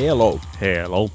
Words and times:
Hello. 0.00 0.40
Hello. 0.60 1.10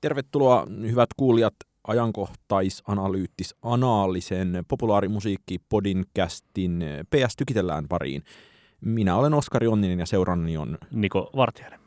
Tervetuloa 0.00 0.66
hyvät 0.82 1.08
kuulijat 1.16 1.54
ajankohtaisanalyyttis 1.84 3.54
anaalisen 3.62 4.64
populaarimusiikki 4.68 5.58
podcastin 5.68 6.84
PS 7.10 7.36
Tykitellään 7.36 7.88
pariin. 7.88 8.22
Minä 8.80 9.16
olen 9.16 9.34
Oskari 9.34 9.66
Onninen 9.66 9.98
ja 9.98 10.06
seurannani 10.06 10.56
on 10.56 10.78
Niko 10.90 11.30
Vartijainen. 11.36 11.80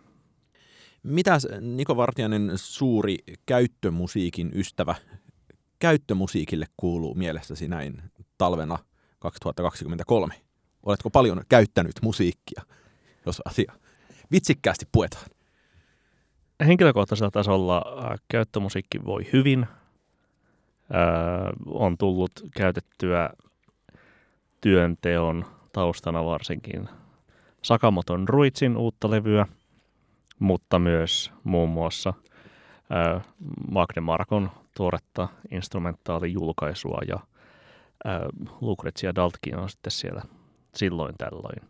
Mitäs 1.04 1.48
Niko 1.62 1.98
Vartijainen 1.98 2.52
suuri 2.56 3.18
käyttömusiikin 3.46 4.52
ystävä 4.56 4.96
käyttömusiikille 5.80 6.66
kuuluu 6.78 7.16
mielessäsi 7.16 7.68
näin 7.68 8.02
talvena 8.38 8.80
2023? 9.20 10.34
Oletko 10.84 11.10
paljon 11.10 11.44
käyttänyt 11.50 11.96
musiikkia, 12.02 12.62
jos 13.26 13.42
asia 13.46 13.74
vitsikkäästi 14.32 14.86
puetaan? 14.92 15.39
Henkilökohtaisella 16.66 17.32
tasolla 17.32 17.78
äh, 17.78 18.20
käyttömusiikki 18.28 19.06
voi 19.06 19.30
hyvin. 19.34 19.64
Äh, 19.64 19.70
on 21.66 21.98
tullut 21.98 22.32
käytettyä 22.56 23.30
työnteon 24.62 25.46
taustana 25.74 26.26
varsinkin 26.26 26.90
Sakamoton 27.62 28.30
Ruitsin 28.30 28.78
uutta 28.78 29.12
levyä, 29.12 29.46
mutta 30.40 30.80
myös 30.80 31.32
muun 31.44 31.70
muassa 31.70 32.14
äh, 33.16 33.22
Magne 33.72 34.02
Markon 34.02 34.52
tuoretta 34.78 35.28
instrumentaalijulkaisua 35.52 37.00
ja 37.08 37.20
Lucrezia 38.62 39.16
Daltkin 39.16 39.58
on 39.58 39.70
sitten 39.70 39.92
siellä 39.92 40.22
silloin 40.76 41.16
tällöin 41.18 41.70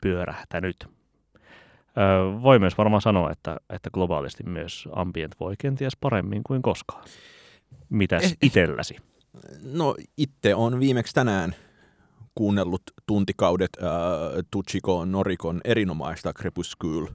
pyörähtänyt. 0.00 0.99
Ö, 1.96 2.42
voi 2.42 2.58
myös 2.58 2.78
varmaan 2.78 3.02
sanoa, 3.02 3.30
että, 3.30 3.56
että 3.70 3.90
globaalisti 3.90 4.42
myös 4.42 4.88
ambient 4.92 5.34
voi 5.40 5.54
kenties 5.58 5.96
paremmin 6.00 6.42
kuin 6.46 6.62
koskaan. 6.62 7.04
Mitäs 7.88 8.22
Eh, 8.24 8.30
eh. 8.30 8.36
itelläsi? 8.42 8.96
No 9.62 9.96
itse 10.16 10.54
on 10.54 10.80
viimeksi 10.80 11.14
tänään 11.14 11.54
kuunnellut 12.34 12.82
tuntikaudet 13.06 13.70
äh, 13.82 13.88
Tuchiko 14.50 15.04
Norikon 15.04 15.60
erinomaista 15.64 16.32
Crepuscule 16.32 17.10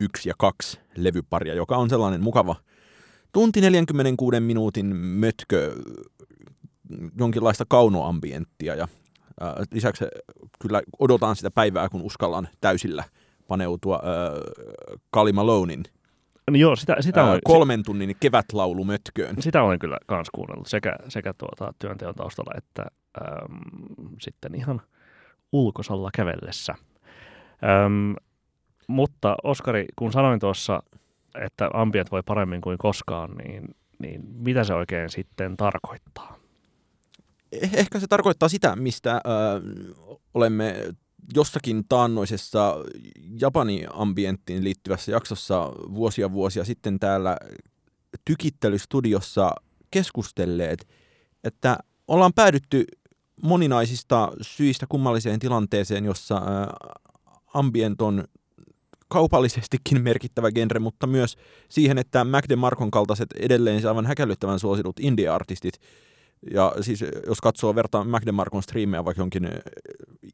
1 0.00 0.28
ja 0.28 0.34
2 0.38 0.80
levyparia, 0.96 1.54
joka 1.54 1.76
on 1.76 1.88
sellainen 1.90 2.20
mukava 2.22 2.56
tunti 3.32 3.60
46 3.60 4.40
minuutin 4.40 4.96
mötkö 4.96 5.76
jonkinlaista 7.18 7.64
kaunoambienttia 7.68 8.74
ja 8.74 8.88
äh, 9.42 9.52
lisäksi 9.72 10.04
kyllä 10.60 10.82
odotan 10.98 11.36
sitä 11.36 11.50
päivää, 11.50 11.88
kun 11.88 12.02
uskallan 12.02 12.48
täysillä 12.60 13.04
paneutua 13.48 13.94
äh, 13.96 15.00
Kali 15.10 15.32
Malonein 15.32 15.84
No 16.50 16.56
joo, 16.56 16.76
sitä, 16.76 16.96
sitä, 17.00 17.20
äh, 17.20 17.28
olen, 17.28 17.40
kolmen 17.44 17.82
tunnin 17.82 18.16
kevätlaulumötköön. 18.20 19.42
sitä 19.42 19.62
olen 19.62 19.78
kyllä 19.78 19.98
kans 20.06 20.30
kuunnellut 20.30 20.66
sekä, 20.66 20.96
sekä 21.08 21.34
tuota, 21.38 21.74
työnteon 21.78 22.14
taustalla 22.14 22.52
että 22.58 22.82
äm, 23.22 24.16
sitten 24.20 24.54
ihan 24.54 24.82
ulkosalla 25.52 26.10
kävellessä. 26.16 26.74
Äm, 27.84 28.14
mutta 28.86 29.36
Oskari, 29.44 29.86
kun 29.96 30.12
sanoin 30.12 30.40
tuossa, 30.40 30.82
että 31.40 31.70
ambient 31.74 32.10
voi 32.12 32.22
paremmin 32.22 32.60
kuin 32.60 32.78
koskaan, 32.78 33.30
niin, 33.30 33.74
niin 33.98 34.22
mitä 34.24 34.64
se 34.64 34.74
oikein 34.74 35.10
sitten 35.10 35.56
tarkoittaa? 35.56 36.36
Eh- 37.56 37.78
ehkä 37.78 38.00
se 38.00 38.06
tarkoittaa 38.06 38.48
sitä, 38.48 38.76
mistä 38.76 39.12
äh, 39.12 39.20
olemme 40.34 40.74
jossakin 41.34 41.84
taannoisessa 41.88 42.74
Japani-ambienttiin 43.40 44.64
liittyvässä 44.64 45.12
jaksossa 45.12 45.72
vuosia 45.94 46.32
vuosia 46.32 46.64
sitten 46.64 47.00
täällä 47.00 47.36
tykittelystudiossa 48.24 49.50
keskustelleet, 49.90 50.88
että 51.44 51.78
ollaan 52.08 52.32
päädytty 52.32 52.84
moninaisista 53.42 54.32
syistä 54.42 54.86
kummalliseen 54.88 55.40
tilanteeseen, 55.40 56.04
jossa 56.04 56.42
ambient 57.54 58.02
on 58.02 58.24
kaupallisestikin 59.08 60.02
merkittävä 60.02 60.52
genre, 60.52 60.80
mutta 60.80 61.06
myös 61.06 61.36
siihen, 61.68 61.98
että 61.98 62.24
Mac 62.24 62.48
DeMarcon 62.48 62.90
kaltaiset 62.90 63.28
edelleen 63.38 63.88
aivan 63.88 64.06
häkellyttävän 64.06 64.58
suositut 64.58 65.00
indie-artistit 65.00 65.74
ja 66.50 66.72
siis 66.80 67.04
jos 67.26 67.40
katsoo 67.40 67.74
verta 67.74 68.04
Mac 68.04 68.26
DeMarcon 68.26 68.62
striimejä 68.62 69.04
vaikka 69.04 69.20
jonkin 69.20 69.44
eh, 69.44 69.52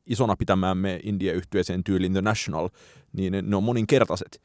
isona 0.06 0.36
pitämäämme 0.36 1.00
indie-yhtyeeseen 1.02 1.84
tyyliin 1.84 2.12
The 2.12 2.22
National, 2.22 2.68
niin 3.12 3.32
ne 3.42 3.56
on 3.56 3.64
moninkertaiset. 3.64 4.42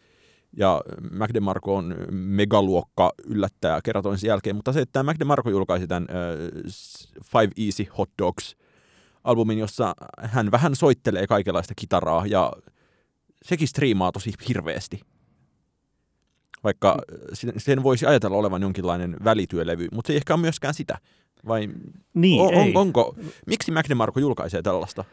Ja 0.58 0.82
Mac 1.12 1.34
DeMarco 1.34 1.76
on 1.76 1.96
megaluokka 2.12 3.12
yllättäjä 3.26 3.82
kerran 3.84 4.04
toisen 4.04 4.28
jälkeen, 4.28 4.56
mutta 4.56 4.74
se, 4.74 4.82
että 4.82 5.04
Mac 5.04 5.20
DeMarco 5.20 5.50
julkaisi 5.50 5.88
tämän 5.88 6.04
uh, 6.04 6.72
Five 7.24 7.66
Easy 7.66 7.86
Hot 7.98 8.10
Dogs 8.22 8.56
albumin, 9.24 9.60
jossa 9.60 9.94
hän 10.20 10.52
vähän 10.52 10.76
soittelee 10.76 11.28
kaikenlaista 11.28 11.74
kitaraa 11.76 12.26
ja 12.28 12.52
sekin 13.46 13.68
striimaa 13.68 14.12
tosi 14.12 14.34
hirveästi. 14.50 15.00
Vaikka 16.66 16.98
sen- 17.34 17.54
sen 17.58 17.84
voisi 17.84 18.06
ajatella 18.06 18.38
olevan 18.38 18.62
jonkinlainen 18.62 19.16
välityölevy, 19.24 19.88
mutta 19.92 20.08
se 20.08 20.14
ei 20.14 20.18
ehkä 20.18 20.34
ole 20.34 20.42
myöskään 20.42 20.74
sitä. 20.74 20.98
Vai 21.48 21.70
Niin, 22.14 22.42
on, 22.42 22.54
on, 22.54 22.72
onko, 22.76 23.16
miksi 23.48 23.72
Mac 23.72 23.90
DeMarco 23.90 24.20
julkaisee 24.20 24.62
tällaista? 24.62 25.04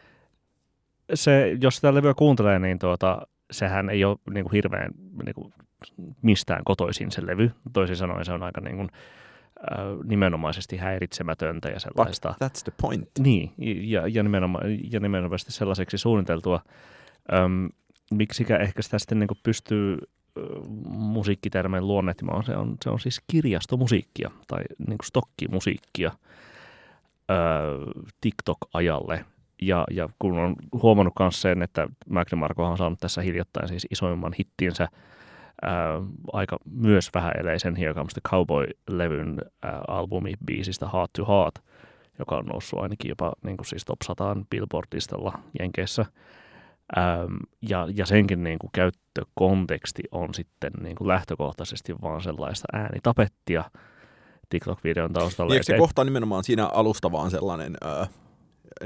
se, 1.13 1.57
jos 1.61 1.75
sitä 1.75 1.93
levyä 1.93 2.13
kuuntelee, 2.13 2.59
niin 2.59 2.79
tuota, 2.79 3.27
sehän 3.51 3.89
ei 3.89 4.05
ole 4.05 4.17
niin 4.33 4.43
kuin 4.43 4.51
hirveän 4.53 4.91
niin 5.25 5.35
kuin, 5.35 5.53
mistään 6.21 6.63
kotoisin 6.63 7.11
se 7.11 7.25
levy. 7.25 7.51
Toisin 7.73 7.95
sanoen 7.95 8.25
se 8.25 8.31
on 8.33 8.43
aika 8.43 8.61
niin 8.61 8.75
kuin, 8.75 8.89
äh, 9.57 9.77
nimenomaisesti 10.03 10.77
häiritsemätöntä 10.77 11.69
ja 11.69 11.79
sellaista. 11.79 12.35
That's 12.43 12.63
the 12.63 12.73
point. 12.81 13.09
Niin, 13.19 13.51
ja, 13.89 14.07
ja, 14.07 14.23
nimenoma, 14.23 14.59
ja 14.91 14.99
nimenomaisesti 14.99 15.51
sellaiseksi 15.51 15.97
suunniteltua. 15.97 16.61
Öm, 17.33 17.69
miksikä 18.11 18.57
ehkä 18.57 18.81
sitä 18.81 18.99
sitten 18.99 19.19
niin 19.19 19.27
kuin 19.27 19.39
pystyy 19.43 19.97
ö, 20.37 20.41
musiikkitermein 20.89 21.87
luonnehtimaan, 21.87 22.43
se 22.43 22.55
on, 22.55 22.75
se 22.83 22.89
on 22.89 22.99
siis 22.99 23.21
kirjastomusiikkia 23.27 24.31
tai 24.47 24.63
niin 24.77 24.97
kuin 24.97 25.07
stokkimusiikkia 25.07 26.11
ö, 27.31 27.35
TikTok-ajalle. 28.21 29.25
Ja, 29.61 29.83
ja 29.91 30.09
kun 30.19 30.39
on 30.39 30.55
huomannut 30.81 31.13
myös 31.19 31.41
sen, 31.41 31.61
että 31.61 31.87
DeMarco 32.31 32.65
on 32.65 32.77
saanut 32.77 32.99
tässä 32.99 33.21
hiljattain 33.21 33.67
siis 33.67 33.87
isoimman 33.91 34.33
hittinsä 34.39 34.87
ää, 35.61 36.01
aika 36.33 36.57
myös 36.65 37.09
vähäeleisen 37.13 37.75
Here 37.75 37.93
Comes 37.93 38.13
Cowboy-levyn 38.29 39.41
ää, 39.63 39.81
albumibiisistä 39.87 40.89
Heart 40.93 41.13
to 41.13 41.25
Heart, 41.25 41.55
joka 42.19 42.37
on 42.37 42.45
noussut 42.45 42.79
ainakin 42.79 43.09
jopa 43.09 43.33
niin 43.43 43.57
kuin 43.57 43.67
siis 43.67 43.85
top 43.85 44.01
100 44.03 44.37
Billboard-listalla 44.49 45.39
Jenkeissä. 45.59 46.05
Ähm, 46.97 47.35
ja, 47.61 47.87
ja 47.95 48.05
senkin 48.05 48.43
niin 48.43 48.59
kuin 48.59 48.71
käyttökonteksti 48.73 50.03
on 50.11 50.33
sitten 50.33 50.71
niin 50.81 50.95
kuin 50.95 51.07
lähtökohtaisesti 51.07 51.95
vaan 52.01 52.21
sellaista 52.21 52.67
äänitapettia 52.73 53.63
TikTok-videon 54.49 55.13
taustalla. 55.13 55.49
Niin, 55.49 55.55
eikö 55.55 55.63
se 55.63 55.77
kohta 55.77 56.03
nimenomaan 56.03 56.43
siinä 56.43 56.67
alusta 56.67 57.11
vaan 57.11 57.31
sellainen 57.31 57.77
äh, 57.85 58.09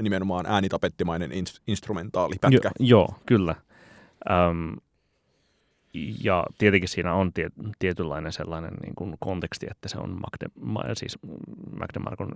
nimenomaan 0.02 0.46
äänitapettimainen 0.46 1.30
ins- 1.30 1.62
instrumentaalipätkä? 1.66 2.70
Jo, 2.78 2.86
joo, 2.86 3.14
kyllä. 3.26 3.54
Öm, 4.30 4.76
ja 6.22 6.44
tietenkin 6.58 6.88
siinä 6.88 7.14
on 7.14 7.32
tie, 7.32 7.48
tietynlainen 7.78 8.32
sellainen 8.32 8.74
niin 8.82 8.94
kuin 8.94 9.16
konteksti, 9.20 9.66
että 9.70 9.88
se 9.88 9.98
on 9.98 10.10
Magde, 10.10 10.46
ma, 10.60 10.82
siis 10.92 11.18
Mac 11.80 11.94
DeMarcon 11.94 12.32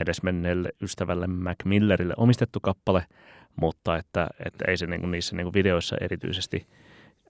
edesmenneelle 0.00 0.72
ystävälle 0.82 1.26
Mac 1.26 1.56
Millerille 1.64 2.14
omistettu 2.16 2.60
kappale, 2.60 3.06
mutta 3.60 3.96
että, 3.96 4.28
että 4.46 4.64
ei 4.68 4.76
se 4.76 4.86
niin 4.86 5.00
kuin 5.00 5.10
niissä 5.10 5.36
niin 5.36 5.44
kuin 5.44 5.54
videoissa 5.54 5.96
erityisesti 6.00 6.66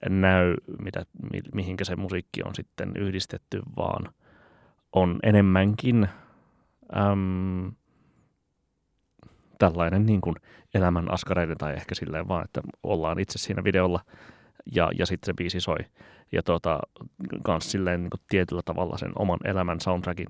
näy, 0.09 0.53
mitä, 0.81 1.05
mi, 1.31 1.39
mihinkä 1.53 1.85
se 1.85 1.95
musiikki 1.95 2.43
on 2.43 2.55
sitten 2.55 2.91
yhdistetty, 2.97 3.61
vaan 3.77 4.13
on 4.93 5.19
enemmänkin 5.23 6.07
äm, 6.97 7.71
tällainen 9.59 10.05
niin 10.05 10.21
kuin 10.21 10.35
elämän 10.73 11.11
askareiden 11.11 11.57
tai 11.57 11.73
ehkä 11.73 11.95
silleen 11.95 12.27
vaan, 12.27 12.45
että 12.45 12.61
ollaan 12.83 13.19
itse 13.19 13.37
siinä 13.39 13.63
videolla 13.63 13.99
ja, 14.75 14.89
ja 14.99 15.05
sitten 15.05 15.25
se 15.25 15.33
biisi 15.33 15.59
soi. 15.59 15.77
Ja 16.31 16.43
tuota, 16.43 16.79
kans 17.43 17.71
silleen 17.71 18.01
niin 18.03 18.09
kuin 18.09 18.21
tietyllä 18.29 18.61
tavalla 18.65 18.97
sen 18.97 19.11
oman 19.15 19.39
elämän 19.43 19.79
soundtrackin 19.79 20.27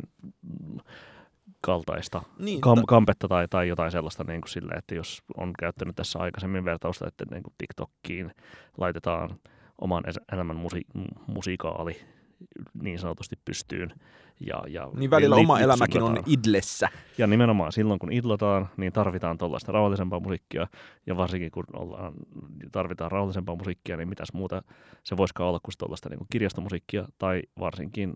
kaltaista 1.62 2.22
Niin, 2.40 2.62
kam- 2.62 2.76
ta- 2.76 2.84
kampetta 2.88 3.28
tai, 3.28 3.48
tai 3.48 3.68
jotain 3.68 3.92
sellaista 3.92 4.24
niin 4.24 4.42
kuin 4.42 4.50
silleen, 4.50 4.78
että 4.78 4.96
jos 4.96 5.24
on 5.38 5.54
käyttänyt 5.60 5.96
tässä 5.96 6.20
aikaisemmin 6.20 6.66
vertausta, 6.66 7.08
että 7.08 7.26
niin 7.32 7.44
kuin 7.44 7.54
TikTokkiin 7.58 8.32
laitetaan 8.78 9.40
oman 9.82 10.04
elämän 10.34 10.58
musi- 10.58 11.04
musiikaali 11.28 11.98
niin 12.82 13.00
sanotusti 13.00 13.36
pystyyn. 13.46 13.94
Ja, 14.48 14.64
ja 14.68 14.90
Niin 14.96 15.12
välillä 15.12 15.36
oma 15.36 15.58
lip- 15.60 15.62
elämäkin 15.62 16.02
on 16.02 16.18
idlessä. 16.26 16.90
Ja 17.18 17.28
nimenomaan 17.28 17.72
silloin, 17.72 18.00
kun 18.00 18.12
idlataan, 18.12 18.70
niin 18.78 18.94
tarvitaan 18.94 19.38
tuollaista 19.38 19.72
rauhallisempaa 19.72 20.20
musiikkia. 20.20 20.68
Ja 21.06 21.18
varsinkin 21.18 21.52
kun 21.52 21.64
ollaan, 21.74 22.14
tarvitaan 22.72 23.12
rauhallisempaa 23.12 23.56
musiikkia, 23.56 23.98
niin 23.98 24.10
mitäs 24.10 24.34
muuta 24.34 24.64
se 25.04 25.18
voisikaan 25.18 25.50
olla 25.50 25.60
kuin 25.60 25.74
tuollaista 25.78 26.10
niin 26.10 26.20
kirjastomusiikkia 26.32 27.06
tai 27.18 27.42
varsinkin 27.60 28.14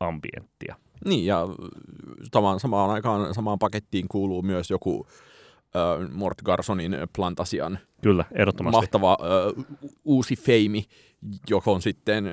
ambienttia. 0.00 0.76
Niin, 1.04 1.26
ja 1.26 1.46
samaan, 2.34 2.60
samaan 2.60 2.90
aikaan 2.90 3.34
samaan 3.34 3.58
pakettiin 3.58 4.08
kuuluu 4.08 4.42
myös 4.42 4.70
joku 4.70 5.06
äh, 5.76 6.10
Mort 6.12 6.42
Garsonin 6.42 6.96
Plantasian 7.16 7.78
Kyllä, 8.02 8.24
ehdottomasti. 8.34 8.76
mahtava 8.76 9.16
äh, 9.20 9.64
uusi 10.04 10.36
feimi, 10.36 10.84
johon 11.50 11.82
sitten 11.82 12.24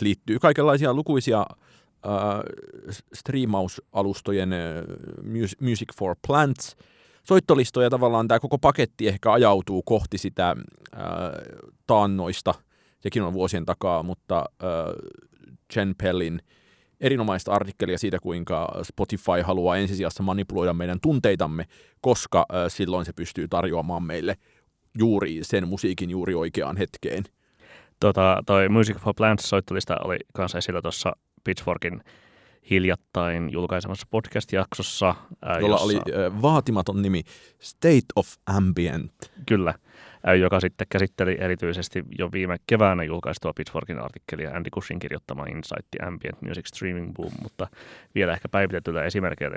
liittyy 0.00 0.38
kaikenlaisia 0.38 0.94
lukuisia 0.94 1.38
äh, 1.40 3.00
striimausalustojen 3.14 4.52
äh, 4.52 4.58
Mus- 5.22 5.56
Music 5.60 5.88
for 5.98 6.16
Plants 6.26 6.76
soittolistoja. 7.24 7.90
Tavallaan 7.90 8.28
tämä 8.28 8.40
koko 8.40 8.58
paketti 8.58 9.08
ehkä 9.08 9.32
ajautuu 9.32 9.82
kohti 9.82 10.18
sitä 10.18 10.50
äh, 10.96 11.02
taannoista, 11.86 12.54
sekin 13.00 13.22
on 13.22 13.32
vuosien 13.32 13.64
takaa, 13.64 14.02
mutta 14.02 14.38
äh, 14.38 15.12
Jen 15.76 15.94
Pellin 16.02 16.42
erinomaista 17.02 17.52
artikkelia 17.52 17.98
siitä, 17.98 18.18
kuinka 18.18 18.68
Spotify 18.82 19.42
haluaa 19.44 19.76
ensisijassa 19.76 20.22
manipuloida 20.22 20.74
meidän 20.74 21.00
tunteitamme, 21.02 21.64
koska 22.00 22.46
silloin 22.68 23.04
se 23.04 23.12
pystyy 23.12 23.48
tarjoamaan 23.48 24.02
meille 24.02 24.36
juuri 24.98 25.38
sen 25.42 25.68
musiikin 25.68 26.10
juuri 26.10 26.34
oikeaan 26.34 26.76
hetkeen. 26.76 27.24
Tota, 28.00 28.42
toi 28.46 28.68
Music 28.68 28.96
for 28.96 29.14
Plants 29.16 29.48
soittolista 29.48 29.96
oli 30.04 30.16
kanssa 30.34 30.58
esillä 30.58 30.82
tuossa 30.82 31.12
Pitchforkin 31.44 32.02
hiljattain 32.70 33.52
julkaisemassa 33.52 34.06
podcast-jaksossa. 34.10 35.14
Ää, 35.42 35.58
jolla 35.58 35.74
jossa, 35.74 35.84
oli 35.84 36.42
vaatimaton 36.42 37.02
nimi 37.02 37.22
State 37.58 38.06
of 38.16 38.34
Ambient. 38.46 39.12
Kyllä, 39.46 39.74
joka 40.40 40.60
sitten 40.60 40.86
käsitteli 40.90 41.36
erityisesti 41.40 42.04
jo 42.18 42.28
viime 42.32 42.56
keväänä 42.66 43.02
julkaistua 43.02 43.52
Pitchforkin 43.56 43.98
artikkelia 43.98 44.50
Andy 44.50 44.70
Cushin 44.70 44.98
kirjoittama 44.98 45.44
Insight 45.46 45.86
Ambient 46.02 46.42
Music 46.42 46.66
Streaming 46.66 47.12
Boom, 47.14 47.32
mutta 47.42 47.66
vielä 48.14 48.32
ehkä 48.32 48.48
päivitetyllä 48.48 49.04
esimerkkeillä. 49.04 49.56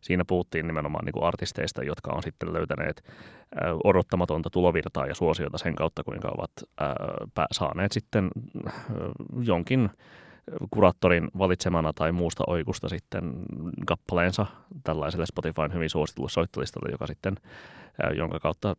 Siinä 0.00 0.24
puhuttiin 0.24 0.66
nimenomaan 0.66 1.04
niin 1.04 1.12
kuin 1.12 1.24
artisteista, 1.24 1.84
jotka 1.84 2.12
on 2.12 2.22
sitten 2.22 2.52
löytäneet 2.52 3.04
odottamatonta 3.84 4.50
tulovirtaa 4.50 5.06
ja 5.06 5.14
suosiota 5.14 5.58
sen 5.58 5.74
kautta, 5.74 6.04
kuinka 6.04 6.28
ovat 6.28 6.50
saaneet 7.52 7.92
sitten 7.92 8.30
jonkin 9.42 9.90
kuraattorin 10.70 11.28
valitsemana 11.38 11.92
tai 11.92 12.12
muusta 12.12 12.44
oikusta 12.46 12.88
sitten 12.88 13.32
kappaleensa 13.86 14.46
tällaiselle 14.84 15.26
Spotifyn 15.26 15.74
hyvin 15.74 15.90
suositulle 15.90 16.28
soittolistalle, 16.28 16.92
joka 16.92 17.06
sitten, 17.06 17.34
ää, 18.02 18.10
jonka 18.10 18.40
kautta 18.40 18.76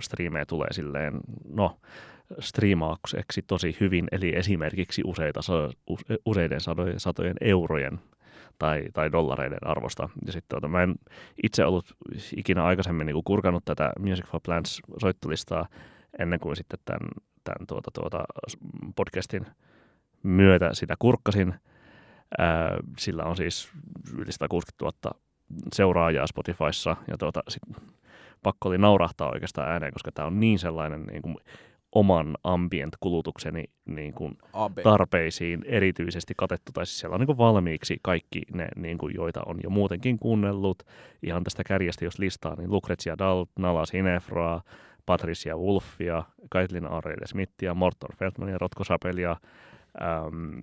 striimejä 0.00 0.46
tulee 0.46 0.72
silleen, 0.72 1.20
no, 1.48 1.76
striimaukseksi 2.38 3.42
tosi 3.42 3.76
hyvin, 3.80 4.08
eli 4.12 4.36
esimerkiksi 4.36 5.02
useita, 5.04 5.40
useiden 6.26 6.60
satojen, 6.60 7.00
satojen 7.00 7.36
eurojen 7.40 8.00
tai, 8.58 8.84
tai 8.92 9.12
dollareiden 9.12 9.66
arvosta. 9.66 10.08
Ja 10.26 10.32
sitten 10.32 10.48
tuota, 10.48 10.68
mä 10.68 10.82
en 10.82 10.94
itse 11.42 11.64
ollut 11.64 11.96
ikinä 12.36 12.64
aikaisemmin 12.64 13.06
niin 13.06 13.14
kuin 13.14 13.24
kurkanut 13.24 13.64
tätä 13.64 13.92
Music 13.98 14.26
for 14.26 14.40
Plants 14.44 14.80
soittolistaa 15.00 15.66
ennen 16.18 16.40
kuin 16.40 16.56
sitten 16.56 16.78
tämän, 16.84 17.08
tämän 17.44 17.66
tuota, 17.66 17.90
tuota 17.94 18.24
podcastin 18.96 19.46
myötä 20.22 20.70
sitä 20.72 20.94
kurkkasin. 20.98 21.54
Sillä 22.98 23.24
on 23.24 23.36
siis 23.36 23.70
yli 24.18 24.32
160 24.32 25.06
000 25.06 25.20
seuraajaa 25.72 26.26
Spotifyssa 26.26 26.96
ja 27.08 27.18
tuota, 27.18 27.42
sit 27.48 27.62
pakko 28.42 28.68
oli 28.68 28.78
naurahtaa 28.78 29.30
oikeastaan 29.30 29.72
ääneen, 29.72 29.92
koska 29.92 30.12
tämä 30.12 30.26
on 30.26 30.40
niin 30.40 30.58
sellainen 30.58 31.02
niin 31.02 31.22
kuin 31.22 31.36
oman 31.92 32.36
ambient-kulutukseni 32.44 33.64
niin 33.84 34.14
kuin 34.14 34.38
tarpeisiin 34.82 35.64
erityisesti 35.66 36.34
katettu, 36.36 36.72
tai 36.72 36.86
siis 36.86 37.00
siellä 37.00 37.14
on 37.14 37.20
niin 37.20 37.26
kuin 37.26 37.38
valmiiksi 37.38 37.98
kaikki 38.02 38.42
ne, 38.54 38.68
niin 38.76 38.98
kuin, 38.98 39.14
joita 39.14 39.40
on 39.46 39.58
jo 39.62 39.70
muutenkin 39.70 40.18
kuunnellut. 40.18 40.82
Ihan 41.22 41.44
tästä 41.44 41.62
kärjestä, 41.66 42.04
jos 42.04 42.18
listaa, 42.18 42.54
niin 42.54 42.70
Lucrezia 42.70 43.18
Dalt, 43.18 43.50
Nala 43.58 43.86
Sinefroa, 43.86 44.62
Patricia 45.06 45.56
Wolfia, 45.56 46.22
Kaitlin 46.50 46.90
Aurelia 46.90 47.26
Smithia, 47.26 47.74
Morton 47.74 48.16
Feldmania, 48.16 48.58
Rotko 48.58 48.84
Sapelia, 48.84 49.36
äm, 50.02 50.62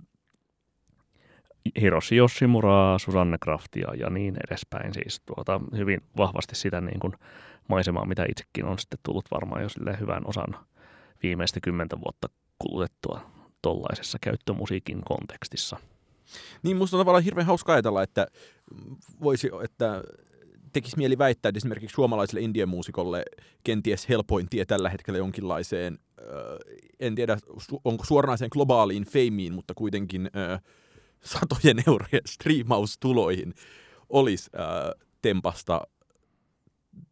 Hiroshi 1.80 2.16
Yoshimuraa, 2.16 2.98
Susanne 2.98 3.38
Craftia 3.38 3.94
ja 3.94 4.10
niin 4.10 4.36
edespäin. 4.48 4.94
Siis 4.94 5.20
tuota, 5.26 5.60
hyvin 5.76 6.00
vahvasti 6.16 6.56
sitä 6.56 6.80
niin 6.80 7.00
kuin 7.00 7.12
maisemaa, 7.68 8.06
mitä 8.06 8.26
itsekin 8.28 8.64
on 8.64 8.78
sitten 8.78 8.98
tullut 9.02 9.30
varmaan 9.30 9.62
jo 9.62 9.68
silleen 9.68 10.00
hyvän 10.00 10.22
osan 10.26 10.56
viimeistä 11.22 11.60
kymmentä 11.60 11.96
vuotta 12.00 12.28
kulutettua 12.58 13.20
tollaisessa 13.62 14.18
käyttömusiikin 14.20 15.02
kontekstissa. 15.04 15.76
Niin 16.62 16.76
musta 16.76 16.96
on 16.96 17.00
tavallaan 17.00 17.24
hirveän 17.24 17.46
hauska 17.46 17.72
ajatella, 17.72 18.02
että 18.02 18.26
voisi, 19.22 19.50
että 19.64 20.02
tekisi 20.78 20.96
mieli 20.96 21.18
väittää, 21.18 21.48
että 21.48 21.58
esimerkiksi 21.58 21.94
suomalaiselle 21.94 22.40
indie-muusikolle 22.40 23.22
kenties 23.64 24.08
helpoin 24.08 24.48
tie 24.48 24.64
tällä 24.64 24.90
hetkellä 24.90 25.18
jonkinlaiseen, 25.18 25.98
äh, 26.20 26.26
en 27.00 27.14
tiedä 27.14 27.38
onko 27.84 28.04
suoranaiseen 28.04 28.50
globaaliin 28.52 29.04
feimiin, 29.04 29.54
mutta 29.54 29.74
kuitenkin 29.74 30.30
äh, 30.36 30.60
satojen 31.24 31.82
eurojen 31.86 32.22
striimaustuloihin 32.26 33.54
olisi 34.08 34.50
äh, 34.54 35.06
tempasta 35.22 35.80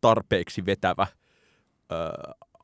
tarpeeksi 0.01 0.67
vetävä 0.67 1.03
äh, 1.03 1.09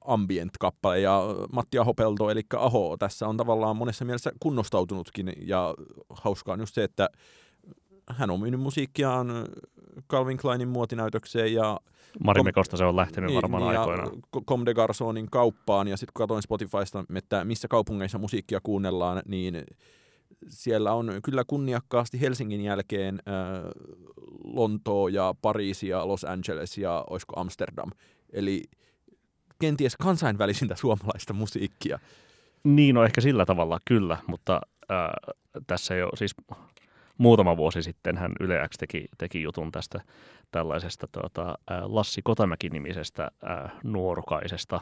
ambient-kappale. 0.05 1.01
Ja 1.01 1.23
Matti 1.53 1.79
Ahopelto, 1.79 2.31
eli 2.31 2.43
Aho, 2.57 2.97
tässä 2.99 3.29
on 3.29 3.37
tavallaan 3.37 3.77
monessa 3.77 4.05
mielessä 4.05 4.33
kunnostautunutkin 4.41 5.33
ja 5.47 5.75
hauskaa 6.11 6.53
on 6.53 6.61
just 6.61 6.75
se, 6.75 6.85
että 6.85 7.09
hän 8.19 8.31
on 8.31 8.41
myynyt 8.41 8.61
musiikkiaan 8.61 9.29
Calvin 10.11 10.37
Kleinin 10.37 10.69
muotinäytökseen 10.69 11.55
ja 11.55 11.81
Marimekosta 12.25 12.77
se 12.77 12.85
on 12.85 12.97
lähtenyt 12.97 13.29
niin, 13.29 13.37
varmaan 13.37 13.63
niin, 13.63 13.81
aikoinaan. 13.81 14.11
Comme 14.47 14.67
de 14.67 14.73
Garçonin 14.73 15.29
kauppaan 15.31 15.89
ja 15.89 15.97
sitten 15.97 16.13
kun 16.13 16.23
katsoin 16.23 16.43
Spotifysta, 16.43 17.05
että 17.15 17.45
missä 17.45 17.69
kaupungeissa 17.69 18.19
musiikkia 18.19 18.61
kuunnellaan, 18.63 19.23
niin 19.27 19.65
siellä 20.49 20.93
on 20.93 21.11
kyllä 21.25 21.45
kunniakkaasti 21.47 22.21
Helsingin 22.21 22.61
jälkeen 22.61 23.23
äh, 23.29 23.63
Lontoo 24.45 25.09
ja 25.09 25.35
Pariisi 25.43 25.89
ja 25.89 26.09
Los 26.09 26.25
Angeles 26.25 26.79
ja 26.79 27.05
olisiko 27.11 27.41
Amsterdam. 27.41 27.91
Eli 28.33 28.63
kenties 29.59 29.97
kansainvälisintä 29.97 30.77
suomalaista 30.77 31.33
musiikkia. 31.33 31.99
Niin, 32.65 32.95
no 32.95 33.05
ehkä 33.05 33.21
sillä 33.21 33.47
tavalla 33.47 33.79
kyllä, 33.85 34.19
mutta 34.27 34.61
äh, 34.91 35.35
tässä 35.67 35.95
jo 35.95 36.09
siis 36.15 36.35
muutama 37.19 37.57
vuosi 37.57 37.83
sitten 37.83 38.17
hän 38.19 38.33
Yle 38.41 38.69
X 38.69 38.77
teki, 38.79 39.07
teki 39.19 39.43
jutun 39.43 39.73
tästä 39.73 40.01
tällaisesta 40.51 41.07
tuota, 41.13 41.59
Lassi 41.83 42.21
Kotamäki-nimisestä 42.25 43.31
nuorukaisesta, 43.85 44.81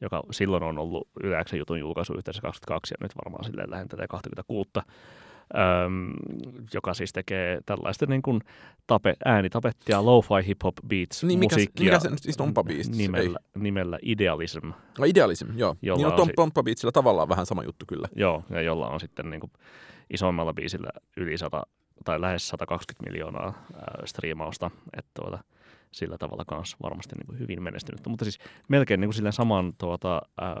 joka 0.00 0.22
silloin 0.30 0.62
on 0.62 0.78
ollut 0.78 1.08
Yle 1.22 1.44
X:n 1.44 1.56
jutun 1.58 1.80
julkaisu 1.80 2.14
yhteensä 2.14 2.40
22 2.42 2.94
ja 2.94 3.04
nyt 3.04 3.12
varmaan 3.24 3.44
silleen 3.44 3.70
lähentelee 3.70 4.06
26. 4.08 4.70
Öm, 5.86 6.12
joka 6.74 6.94
siis 6.94 7.12
tekee 7.12 7.58
tällaista 7.66 8.06
niin 8.06 8.22
kuin 8.22 8.40
tape, 8.86 9.14
äänitapettia, 9.24 10.04
lo-fi 10.04 10.34
hip-hop 10.48 10.88
beats 10.88 11.24
Niin, 11.24 11.38
mikä 11.38 11.54
musiikkia 11.54 11.84
mikä 11.84 11.98
se 11.98 12.10
nyt 12.10 12.22
siis 12.22 12.36
Tompa 12.36 12.64
Beats? 12.64 12.88
nimellä, 12.90 13.38
nimellä 13.54 13.98
Idealism. 14.02 14.66
No, 14.98 15.04
idealism, 15.06 15.46
joo. 15.56 15.76
Jolla 15.82 15.96
niin 15.98 16.06
on 16.14 16.20
on 16.20 16.26
si- 16.26 16.32
Tompa 16.36 16.62
Beatsillä 16.62 16.92
tavallaan 16.92 17.28
vähän 17.28 17.46
sama 17.46 17.62
juttu 17.64 17.84
kyllä. 17.88 18.08
Joo, 18.16 18.42
ja 18.50 18.60
jolla 18.60 18.88
on 18.88 19.00
sitten 19.00 19.30
niin 19.30 19.40
kuin 19.40 19.52
isommalla 20.10 20.54
biisillä 20.54 20.90
yli 21.16 21.38
100 21.38 21.62
tai 22.04 22.20
lähes 22.20 22.48
120 22.48 23.10
miljoonaa 23.10 23.46
ää, 23.46 24.02
striimausta, 24.04 24.70
että 24.96 25.10
tuota, 25.20 25.38
sillä 25.90 26.18
tavalla 26.18 26.44
kanssa 26.44 26.76
varmasti 26.82 27.14
niin 27.14 27.26
kuin 27.26 27.38
hyvin 27.38 27.62
menestynyt. 27.62 28.06
Mutta 28.06 28.24
siis 28.24 28.38
melkein 28.68 29.00
niin 29.00 29.10
kuin 29.14 29.32
saman 29.32 29.72
tuota, 29.78 30.22
ää, 30.40 30.56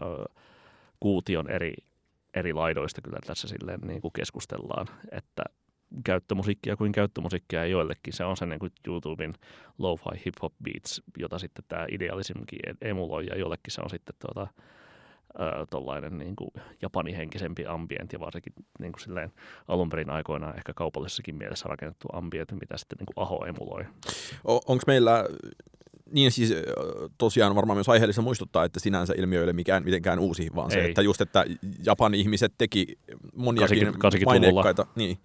kuution 1.00 1.50
eri, 1.50 1.74
eri 2.34 2.52
laidoista 2.52 3.00
kyllä 3.00 3.18
tässä 3.26 3.48
silleen 3.48 3.80
niin 3.80 4.00
kuin 4.00 4.12
keskustellaan, 4.12 4.86
että 5.10 5.42
käyttömusiikkia 6.04 6.76
kuin 6.76 6.92
käyttömusiikkia. 6.92 7.60
Ja 7.60 7.66
joillekin 7.66 8.12
se 8.12 8.24
on 8.24 8.36
se 8.36 8.46
niin 8.46 8.58
kuin 8.58 8.72
YouTuben 8.86 9.34
lo-fi 9.78 10.24
hip-hop 10.24 10.52
beats, 10.64 11.02
jota 11.18 11.38
sitten 11.38 11.64
tämä 11.68 11.86
idealismkin 11.90 12.58
emuloi 12.82 13.26
ja 13.26 13.38
jollekin 13.38 13.72
se 13.72 13.80
on 13.80 13.90
sitten 13.90 14.14
tuota, 14.18 14.46
tuollainen 15.70 16.18
niin 16.18 16.36
kuin 16.36 16.50
japanihenkisempi 16.82 17.66
ambient 17.66 18.12
ja 18.12 18.20
varsinkin 18.20 18.52
niin 18.78 18.92
kuin 18.92 19.00
silleen 19.00 19.32
alun 19.68 19.88
perin 19.88 20.10
aikoinaan 20.10 20.56
ehkä 20.56 20.72
kaupallisessakin 20.74 21.36
mielessä 21.36 21.68
rakennettu 21.68 22.08
ambient, 22.12 22.52
mitä 22.60 22.76
sitten 22.76 22.98
niin 22.98 23.06
kuin 23.14 23.22
Aho 23.24 23.44
emuloi. 23.46 23.84
Onko 24.44 24.82
meillä 24.86 25.24
Niin 26.12 26.32
siis 26.32 26.54
tosiaan 27.18 27.54
varmaan 27.54 27.76
myös 27.76 27.88
aiheellista 27.88 28.22
muistuttaa, 28.22 28.64
että 28.64 28.80
sinänsä 28.80 29.14
ilmiö 29.16 29.38
ei 29.38 29.44
ole 29.44 29.52
mikään 29.52 29.84
mitenkään 29.84 30.18
uusi, 30.18 30.50
vaan 30.54 30.70
se, 30.70 30.80
Ei. 30.80 30.88
että 30.88 31.02
just, 31.02 31.20
että 31.20 31.44
Japan 31.86 32.14
ihmiset 32.14 32.52
teki 32.58 32.98
moniakin 33.34 33.78
80 33.98 34.08
80-luvulla. 34.08 34.62
maineikkaita. 34.62 34.86
Niin. 34.96 35.18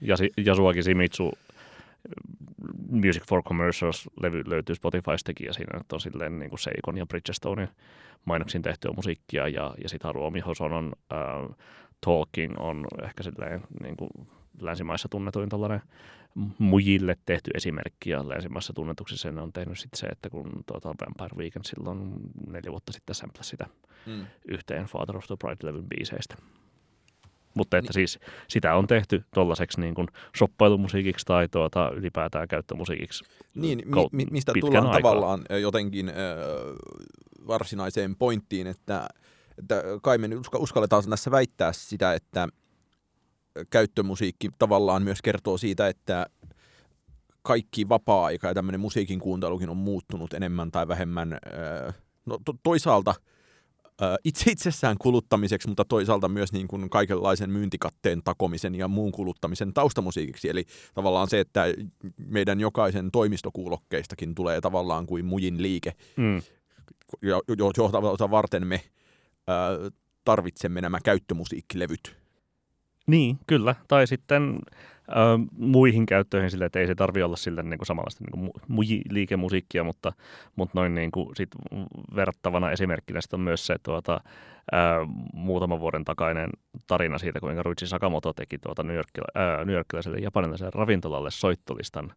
Yasuaki 0.48 0.84
Shimizu 0.84 1.32
Music 2.90 3.24
for 3.30 3.44
Commercials-levy 3.44 4.44
löytyy 4.46 4.76
Spotifystakin 4.76 5.48
ja 5.48 5.54
siinä 5.54 5.80
on 5.94 6.02
silleen 6.02 6.40
niin 6.40 6.50
kuin 6.50 6.60
Seikon 6.60 6.98
ja 6.98 7.06
Bridgestonein 7.06 7.70
mainoksin 8.26 8.62
tehtyä 8.62 8.92
musiikkia 8.96 9.48
ja, 9.48 9.76
ja 9.84 9.90
sitten 9.90 10.10
Haruomi 10.10 10.40
Hosonon 10.40 10.94
äh, 11.14 11.56
Talking 12.06 12.60
on 12.60 12.86
ehkä 13.04 13.24
silleen 13.24 13.62
niin 13.84 13.98
kuin 13.98 14.10
länsimaissa 14.62 15.10
tunnetuin 15.10 15.50
tällainen 15.50 15.82
mujille 16.58 17.18
tehty 17.26 17.52
esimerkki 17.56 18.10
ja 18.10 18.30
länsimaissa 18.30 18.74
tunnetuksi 18.74 19.18
sen 19.18 19.40
on 19.40 19.54
tehnyt 19.54 19.80
sitten 19.80 20.00
se, 20.00 20.08
että 20.08 20.30
kun 20.30 20.52
tuota 20.66 20.90
Vampire 20.90 21.38
Weekend 21.38 21.66
silloin 21.66 22.14
neljä 22.48 22.72
vuotta 22.72 22.92
sitten 22.94 23.16
samplasi 23.16 23.50
sitä 23.50 23.68
Mm. 24.06 24.26
yhteen 24.48 24.86
Father 24.86 25.18
of 25.18 25.26
the 25.28 25.36
Bride-levyn 25.46 25.88
biiseistä. 25.90 26.36
Mutta 27.56 27.78
että 27.78 27.94
siis 27.94 28.20
sitä 28.48 28.76
on 28.76 28.88
tehty 28.88 29.24
tollaiseksi 29.34 29.82
niin 29.82 29.96
kuin 29.96 30.08
shoppailumusiikiksi 30.38 31.26
tai 31.26 31.50
tuota, 31.50 31.92
ylipäätään 31.96 32.48
käyttömusiikiksi. 32.48 33.24
Niin, 33.56 33.82
mi- 34.12 34.28
mistä 34.32 34.52
tullaan 34.60 34.86
aikaa. 34.88 35.00
tavallaan 35.02 35.42
jotenkin 35.62 36.10
ö, 36.10 36.14
varsinaiseen 37.48 38.16
pointtiin, 38.16 38.68
että, 38.68 39.08
että 39.58 39.84
kai 40.02 40.18
me 40.18 40.28
uska- 40.28 40.60
uskalletaan 40.60 41.10
tässä 41.10 41.32
väittää 41.32 41.74
sitä, 41.74 42.14
että 42.14 42.48
käyttömusiikki 43.70 44.50
tavallaan 44.60 45.04
myös 45.04 45.22
kertoo 45.22 45.58
siitä, 45.58 45.88
että 45.88 46.26
kaikki 47.42 47.90
vapaa-aika 47.90 48.48
ja 48.48 48.54
tämmöinen 48.54 48.82
musiikin 48.82 49.20
kuuntelukin 49.20 49.70
on 49.70 49.78
muuttunut 49.78 50.34
enemmän 50.34 50.72
tai 50.72 50.88
vähemmän, 50.88 51.34
ö, 51.34 51.94
no 52.26 52.38
to- 52.46 52.56
toisaalta 52.64 53.16
itse 54.24 54.52
itsessään 54.52 54.98
kuluttamiseksi, 55.00 55.68
mutta 55.68 55.86
toisaalta 55.86 56.30
myös 56.30 56.54
niin 56.54 56.68
kuin 56.68 56.90
kaikenlaisen 56.90 57.50
myyntikatteen 57.50 58.22
takomisen 58.24 58.76
ja 58.76 58.88
muun 58.88 59.12
kuluttamisen 59.12 59.74
taustamusiikiksi. 59.74 60.50
Eli 60.50 60.66
tavallaan 60.94 61.28
se, 61.30 61.40
että 61.40 61.66
meidän 62.18 62.60
jokaisen 62.60 63.12
toimistokuulokkeistakin 63.12 64.36
tulee 64.36 64.62
tavallaan 64.62 65.06
kuin 65.06 65.26
mujin 65.26 65.62
liike, 65.62 65.94
Mm. 66.18 66.42
jo- 67.22 67.42
jo- 67.48 67.72
jota 68.12 68.32
varten 68.32 68.68
me 68.68 68.82
ö, 69.50 69.92
tarvitsemme 70.26 70.82
nämä 70.82 71.00
käyttömusiikkilevyt. 71.04 72.16
Niin, 73.08 73.40
kyllä. 73.48 73.76
Tai 73.88 74.08
sitten 74.08 74.60
muihin 75.58 76.06
käyttöihin 76.06 76.52
sille, 76.52 76.66
että 76.66 76.80
ei 76.80 76.88
se 76.88 76.96
tarvi 76.96 77.24
olla 77.24 77.36
sille 77.36 77.64
niin 77.64 77.78
kuin 77.78 77.88
samanlaista 77.88 78.24
niin 78.24 78.52
kuin 78.52 78.62
mu- 78.72 79.02
liikemusiikkia, 79.10 79.84
mutta, 79.84 80.14
mutta 80.56 80.80
noin 80.80 80.96
niin 80.96 81.12
kuin 81.12 81.36
sit 81.36 81.50
verrattavana 82.16 82.72
esimerkkinä 82.72 83.22
sit 83.22 83.34
on 83.34 83.40
myös 83.40 83.66
se 83.66 83.76
tuota, 83.84 84.22
ö, 84.74 84.78
muutaman 85.34 85.80
vuoden 85.80 86.04
takainen 86.06 86.50
tarina 86.88 87.18
siitä, 87.18 87.40
kuinka 87.40 87.64
Ruichi 87.64 87.88
Sakamoto 87.88 88.34
teki 88.34 88.58
tuota 88.58 88.84
New, 88.84 88.96
Yorkila, 88.96 89.28
ö, 89.62 89.66
New 89.66 89.76
Yorkilaiselle 89.76 90.18
japanilaiselle 90.18 90.72
ravintolalle 90.76 91.32
soittolistan 91.32 92.14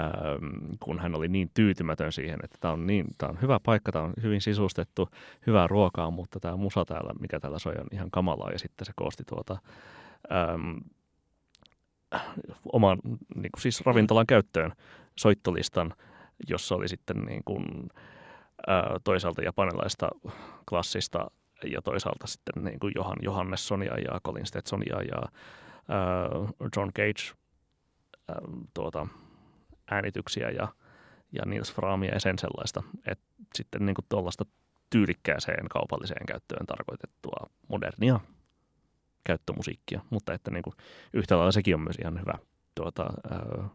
ähm, 0.00 0.74
kun 0.80 0.98
hän 0.98 1.14
oli 1.14 1.28
niin 1.28 1.50
tyytymätön 1.54 2.12
siihen, 2.12 2.38
että 2.44 2.56
tämä 2.60 2.72
on, 2.72 2.86
niin, 2.86 3.06
on 3.22 3.38
hyvä 3.42 3.60
paikka, 3.62 3.92
tämä 3.92 4.04
on 4.04 4.12
hyvin 4.22 4.40
sisustettu, 4.40 5.08
hyvää 5.46 5.66
ruokaa, 5.66 6.10
mutta 6.10 6.40
tämä 6.40 6.56
musa 6.56 6.84
täällä, 6.84 7.12
mikä 7.20 7.40
täällä 7.40 7.58
soi, 7.58 7.74
on 7.74 7.86
ihan 7.92 8.10
kamalaa. 8.10 8.50
Ja 8.50 8.58
sitten 8.58 8.86
se 8.86 8.92
koosti 8.96 9.24
tuota, 9.24 9.58
ähm, 10.32 10.76
oman 12.72 12.98
niin 13.34 13.52
kuin 13.52 13.62
siis 13.62 13.80
ravintolan 13.80 14.26
käyttöön 14.26 14.72
soittolistan, 15.18 15.94
jossa 16.48 16.74
oli 16.74 16.88
sitten 16.88 17.16
niin 17.16 17.42
kuin, 17.44 17.64
äh, 18.68 18.82
toisaalta 19.04 19.42
japanilaista 19.42 20.08
klassista 20.68 21.30
ja 21.64 21.82
toisaalta 21.82 22.26
sitten 22.26 22.64
niin 22.64 22.80
kuin 22.80 22.92
Johan 22.96 23.16
Johannessonia 23.22 23.98
ja 23.98 24.20
Colin 24.26 24.46
Stetsonia 24.46 25.02
ja 25.02 25.22
äh, 25.22 26.54
John 26.76 26.92
Cage 26.92 27.34
äh, 28.30 28.36
tuota, 28.74 29.06
äänityksiä 29.90 30.50
ja, 30.50 30.68
ja 31.32 31.42
Nils 31.46 31.74
Framia 31.74 32.14
ja 32.14 32.20
sen 32.20 32.38
sellaista. 32.38 32.82
Et 33.06 33.20
sitten 33.54 33.86
niin 33.86 33.96
tuollaista 34.08 34.44
tyylikkääseen 34.90 35.68
kaupalliseen 35.68 36.26
käyttöön 36.26 36.66
tarkoitettua 36.66 37.50
modernia 37.68 38.20
käyttömusiikkia, 39.28 40.00
mutta 40.10 40.32
että 40.32 40.50
niin 40.50 40.62
kuin, 40.62 40.74
yhtä 41.14 41.36
lailla 41.36 41.52
sekin 41.52 41.74
on 41.74 41.80
myös 41.80 41.96
ihan 42.00 42.20
hyvä 42.20 42.38
tuota, 42.74 43.06
ää, 43.30 43.68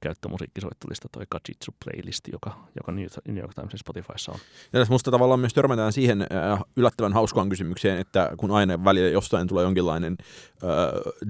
käyttömusiikkisoittolista 0.00 1.08
toi 1.12 1.24
Kajitsu 1.28 1.74
playlisti, 1.84 2.30
joka, 2.32 2.66
joka 2.76 2.92
New 2.92 3.38
York 3.40 3.54
Timesin 3.54 3.78
Spotifyssa 3.78 4.32
on. 4.32 4.38
Ja 4.72 4.80
tässä 4.80 4.92
musta 4.92 5.10
tavallaan 5.10 5.40
myös 5.40 5.54
törmätään 5.54 5.92
siihen 5.92 6.22
äh, 6.22 6.60
yllättävän 6.76 7.12
hauskaan 7.12 7.48
kysymykseen, 7.48 7.98
että 7.98 8.30
kun 8.36 8.50
aina 8.50 8.84
välillä 8.84 9.08
jostain 9.08 9.48
tulee 9.48 9.64
jonkinlainen 9.64 10.16
äh, 10.20 10.68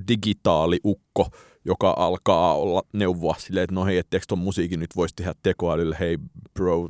digitaaliukko, 0.09 1.29
joka 1.65 1.95
alkaa 1.99 2.55
olla 2.55 2.83
neuvoa 2.93 3.35
silleen, 3.39 3.65
että 3.65 3.75
no 3.75 3.85
hei, 3.85 3.99
etteikö 3.99 4.27
ton 4.29 4.39
musiikin 4.39 4.81
nyt 4.81 4.97
voisi 4.97 5.15
tehdä 5.17 5.35
tekoälyllä, 5.43 5.97
hei 6.01 6.19
bro, 6.55 6.89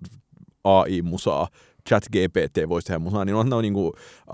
AI-musaa, 0.64 1.48
chat 1.88 2.04
GPT 2.04 2.68
voisi 2.68 2.86
tehdä 2.86 2.98
musaa, 2.98 3.24
niin 3.24 3.34
on 3.34 3.48
ne 3.48 3.62
niinku 3.62 3.92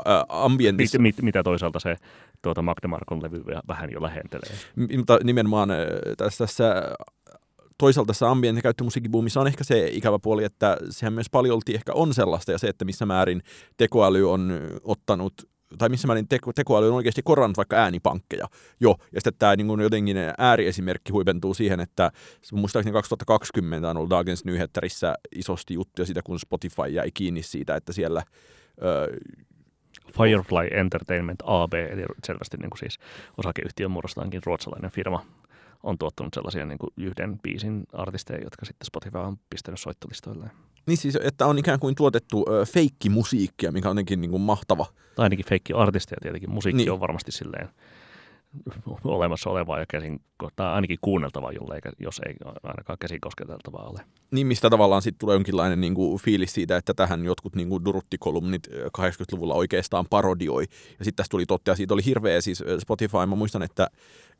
äh, 0.08 0.22
ambientissa, 0.28 0.98
Mit, 0.98 1.16
mit, 1.16 1.24
mitä 1.24 1.42
toisaalta 1.42 1.80
se 1.80 1.96
tuota 2.42 2.62
Magde 2.62 2.88
Markon 2.88 3.22
levy 3.22 3.44
vähän 3.68 3.90
jo 3.92 4.02
lähentelee. 4.02 4.50
Mutta 4.96 5.18
nimenomaan 5.24 5.68
tässä, 6.16 6.46
tässä 6.46 6.74
toisaalta 7.78 8.06
tässä 8.06 8.26
ambient- 8.26 8.56
ja 8.56 8.62
käyttömusiikkibuumissa 8.62 9.40
on 9.40 9.46
ehkä 9.46 9.64
se 9.64 9.88
ikävä 9.92 10.18
puoli, 10.18 10.44
että 10.44 10.76
sehän 10.90 11.12
myös 11.12 11.30
paljolti 11.30 11.74
ehkä 11.74 11.92
on 11.94 12.14
sellaista, 12.14 12.52
ja 12.52 12.58
se, 12.58 12.68
että 12.68 12.84
missä 12.84 13.06
määrin 13.06 13.42
tekoäly 13.76 14.32
on 14.32 14.52
ottanut 14.84 15.34
tai 15.78 15.88
missä 15.88 16.06
määrin 16.06 16.28
teko, 16.28 16.52
tekoäly 16.52 16.88
on 16.88 16.94
oikeasti 16.94 17.22
korannut 17.22 17.56
vaikka 17.56 17.76
äänipankkeja 17.76 18.46
jo. 18.80 18.96
Ja 19.12 19.20
sitten 19.20 19.32
tämä 19.38 19.56
niin 19.56 19.80
jotenkin 19.80 20.16
ääriesimerkki 20.38 21.12
huipentuu 21.12 21.54
siihen, 21.54 21.80
että 21.80 22.10
muistaakseni 22.52 22.92
2020 22.92 23.90
on 23.90 23.96
ollut 23.96 24.10
Dagens 24.10 24.44
Nyheterissä 24.44 25.14
isosti 25.36 25.74
juttuja 25.74 26.06
siitä, 26.06 26.22
kun 26.24 26.40
Spotify 26.40 26.88
jäi 26.90 27.10
kiinni 27.14 27.42
siitä, 27.42 27.76
että 27.76 27.92
siellä 27.92 28.22
ö, 28.82 29.16
Firefly 30.16 30.68
Entertainment 30.70 31.42
AB, 31.44 31.74
eli 31.74 32.02
selvästi 32.24 32.56
niin 32.56 32.70
kuin 32.70 32.78
siis 32.78 32.98
osakeyhtiön 33.38 33.90
muodostaankin 33.90 34.40
ruotsalainen 34.46 34.90
firma, 34.90 35.26
on 35.82 35.98
tuottanut 35.98 36.34
sellaisia 36.34 36.66
niin 36.66 36.78
kuin 36.78 36.90
yhden 36.96 37.38
biisin 37.38 37.84
artisteja, 37.92 38.44
jotka 38.44 38.66
sitten 38.66 38.86
Spotify 38.86 39.18
on 39.18 39.36
pistänyt 39.50 39.80
soittolistoilleen. 39.80 40.50
Niin 40.86 40.96
siis, 40.96 41.18
että 41.22 41.46
on 41.46 41.58
ikään 41.58 41.78
kuin 41.80 41.94
tuotettu 41.94 42.44
ö, 42.48 42.66
feikkimusiikkia, 42.66 43.72
mikä 43.72 43.88
on 43.88 43.96
jotenkin 43.96 44.20
niin 44.20 44.30
kuin 44.30 44.42
mahtava. 44.42 44.86
Tai 45.16 45.22
ainakin 45.24 45.46
feikki 45.46 45.72
artisteja 45.72 46.18
tietenkin. 46.22 46.50
Musiikki 46.50 46.76
Niin. 46.76 46.84
niin. 46.84 46.92
on 46.92 47.00
varmasti 47.00 47.32
silleen 47.32 47.68
olemassa 49.04 49.50
olevaa 49.50 49.78
ja 49.78 49.86
käsin, 49.88 50.20
tai 50.56 50.72
ainakin 50.72 50.98
kuunneltavaa, 51.00 51.52
jolle, 51.52 51.80
jos 51.98 52.20
ei 52.26 52.34
ainakaan 52.62 52.98
käsin 52.98 53.20
kosketeltavaa 53.20 53.88
ole. 53.88 54.00
Niin 54.30 54.46
mistä 54.46 54.70
tavallaan 54.70 55.02
sitten 55.02 55.18
tulee 55.18 55.34
jonkinlainen 55.34 55.80
niin 55.80 55.94
kuin, 55.94 56.20
fiilis 56.20 56.54
siitä, 56.54 56.76
että 56.76 56.94
tähän 56.94 57.24
jotkut 57.24 57.56
niin 57.56 57.68
kuin, 57.68 57.84
Durutti-kolumnit 57.84 58.68
ö, 58.72 58.90
80-luvulla 58.98 59.54
oikeastaan 59.54 60.06
parodioi. 60.10 60.62
Ja 60.98 61.04
sitten 61.04 61.16
tässä 61.16 61.30
tuli 61.30 61.46
totta, 61.46 61.70
ja 61.70 61.74
siitä 61.74 61.94
oli 61.94 62.04
hirveä 62.04 62.40
siis 62.40 62.64
Spotify. 62.78 63.26
Mä 63.26 63.34
muistan, 63.34 63.62
että 63.62 63.90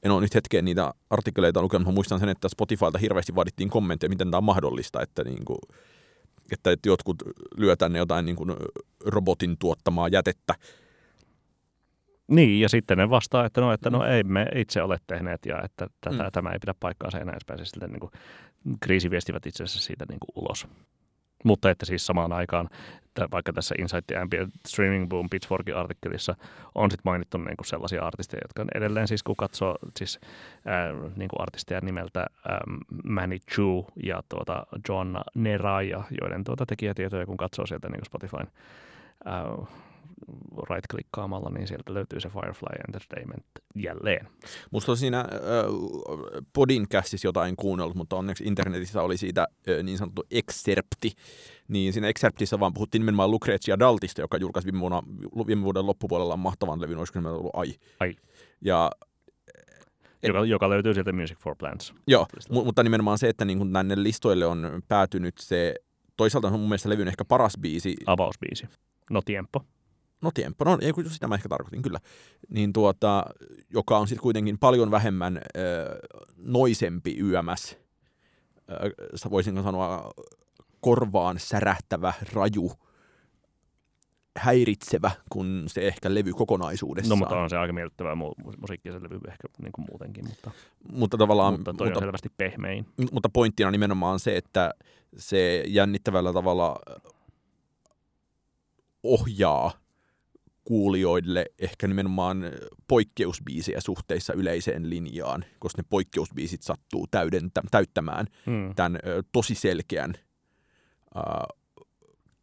en 0.03 0.11
ole 0.11 0.21
nyt 0.21 0.35
hetkeen 0.35 0.65
niitä 0.65 0.95
artikkeleita 1.11 1.63
lukenut, 1.63 1.87
mä 1.87 1.93
muistan 1.93 2.21
sen, 2.21 2.29
että 2.29 2.49
Spotifylta 2.49 2.99
hirveästi 2.99 3.35
vaadittiin 3.35 3.71
kommentteja, 3.71 4.11
miten 4.11 4.31
tämä 4.31 4.39
on 4.39 4.45
mahdollista, 4.45 5.03
että, 5.03 5.25
niin 5.25 5.45
kuin, 5.45 5.59
että 6.53 6.77
jotkut 6.87 7.23
lyö 7.57 7.77
tänne 7.77 7.99
jotain 7.99 8.25
niin 8.25 8.37
kuin, 8.37 8.51
robotin 9.07 9.57
tuottamaa 9.59 10.09
jätettä. 10.09 10.55
Niin, 12.31 12.61
ja 12.61 12.69
sitten 12.69 12.99
ne 12.99 13.11
vastaa, 13.11 13.45
että 13.47 13.61
no, 13.61 13.73
että 13.73 13.91
no 13.91 14.05
ei 14.05 14.25
me 14.25 14.47
itse 14.55 14.83
ole 14.83 14.99
tehneet 15.07 15.47
ja 15.47 15.63
että 15.63 15.87
tätä, 16.01 16.17
Mm. 16.17 16.23
mm. 16.23 16.33
tämä 16.33 16.51
ei 16.51 16.59
pidä 16.59 16.75
paikkaansa 16.81 17.19
enää 17.19 17.37
pääse 17.47 17.65
sitten 17.65 17.91
niin 17.91 18.01
kuin, 18.01 18.13
kriisiviestivät 18.81 19.47
itse 19.47 19.65
asiassa 19.65 19.87
siitä 19.87 20.05
niin 20.09 20.21
kuin 20.21 20.45
ulos. 20.45 20.67
Mutta 21.45 21.71
että 21.71 21.87
siis 21.87 22.07
samaan 22.07 22.33
aikaan, 22.33 22.69
että 23.07 23.29
vaikka 23.33 23.53
tässä 23.53 23.75
Insight 23.79 24.07
the 24.07 24.17
Ambient 24.17 24.55
Streaming 24.69 25.09
Boom 25.09 25.31
Pitchforkin 25.31 25.77
artikkelissa 25.77 26.37
on 26.75 26.91
sitten 26.91 27.11
mainittu 27.11 27.39
niin 27.39 27.57
kuin 27.57 27.67
sellaisia 27.67 28.03
artisteja, 28.07 28.41
jotka 28.45 28.65
edelleen 28.75 29.09
siis 29.09 29.23
kun 29.23 29.37
katsoo 29.37 29.77
siis, 29.97 30.21
ää, 30.65 30.93
niin 30.93 31.29
kuin 31.29 31.41
artisteja 31.41 31.81
nimeltä 31.81 32.27
ähm, 32.51 32.77
Manny 33.05 33.39
Chu 33.55 33.87
ja 34.05 34.23
tuota 34.29 34.67
Joanna 34.89 35.23
Neraja, 35.35 36.05
joiden 36.21 36.45
tuota 36.45 36.67
tekijätietoja 36.67 37.27
kun 37.27 37.37
katsoo 37.37 37.67
sieltä 37.67 37.89
niin 37.89 38.01
kuin 38.01 38.07
Spotifyn 38.07 38.47
ää, 39.25 39.45
right-klikkaamalla, 40.71 41.51
niin 41.51 41.67
sieltä 41.69 41.95
löytyy 41.95 42.21
se 42.21 42.29
Firefly 42.29 42.69
Entertainment 42.89 43.45
jälleen. 43.77 44.29
Musta 44.71 44.93
on 44.93 44.99
siinä 44.99 45.21
äh, 45.21 45.27
podcastissa 46.53 47.29
jotain 47.29 47.57
kuunnellut, 47.57 47.97
mutta 47.97 48.17
onneksi 48.17 48.45
internetissä 48.45 49.03
oli 49.03 49.17
siitä 49.17 49.43
äh, 49.69 49.83
niin 49.83 49.99
sanottu 49.99 50.23
excerpti. 50.31 51.13
Niin 51.69 51.93
siinä 51.93 52.09
excerptissä 52.09 52.61
vaan 52.61 52.75
puhuttiin 52.75 53.01
nimenomaan 53.01 53.31
Lucrezia 53.31 53.79
Daltista, 53.79 54.21
joka 54.21 54.37
julkaisi 54.37 54.67
viime, 54.67 54.81
vuonna, 54.81 55.03
viime 55.47 55.63
vuoden 55.63 55.87
loppupuolella 55.87 56.37
mahtavan 56.37 56.81
levyn, 56.81 56.99
olisiko 56.99 57.21
se 57.23 57.29
ollut 57.29 57.51
Ai. 57.55 57.75
Ai. 58.01 58.15
Ja 58.61 58.91
Et- 60.23 60.29
Joka, 60.29 60.45
joka 60.45 60.71
löytyy 60.71 60.95
sieltä 60.95 61.13
Music 61.13 61.39
for 61.39 61.57
Plants. 61.59 61.95
Joo, 62.07 62.27
mu- 62.53 62.65
mutta 62.65 62.83
nimenomaan 62.83 63.19
se, 63.19 63.29
että 63.29 63.45
niin 63.45 63.73
tänne 63.73 64.03
listoille 64.03 64.47
on 64.47 64.83
päätynyt 64.89 65.39
se 65.39 65.75
toisaalta 66.17 66.49
on 66.49 66.53
mun 66.53 66.69
mielestä 66.69 66.89
levyn 66.89 67.09
ehkä 67.09 67.25
paras 67.25 67.53
biisi. 67.61 67.95
Avausbiisi. 68.07 68.67
No 69.11 69.23
Tiempo. 69.25 69.65
No 70.23 70.31
Tiempo, 70.35 70.65
no 70.65 70.79
ei, 70.81 70.93
sitä 71.09 71.29
mä 71.29 71.35
ehkä 71.35 71.49
tarkoitin, 71.49 71.83
kyllä. 71.83 72.01
Niin 72.49 72.73
tuota, 72.73 73.25
joka 73.71 73.99
on 73.99 74.09
sitten 74.09 74.23
kuitenkin 74.23 74.59
paljon 74.59 74.91
vähemmän 74.91 75.37
äh, 75.37 75.43
noisempi 76.37 77.17
YMS. 77.19 77.77
Äh, 78.71 79.31
voisinko 79.31 79.63
sanoa 79.63 80.11
korvaan 80.81 81.39
särähtävä, 81.39 82.13
raju, 82.33 82.73
häiritsevä 84.37 85.11
kuin 85.31 85.65
se 85.67 85.87
ehkä 85.87 86.15
levy 86.15 86.33
kokonaisuudessaan. 86.33 87.19
No 87.19 87.25
mutta 87.25 87.41
on 87.41 87.51
se 87.51 87.57
aika 87.57 87.73
miellyttävä 87.73 88.15
mu- 88.15 88.55
musiikki 88.61 88.93
se 88.93 89.03
levy 89.03 89.21
ehkä 89.29 89.49
niin 89.63 89.73
kuin 89.73 89.87
muutenkin, 89.91 90.29
mutta, 90.29 90.51
mutta, 90.93 91.17
tavallaan, 91.17 91.55
mutta 91.55 91.75
toi 91.75 91.87
mutta, 91.87 91.99
on 91.99 92.03
selvästi 92.03 92.29
pehmein. 92.37 92.87
Mutta 93.13 93.29
pointtina 93.29 93.71
nimenomaan 93.71 94.19
se, 94.19 94.37
että 94.37 94.75
se 95.17 95.65
jännittävällä 95.67 96.33
tavalla 96.33 96.79
ohjaa 99.03 99.80
kuulijoille 100.71 101.47
ehkä 101.59 101.89
nimenomaan 101.89 102.45
poikkeusbiisejä 102.89 103.81
suhteissa 103.81 104.33
yleiseen 104.33 104.91
linjaan, 104.91 105.45
koska 105.59 105.83
ne 105.83 105.87
poikkeusbiisit 105.91 106.63
sattuu 106.63 107.07
täydentä, 107.11 107.63
täyttämään 107.71 108.27
mm. 108.47 108.75
tämän 108.75 108.99
ö, 109.07 109.23
tosi 109.33 109.55
selkeän 109.55 110.15
ö, 111.17 111.21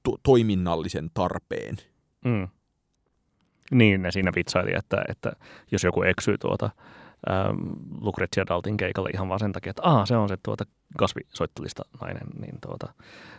to, 0.04 0.18
toiminnallisen 0.24 1.10
tarpeen. 1.14 1.78
Mm. 2.26 2.48
Niin, 3.72 4.02
ne 4.02 4.12
siinä 4.12 4.32
vitsaili, 4.36 4.72
että, 4.76 5.04
että 5.08 5.32
jos 5.72 5.84
joku 5.84 6.02
eksyy 6.02 6.38
tuota 6.38 6.70
ähm, 7.30 7.58
Lucrezia 8.02 8.48
Daltin 8.48 8.78
keikalle 8.78 9.10
ihan 9.14 9.30
vaan 9.30 9.40
sen 9.40 9.52
takia, 9.52 9.70
että 9.70 9.82
Aa, 9.86 10.06
se 10.06 10.18
on 10.18 10.30
se 10.30 10.38
tuota 10.44 10.66
kasvisoittolista 10.98 11.84
nainen, 12.02 12.28
niin, 12.40 12.56
tuota, 12.62 12.94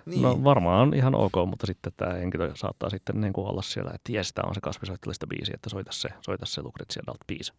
niin. 0.06 0.22
no 0.22 0.44
varmaan 0.44 0.94
ihan 0.94 1.14
ok, 1.14 1.32
mutta 1.46 1.66
sitten 1.66 1.92
tämä 1.96 2.12
henkilö 2.12 2.50
saattaa 2.54 2.90
sitten 2.90 3.20
niin 3.20 3.32
kuin 3.32 3.46
olla 3.46 3.62
siellä, 3.62 3.90
että 3.94 4.12
jes, 4.12 4.32
tämä 4.32 4.48
on 4.48 4.54
se 4.54 4.60
kasvisoittolista 4.60 5.26
biisi, 5.26 5.52
että 5.54 5.70
soita 5.70 5.92
se, 5.92 6.08
soita 6.20 6.46
se 6.46 6.62
Lucrezia 6.62 7.02
Dalt 7.06 7.20
biisi. 7.26 7.52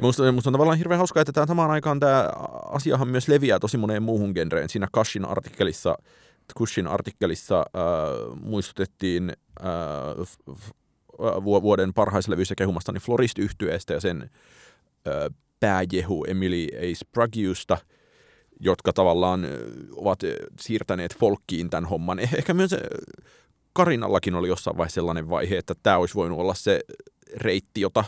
Musta, 0.00 0.32
musta 0.32 0.50
on 0.50 0.54
tavallaan 0.54 0.78
hirveän 0.78 0.98
hauskaa, 0.98 1.20
että 1.20 1.32
tämä 1.32 1.46
samaan 1.46 1.70
aikaan 1.70 2.00
tämä 2.00 2.30
asiahan 2.70 3.08
myös 3.08 3.28
leviää 3.28 3.58
tosi 3.58 3.76
moneen 3.76 4.02
muuhun 4.02 4.32
genreen. 4.34 4.68
Siinä 4.68 4.88
Kashin 4.92 5.24
artikkelissa 5.24 5.96
Kushin 6.54 6.86
artikkelissa 6.86 7.58
äh, 7.58 8.40
muistutettiin 8.42 9.32
äh, 9.60 9.66
f- 10.20 10.54
f- 10.54 10.74
vuoden 11.44 11.94
parhaislevyissä 11.94 12.54
kehumastani 12.54 13.00
florist 13.00 13.38
yhtyeestä 13.38 13.92
ja 13.92 14.00
sen 14.00 14.30
äh, 15.08 15.34
pääjehu 15.64 16.24
Emily 16.28 16.66
A. 16.66 16.94
Spragiusta, 16.94 17.78
jotka 18.60 18.92
tavallaan 18.92 19.46
ovat 19.92 20.20
siirtäneet 20.60 21.16
folkkiin 21.16 21.70
tämän 21.70 21.84
homman. 21.84 22.18
Eh- 22.18 22.36
ehkä 22.38 22.54
myös 22.54 22.74
Karinallakin 23.72 24.34
oli 24.34 24.48
jossain 24.48 24.76
vaiheessa 24.76 24.94
sellainen 24.94 25.30
vaihe, 25.30 25.58
että 25.58 25.74
tämä 25.82 25.98
olisi 25.98 26.14
voinut 26.14 26.38
olla 26.38 26.54
se 26.54 26.80
reitti, 27.36 27.80
jota 27.80 28.04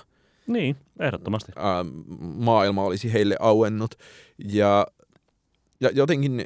niin, 0.47 0.77
ehdottomasti. 1.01 1.53
Ää, 1.57 1.85
maailma 2.19 2.85
olisi 2.85 3.13
heille 3.13 3.37
auennut. 3.41 3.95
Ja, 4.39 4.87
ja 5.81 5.91
jotenkin 5.95 6.45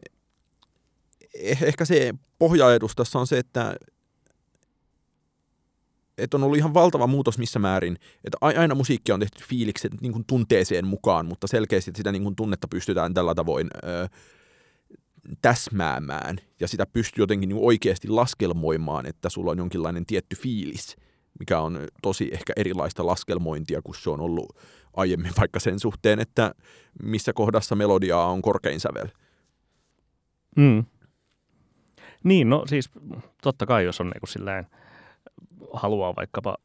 Eh, 1.35 1.63
ehkä 1.63 1.85
se 1.85 2.15
pohjaedus 2.39 2.95
tässä 2.97 3.19
on 3.19 3.27
se, 3.27 3.39
että, 3.39 3.77
että 6.21 6.37
on 6.37 6.45
ollut 6.45 6.59
ihan 6.59 6.75
valtava 6.75 7.07
muutos 7.07 7.39
missä 7.39 7.59
määrin, 7.59 7.97
että 8.25 8.39
aina 8.41 8.75
musiikkia 8.75 9.15
on 9.15 9.21
tehty 9.21 9.45
fiiliksen 9.45 9.91
niin 10.01 10.13
kuin 10.13 10.25
tunteeseen 10.27 10.87
mukaan, 10.87 11.27
mutta 11.27 11.47
selkeästi 11.47 11.91
sitä 11.97 12.13
niin 12.13 12.23
kuin 12.23 12.37
tunnetta 12.37 12.69
pystytään 12.69 13.15
tällä 13.15 13.35
tavoin 13.35 13.69
ö, 13.85 14.09
täsmäämään 15.43 16.37
ja 16.61 16.69
sitä 16.69 16.87
pystyy 16.87 17.23
jotenkin 17.23 17.49
niin 17.49 17.59
oikeasti 17.63 18.09
laskelmoimaan, 18.09 19.07
että 19.07 19.29
sulla 19.29 19.51
on 19.51 19.59
jonkinlainen 19.59 20.07
tietty 20.07 20.37
fiilis, 20.37 20.97
mikä 21.39 21.61
on 21.61 21.79
tosi 22.03 22.31
ehkä 22.33 22.53
erilaista 22.57 23.07
laskelmointia 23.07 23.83
kuin 23.83 23.95
se 23.95 24.11
on 24.11 24.21
ollut 24.21 24.57
aiemmin 24.97 25.33
vaikka 25.39 25.61
sen 25.61 25.81
suhteen, 25.81 26.21
että 26.21 26.55
missä 27.03 27.33
kohdassa 27.33 27.75
melodiaa 27.75 28.27
on 28.31 28.43
korkein 28.43 28.81
sävel. 28.81 29.09
Mm. 30.57 30.85
Niin, 32.25 32.51
no 32.51 32.65
siis 32.67 32.91
totta 33.43 33.67
kai, 33.67 33.85
jos 33.85 34.01
on 34.01 34.07
niin 34.07 34.21
kuin 34.21 34.29
silleen, 34.29 34.67
haluaa 35.73 36.17
vaikkapa, 36.17 36.57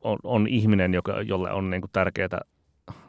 on, 0.00 0.18
on 0.24 0.48
ihminen, 0.48 0.94
joka, 0.94 1.22
jolle 1.22 1.52
on 1.52 1.70
niin 1.70 1.80
kuin 1.80 1.90
tärkeää, 1.92 2.40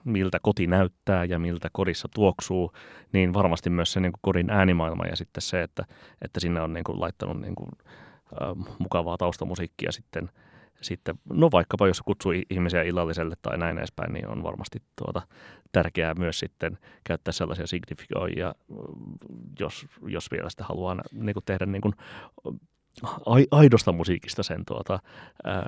miltä 0.04 0.40
koti 0.42 0.68
näyttää 0.68 1.26
ja 1.26 1.40
miltä 1.40 1.70
kodissa 1.72 2.08
tuoksuu, 2.16 2.72
niin 3.14 3.34
varmasti 3.34 3.70
myös 3.70 3.94
se 3.94 4.00
niin 4.00 4.12
kuin 4.12 4.20
kodin 4.22 4.50
äänimaailma 4.50 5.06
ja 5.06 5.16
sitten 5.16 5.42
se, 5.42 5.62
että, 5.62 5.86
että 6.22 6.40
sinne 6.40 6.62
on 6.62 6.74
niin 6.74 6.84
kuin 6.84 7.02
laittanut 7.02 7.42
niin 7.42 7.56
kuin, 7.56 7.70
äh, 8.42 8.76
mukavaa 8.80 9.18
taustamusiikkia 9.18 9.92
sitten– 9.92 10.30
sitten, 10.82 11.20
no 11.34 11.50
vaikkapa 11.52 11.88
jos 11.88 12.02
kutsuu 12.02 12.32
ihmisiä 12.50 12.84
illalliselle 12.84 13.36
tai 13.42 13.58
näin 13.58 13.78
edespäin, 13.78 14.14
niin 14.14 14.28
on 14.28 14.44
varmasti 14.44 14.80
tuota, 14.96 15.22
tärkeää 15.72 16.14
myös 16.14 16.40
sitten 16.40 16.78
käyttää 17.04 17.32
sellaisia 17.32 17.68
signifioijia, 17.68 18.56
jos, 19.60 19.86
jos 20.08 20.32
vielä 20.32 20.50
sitä 20.50 20.64
haluaa 20.64 20.96
niin 21.12 21.34
kuin 21.34 21.46
tehdä 21.46 21.66
niin 21.66 21.82
kuin 21.82 21.94
aidosta 23.52 23.92
musiikista 23.92 24.44
sen 24.44 24.66
tuota, 24.68 24.94
äh, 25.48 25.64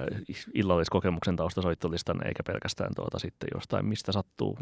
illalliskokemuksen 0.53 1.35
taustasoittolistan, 1.35 2.27
eikä 2.27 2.43
pelkästään 2.43 2.91
tuota 2.95 3.19
sitten 3.19 3.49
jostain 3.53 3.85
mistä 3.85 4.11
sattuu 4.11 4.57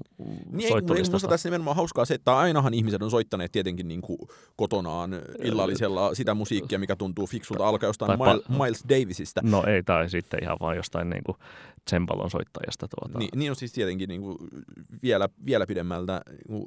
niin, 0.52 0.70
soittolistasta. 0.70 1.12
Minusta 1.12 1.28
tässä 1.28 1.50
nimenomaan 1.50 1.76
hauskaa 1.76 2.06
se, 2.06 2.14
että 2.14 2.38
ainahan 2.38 2.74
ihmiset 2.74 3.02
on 3.02 3.12
soittaneet 3.12 3.52
tietenkin 3.52 3.88
niin 3.88 4.02
kuin 4.02 4.18
kotonaan 4.56 5.12
illallisella 5.44 6.16
sitä 6.16 6.34
musiikkia, 6.34 6.80
mikä 6.80 6.96
tuntuu 6.96 7.28
fiksulta 7.28 7.68
alkaa 7.68 7.90
jostain 7.90 8.20
Miles, 8.20 8.50
Miles 8.50 8.84
Davisista. 8.90 9.42
No 9.44 9.64
ei, 9.68 9.84
tai 9.84 10.10
sitten 10.10 10.44
ihan 10.44 10.58
vaan 10.60 10.76
jostain 10.76 11.10
niin 11.10 11.24
kuin 11.24 11.38
tsempalon 11.86 12.30
soittajasta. 12.30 12.88
Tuota. 12.88 13.20
Niin, 13.20 13.30
niin 13.36 13.52
on 13.52 13.56
siis 13.56 13.74
tietenkin 13.74 14.10
niin 14.10 14.22
kuin 14.22 14.38
vielä, 15.04 15.30
vielä 15.46 15.68
pidemmältä 15.68 16.22
niin 16.30 16.48
kuin 16.48 16.66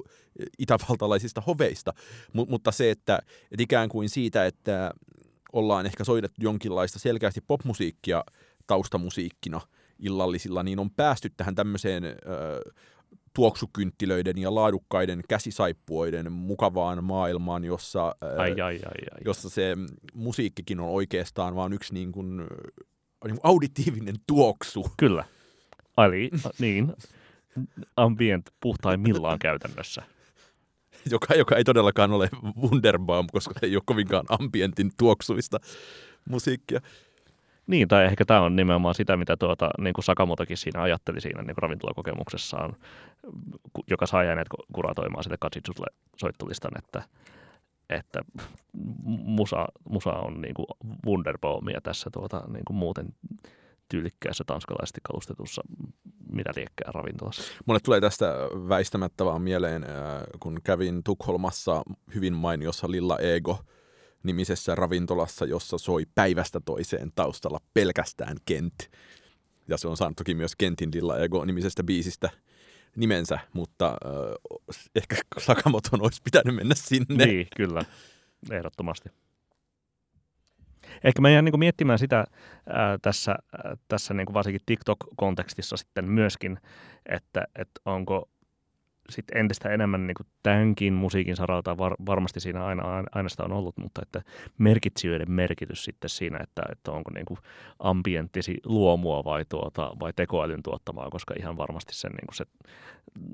itävaltalaisista 0.59 1.41
hoveista, 1.41 1.93
M- 2.33 2.49
mutta 2.49 2.73
se, 2.73 2.91
että, 2.91 3.19
että 3.51 3.63
ikään 3.63 3.89
kuin 3.89 4.09
siitä, 4.09 4.47
että 4.47 4.91
ollaan 5.55 5.87
ehkä 5.87 6.05
soitettu 6.05 6.41
jonkinlaista 6.43 6.99
selkeästi 6.99 7.41
popmusiikkia 7.47 8.25
taustamusiikkina 8.67 9.61
illallisilla, 9.99 10.63
niin 10.63 10.79
on 10.79 10.91
päästy 10.91 11.31
tähän 11.37 11.55
tämmöiseen 11.55 12.05
ö, 12.05 12.15
tuoksukynttilöiden 13.35 14.39
ja 14.39 14.55
laadukkaiden 14.55 15.23
käsisaippuoiden 15.29 16.33
mukavaan 16.33 17.05
maailmaan, 17.05 17.65
jossa, 17.65 18.15
ai, 18.39 18.51
ai, 18.51 18.61
ai, 18.61 18.79
ai. 19.13 19.21
jossa 19.25 19.51
se 19.51 19.77
musiikkikin 20.15 20.81
on 20.81 20.89
oikeastaan 20.89 21.57
vain 21.57 21.73
yksi 21.73 21.95
niin 21.95 22.13
kuin, 22.13 22.37
niin 22.37 22.47
kuin 23.21 23.41
auditiivinen 23.43 24.17
tuoksu. 24.27 24.87
Kyllä. 24.97 25.25
Ali, 25.97 26.31
niin, 26.59 26.93
ambient 27.97 28.51
puhtaimmillaan 28.61 29.39
käytännössä 29.39 30.03
joka, 31.39 31.57
ei 31.57 31.65
todellakaan 31.65 32.13
ole 32.13 32.29
Wunderbaum, 32.63 33.27
koska 33.33 33.55
ei 33.63 33.77
ole 33.77 33.83
kovinkaan 33.87 34.25
ambientin 34.29 34.91
tuoksuista 34.97 35.59
musiikkia. 36.29 36.81
Niin, 37.67 37.89
tai 37.89 38.05
ehkä 38.05 38.25
tämä 38.25 38.41
on 38.41 38.57
nimenomaan 38.57 38.95
sitä, 38.95 39.17
mitä 39.17 39.37
tuota, 39.37 39.71
niin 39.79 39.95
kuin 39.95 40.05
Sakamotokin 40.05 40.57
siinä 40.57 40.83
ajatteli 40.83 41.21
siinä 41.21 41.43
niin 41.43 41.59
ravintolakokemuksessaan, 41.59 42.77
joka 43.91 44.07
sai 44.07 44.29
äänet 44.29 44.49
kuratoimaan 44.73 45.25
sille 45.25 45.37
Katsitsulle 45.41 45.87
soittolistan, 46.17 46.73
että, 46.79 47.03
että 47.91 48.21
musa, 49.07 49.67
musa 49.89 50.13
on 50.13 50.41
niin 50.41 50.55
kuin 50.55 50.67
Wunderbaumia 51.07 51.81
tässä 51.81 52.11
tuota, 52.13 52.43
niin 52.49 52.65
kuin 52.65 52.77
muuten 52.77 53.15
tyylikkäässä 53.95 54.45
tanskalaisesti 54.47 55.01
kalustetussa 55.03 55.63
mitä 56.33 56.51
liekkää 56.57 56.93
ravintolassa. 56.93 57.43
Mulle 57.67 57.81
tulee 57.81 58.01
tästä 58.01 58.35
väistämättä 58.69 59.25
vaan 59.25 59.43
mieleen, 59.43 59.87
kun 60.41 60.61
kävin 60.65 61.05
Tukholmassa 61.05 61.83
hyvin 62.15 62.35
mainiossa 62.35 62.91
Lilla 62.91 63.19
Ego 63.19 63.59
nimisessä 64.23 64.75
ravintolassa, 64.75 65.45
jossa 65.45 65.79
soi 65.79 66.07
päivästä 66.15 66.61
toiseen 66.65 67.13
taustalla 67.15 67.61
pelkästään 67.75 68.37
Kent. 68.45 68.91
Ja 69.69 69.77
se 69.77 69.89
on 69.89 69.97
saanut 69.97 70.17
toki 70.17 70.35
myös 70.35 70.57
Kentin 70.57 70.91
Lilla 70.95 71.19
Ego 71.19 71.45
nimisestä 71.45 71.85
biisistä 71.85 72.31
nimensä, 72.97 73.39
mutta 73.53 73.87
äh, 73.87 74.77
ehkä 74.95 75.17
Sakamoton 75.47 76.03
olisi 76.03 76.21
pitänyt 76.25 76.55
mennä 76.55 76.75
sinne. 76.75 77.27
Niin, 77.27 77.47
kyllä, 77.57 77.85
ehdottomasti. 78.51 79.09
Ehkä 81.05 81.21
mä 81.23 81.31
jään 81.31 81.45
niin 81.45 81.59
miettimään 81.59 81.99
sitä 81.99 82.25
ää, 82.69 82.99
tässä, 83.03 83.31
ää, 83.65 83.77
tässä 83.89 84.15
niin 84.15 84.27
kuin 84.27 84.35
varsinkin 84.35 84.61
TikTok-kontekstissa 84.67 85.77
sitten 85.77 86.05
myöskin, 86.05 86.59
että, 87.07 87.45
että 87.59 87.81
onko 87.85 88.29
sitten 89.11 89.39
entistä 89.39 89.69
enemmän 89.69 90.07
niin 90.07 90.15
kuin 90.15 90.27
tämänkin 90.43 90.95
musiikin 90.95 91.37
saralta 91.37 91.79
var, 91.79 91.95
varmasti 92.07 92.41
siinä 92.41 92.65
aina, 92.65 92.83
aina 93.13 93.29
sitä 93.29 93.45
on 93.45 93.53
ollut, 93.53 93.77
mutta 93.77 94.03
että 94.03 94.23
merkitsijöiden 94.59 95.31
merkitys 95.31 95.85
sitten 95.85 96.11
siinä, 96.11 96.39
että, 96.43 96.63
että 96.73 96.93
onko 96.93 97.11
niin 97.15 97.27
kuin 97.27 97.39
ambienttisi 97.79 98.57
luomua 98.65 99.25
vai, 99.25 99.45
tuota, 99.49 99.93
vai 100.01 100.13
tekoälyn 100.17 100.63
tuottamaa, 100.63 101.11
koska 101.11 101.35
ihan 101.39 101.57
varmasti 101.57 101.95
sen, 101.95 102.11
niin 102.11 102.27
kuin 102.27 102.37
se 102.37 102.45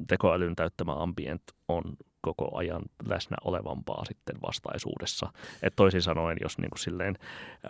tekoälyn 0.09 0.57
täyttämä 0.57 0.93
ambient 0.93 1.43
on 1.69 1.83
koko 2.21 2.57
ajan 2.57 2.83
läsnä 3.07 3.37
olevampaa 3.45 4.05
sitten 4.05 4.37
vastaisuudessa. 4.43 5.33
Et 5.63 5.77
toisin 5.77 6.03
sanoen, 6.03 6.37
jos 6.43 6.59
niin 6.59 6.71
kuin 6.71 6.79
silleen, 6.79 7.17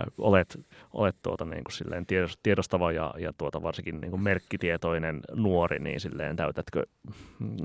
äh, 0.00 0.06
olet, 0.18 0.60
olet 0.92 1.16
tuota, 1.22 1.44
niin 1.44 1.64
kuin 1.64 1.72
silleen 1.72 2.06
tiedostava 2.42 2.92
ja, 2.92 3.14
ja 3.18 3.32
tuota, 3.38 3.62
varsinkin 3.62 4.00
niin 4.00 4.10
kuin 4.10 4.22
merkkitietoinen 4.22 5.20
nuori, 5.34 5.78
niin 5.78 6.00
silleen 6.00 6.36
täytätkö 6.36 6.86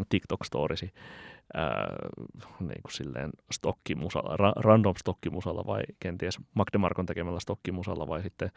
TikTok-storisi 0.10 0.90
ää, 1.54 1.96
niin 2.60 2.82
kuin 2.82 2.92
silleen 2.92 3.30
stokkimusalla, 3.52 4.38
ra, 4.38 4.54
random 4.56 4.94
stokkimusalla 4.98 5.64
vai 5.66 5.82
kenties 6.00 6.38
Magdemarkon 6.54 7.06
tekemällä 7.06 7.40
stokkimusalla 7.40 8.08
vai 8.08 8.22
sitten 8.22 8.52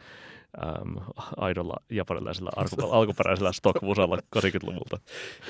äm, 0.57 0.95
aidolla 1.37 1.75
japanilaisella 1.89 2.51
alkuperäisellä 2.91 3.51
stockmusalla 3.51 4.17
80-luvulta, 4.35 4.97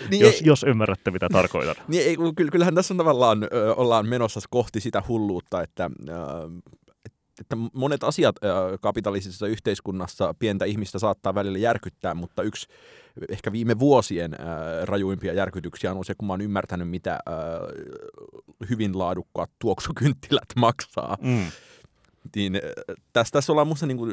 niin 0.10 0.22
jos, 0.22 0.34
ei, 0.34 0.42
jos 0.44 0.64
ymmärrätte 0.64 1.12
mitä 1.12 1.28
tarkoitan. 1.34 1.76
Niin 1.88 2.04
ei, 2.04 2.18
kyllähän 2.52 2.76
tässä 2.76 2.94
on 2.94 2.98
tavallaan 2.98 3.44
ö, 3.44 3.76
ollaan 3.76 4.08
menossa 4.08 4.40
kohti 4.50 4.80
sitä 4.80 5.04
hulluutta, 5.08 5.62
että 5.62 5.90
ö, 6.10 6.14
että 7.40 7.56
monet 7.74 8.04
asiat 8.04 8.36
kapitalistisessa 8.82 9.48
yhteiskunnassa 9.48 10.34
pientä 10.40 10.66
ihmistä 10.66 11.00
saattaa 11.00 11.36
välillä 11.36 11.58
järkyttää, 11.58 12.14
mutta 12.14 12.44
yksi 12.44 12.68
ehkä 13.30 13.52
viime 13.52 13.80
vuosien 13.80 14.34
äh, 14.34 14.48
rajuimpia 14.84 15.34
järkytyksiä 15.34 15.94
on 15.94 16.06
se, 16.06 16.16
kun 16.16 16.28
mä 16.28 16.34
oon 16.34 16.42
ymmärtänyt, 16.42 16.90
mitä 16.90 17.14
äh, 17.14 17.20
hyvin 18.70 19.00
laadukkaat 19.00 19.52
tuoksukynttilät 19.60 20.50
maksaa. 20.66 21.18
Mm. 21.22 21.46
Niin, 22.36 22.62
tässä, 23.14 23.32
tässä 23.32 23.52
ollaan 23.52 23.68
minusta 23.68 23.86
niin 23.86 23.98
kuin 23.98 24.12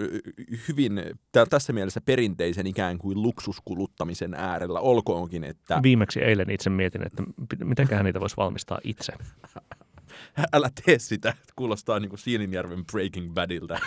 hyvin 0.69 1.03
tässä 1.51 1.73
mielessä 1.73 2.01
perinteisen 2.01 2.67
ikään 2.67 2.99
kuin 2.99 3.23
luksuskuluttamisen 3.23 4.35
äärellä, 4.35 4.81
olkoonkin, 4.81 5.45
että... 5.45 5.81
Viimeksi 5.83 6.21
eilen 6.21 6.51
itse 6.51 6.71
mietin, 6.71 7.07
että 7.07 7.23
mitenköhän 7.65 8.05
niitä 8.05 8.21
voisi 8.21 8.37
valmistaa 8.37 8.79
itse. 8.85 9.13
Älä 10.53 10.71
tee 10.85 10.99
sitä, 10.99 11.35
kuulostaa 11.57 12.01
niin 12.01 12.09
kuin 12.09 12.19
Siininjärven 12.19 12.85
Breaking 12.93 13.35
Badilta. 13.35 13.79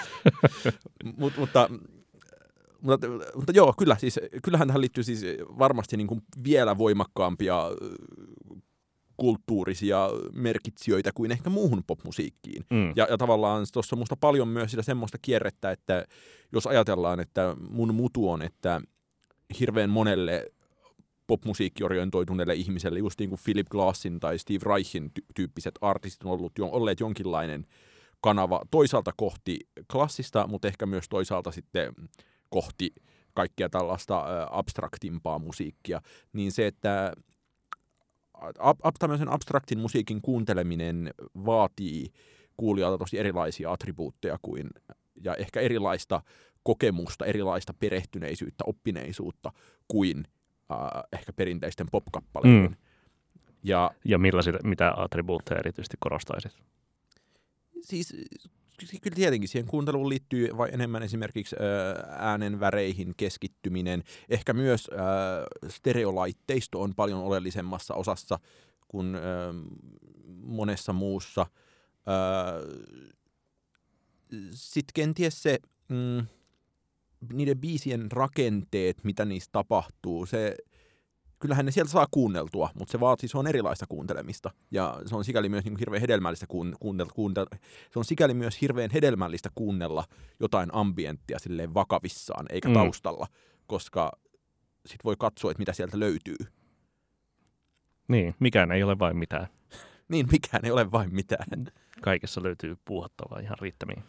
Mut, 1.18 1.38
mutta 1.38 1.70
mutta, 2.82 3.08
mutta 3.36 3.52
joo, 3.56 3.74
kyllä, 3.78 3.96
siis, 4.00 4.20
kyllähän 4.44 4.68
tähän 4.68 4.82
liittyy 4.82 5.04
siis 5.04 5.26
varmasti 5.60 5.98
niin 5.98 6.08
kuin 6.08 6.22
vielä 6.44 6.78
voimakkaampia 6.78 7.64
kulttuurisia 9.18 10.10
merkitsijöitä 10.34 11.12
kuin 11.12 11.32
ehkä 11.32 11.50
muuhun 11.50 11.84
popmusiikkiin. 11.88 12.66
Mm. 12.70 12.94
Ja, 12.96 13.08
ja 13.10 13.18
tavallaan 13.18 13.66
tuossa 13.74 13.96
on 13.96 14.00
musta 14.00 14.16
paljon 14.16 14.48
myös 14.48 14.72
sitä 14.72 14.84
semmoista 14.84 15.18
kierrettä, 15.22 15.72
että 15.72 16.06
jos 16.52 16.68
ajatellaan, 16.68 17.20
että 17.20 17.56
mun 17.70 17.96
mutu 17.96 18.30
on, 18.30 18.42
että 18.42 18.82
hirveän 19.60 19.90
monelle 19.90 20.46
popmusiikkiorientoituneelle 21.28 22.54
ihmiselle, 22.54 23.00
just 23.00 23.20
niin 23.20 23.30
kuin 23.30 23.40
Philip 23.44 23.68
Glassin 23.70 24.20
tai 24.20 24.40
Steve 24.40 24.74
Reichin 24.74 25.12
ty- 25.20 25.26
tyyppiset 25.36 25.76
artistit 25.82 26.24
on 26.24 26.32
ollut, 26.32 26.58
jo, 26.58 26.66
olleet 26.66 27.00
jonkinlainen 27.00 27.66
kanava 28.22 28.62
toisaalta 28.72 29.12
kohti 29.18 29.60
klassista, 29.92 30.48
mutta 30.48 30.68
ehkä 30.68 30.86
myös 30.86 31.10
toisaalta 31.10 31.52
sitten 31.52 31.94
kohti 32.50 32.94
kaikkea 33.34 33.70
tällaista 33.70 34.26
abstraktimpaa 34.52 35.40
musiikkia, 35.40 36.02
niin 36.34 36.52
se, 36.52 36.68
että 36.68 37.14
ab, 38.60 38.96
tämmöisen 39.00 39.30
abstraktin 39.30 39.80
musiikin 39.80 40.22
kuunteleminen 40.22 41.14
vaatii 41.46 42.12
kuulijalta 42.58 42.98
tosi 42.98 43.20
erilaisia 43.20 43.72
attribuutteja 43.72 44.38
kuin, 44.42 44.70
ja 45.24 45.36
ehkä 45.36 45.60
erilaista 45.60 46.22
kokemusta, 46.64 47.26
erilaista 47.26 47.74
perehtyneisyyttä, 47.74 48.64
oppineisuutta 48.68 49.52
kuin 49.88 50.28
äh, 50.72 50.78
ehkä 51.14 51.34
perinteisten 51.34 51.88
popkappaleiden. 51.92 52.70
Mm. 52.70 52.76
Ja, 53.64 53.92
ja 54.06 54.18
millaiset, 54.18 54.56
mitä 54.64 54.94
attribuutteja 54.98 55.60
erityisesti 55.60 55.98
korostaisit? 56.00 56.52
Siis 57.82 58.16
kyllä 59.02 59.16
tietenkin 59.16 59.50
siihen 59.50 59.68
kuunteluun 59.68 60.10
liittyy 60.10 60.58
vai 60.58 60.70
enemmän 60.72 61.04
esimerkiksi 61.04 61.56
äänen 62.18 62.60
väreihin 62.60 63.14
keskittyminen. 63.18 64.04
Ehkä 64.30 64.54
myös 64.54 64.90
stereolaitteisto 65.68 66.82
on 66.82 66.96
paljon 66.96 67.20
oleellisemmassa 67.20 67.94
osassa 67.94 68.40
kuin 68.88 69.18
monessa 70.44 70.94
muussa. 70.94 71.46
Sitten 74.52 74.94
kenties 74.94 75.44
se, 75.44 75.60
mm, 75.88 76.26
niiden 77.34 77.60
biisien 77.60 78.12
rakenteet, 78.12 79.04
mitä 79.04 79.26
niissä 79.26 79.50
tapahtuu, 79.52 80.26
se 80.26 80.56
kyllähän 81.40 81.66
ne 81.66 81.72
sieltä 81.72 81.92
saa 81.92 82.08
kuunneltua, 82.12 82.70
mutta 82.74 82.92
se 82.92 83.00
vaatii, 83.00 83.30
se 83.30 83.38
on 83.38 83.48
erilaista 83.48 83.86
kuuntelemista. 83.90 84.52
Ja 84.72 85.02
se 85.06 85.16
on 85.16 85.26
sikäli 85.26 85.50
myös 85.50 85.64
niin 85.64 85.74
kuin 85.74 85.80
hirveän 85.80 86.02
hedelmällistä 86.02 86.46
kuunnella, 86.48 87.12
kuunnella, 87.14 87.50
se 87.92 88.00
on 88.00 88.06
sikäli 88.06 88.34
myös 88.34 88.62
hirveän 88.62 88.90
hedelmällistä 88.94 89.50
kuunnella 89.56 90.04
jotain 90.40 90.70
ambienttia 90.74 91.40
silleen 91.40 91.74
vakavissaan, 91.74 92.46
eikä 92.50 92.68
mm. 92.68 92.74
taustalla, 92.74 93.28
koska 93.68 94.12
sit 94.86 95.04
voi 95.04 95.16
katsoa, 95.20 95.52
että 95.52 95.62
mitä 95.62 95.74
sieltä 95.74 96.00
löytyy. 96.00 96.38
Niin, 98.08 98.36
mikään 98.40 98.72
ei 98.72 98.84
ole 98.84 99.00
vain 99.00 99.18
mitään. 99.18 99.48
niin, 100.12 100.28
mikään 100.32 100.66
ei 100.66 100.72
ole 100.72 100.92
vain 100.92 101.16
mitään. 101.16 101.66
Kaikessa 102.02 102.44
löytyy 102.44 102.78
puuhattavaa 102.86 103.40
ihan 103.40 103.58
riittämiin. 103.62 104.04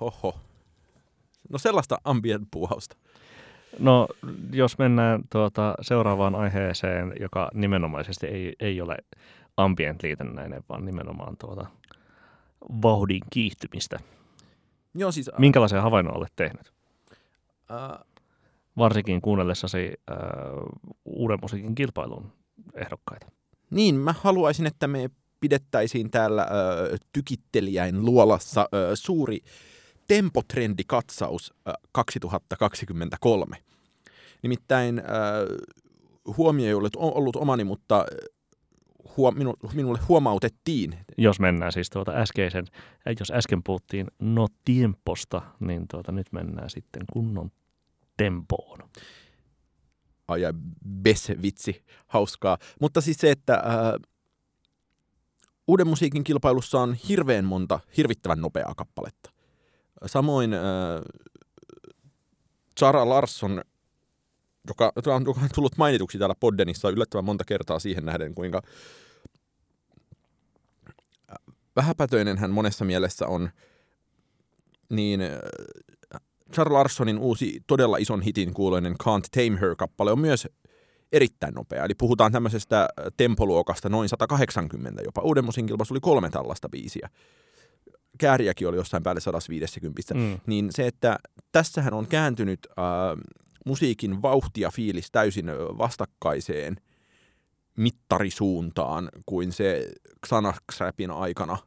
Hoho. 0.00 0.45
No 1.48 1.58
sellaista 1.58 1.98
ambient-puuhausta. 2.04 2.96
No 3.78 4.08
jos 4.52 4.78
mennään 4.78 5.22
tuota 5.32 5.74
seuraavaan 5.80 6.34
aiheeseen, 6.34 7.12
joka 7.20 7.50
nimenomaisesti 7.54 8.26
ei, 8.26 8.54
ei 8.60 8.80
ole 8.80 8.96
ambient 9.56 10.02
liitännäinen, 10.02 10.62
vaan 10.68 10.84
nimenomaan 10.84 11.36
tuota 11.36 11.66
vauhdin 12.82 13.22
kiihtymistä. 13.30 13.98
Joo, 14.94 15.12
siis, 15.12 15.28
äh, 15.28 15.38
Minkälaisen 15.38 15.82
havainnon 15.82 16.16
olet 16.16 16.32
tehnyt? 16.36 16.72
Äh, 17.70 18.06
Varsinkin 18.78 19.20
kuunnellessasi 19.20 19.92
äh, 20.10 20.16
uuden 21.04 21.38
musiikin 21.42 21.74
kilpailun 21.74 22.32
ehdokkaita. 22.74 23.26
Niin, 23.70 23.94
mä 23.94 24.14
haluaisin, 24.20 24.66
että 24.66 24.86
me 24.88 25.10
pidettäisiin 25.40 26.10
täällä 26.10 26.42
äh, 26.42 26.48
tykittelijäin 27.12 28.04
luolassa 28.04 28.60
äh, 28.60 28.90
suuri 28.94 29.40
tempotrendikatsaus 30.08 31.54
2023. 31.92 33.56
Nimittäin 34.42 34.98
äh, 34.98 35.04
huomio 36.36 36.66
ei 36.66 36.74
ollut, 36.74 36.96
ollut 36.96 37.36
omani, 37.36 37.64
mutta 37.64 38.06
minu, 39.34 39.54
minulle 39.74 39.98
huomautettiin. 40.08 40.98
Jos 41.18 41.40
mennään 41.40 41.72
siis 41.72 41.90
tuota 41.90 42.12
äskeisen, 42.12 42.66
jos 43.20 43.30
äsken 43.30 43.62
puhuttiin 43.62 44.06
no 44.18 44.46
tiemposta, 44.64 45.42
niin 45.60 45.88
tuota, 45.88 46.12
nyt 46.12 46.32
mennään 46.32 46.70
sitten 46.70 47.02
kunnon 47.12 47.50
tempoon. 48.16 48.78
Ai 50.28 50.42
ja 50.42 50.52
bes-vitsi, 51.02 51.84
hauskaa. 52.06 52.58
Mutta 52.80 53.00
siis 53.00 53.16
se, 53.16 53.30
että 53.30 53.54
äh, 53.54 53.62
uuden 55.66 55.86
musiikin 55.86 56.24
kilpailussa 56.24 56.80
on 56.80 56.94
hirveän 56.94 57.44
monta 57.44 57.80
hirvittävän 57.96 58.40
nopeaa 58.40 58.74
kappaletta. 58.74 59.35
Samoin 60.06 60.54
äh, 60.54 60.60
Zara 62.80 63.08
Larsson, 63.08 63.62
joka, 64.68 64.92
joka 64.96 65.14
on 65.14 65.24
tullut 65.54 65.76
mainituksi 65.76 66.18
täällä 66.18 66.34
Poddenissa 66.40 66.90
yllättävän 66.90 67.24
monta 67.24 67.44
kertaa 67.44 67.78
siihen 67.78 68.04
nähden, 68.04 68.34
kuinka 68.34 68.62
vähäpätöinen 71.76 72.38
hän 72.38 72.50
monessa 72.50 72.84
mielessä 72.84 73.26
on, 73.26 73.50
niin 74.90 75.20
Charles 76.54 76.72
Larssonin 76.72 77.18
uusi 77.18 77.60
todella 77.66 77.96
ison 77.96 78.22
hitin 78.22 78.54
kuuloinen 78.54 78.92
Can't 78.92 79.28
Tame 79.30 79.60
Her-kappale 79.60 80.12
on 80.12 80.18
myös 80.18 80.48
erittäin 81.12 81.54
nopea. 81.54 81.84
Eli 81.84 81.94
puhutaan 81.94 82.32
tämmöisestä 82.32 82.88
tempoluokasta 83.16 83.88
noin 83.88 84.08
180 84.08 85.02
jopa. 85.02 85.22
Uuden 85.22 85.44
musiikin 85.44 85.76
oli 85.90 86.00
kolme 86.00 86.30
tällaista 86.30 86.68
biisiä 86.68 87.10
kääriäkin 88.18 88.68
oli 88.68 88.76
jossain 88.76 89.02
päälle 89.02 89.20
150. 89.20 90.14
Mm. 90.14 90.40
Niin 90.46 90.68
se, 90.70 90.86
että 90.86 91.18
tässähän 91.52 91.94
on 91.94 92.06
kääntynyt 92.06 92.60
äh, 92.78 92.84
musiikin 93.66 94.22
vauhti 94.22 94.60
ja 94.60 94.70
fiilis 94.70 95.10
täysin 95.10 95.46
vastakkaiseen 95.78 96.76
mittarisuuntaan 97.76 99.08
kuin 99.26 99.52
se 99.52 99.92
Xanax-räpin 100.26 101.10
aikana 101.10 101.58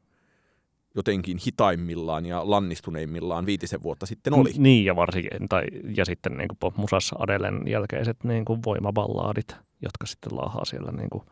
jotenkin 0.95 1.37
hitaimmillaan 1.45 2.25
ja 2.25 2.49
lannistuneimmillaan 2.49 3.45
viitisen 3.45 3.83
vuotta 3.83 4.05
sitten 4.05 4.33
oli. 4.33 4.53
Niin, 4.57 4.85
ja 4.85 4.95
varsinkin, 4.95 5.49
tai, 5.49 5.63
ja 5.97 6.05
sitten 6.05 6.37
niin 6.37 6.47
kuin 6.47 6.57
popmusassa 6.57 7.15
Adelen 7.19 7.67
jälkeiset 7.67 8.23
niin 8.23 8.45
kuin 8.45 8.59
voimaballaadit, 8.65 9.55
jotka 9.81 10.05
sitten 10.05 10.37
laahaa 10.37 10.65
siellä 10.65 10.91
niin 10.91 11.09
kuin 11.09 11.23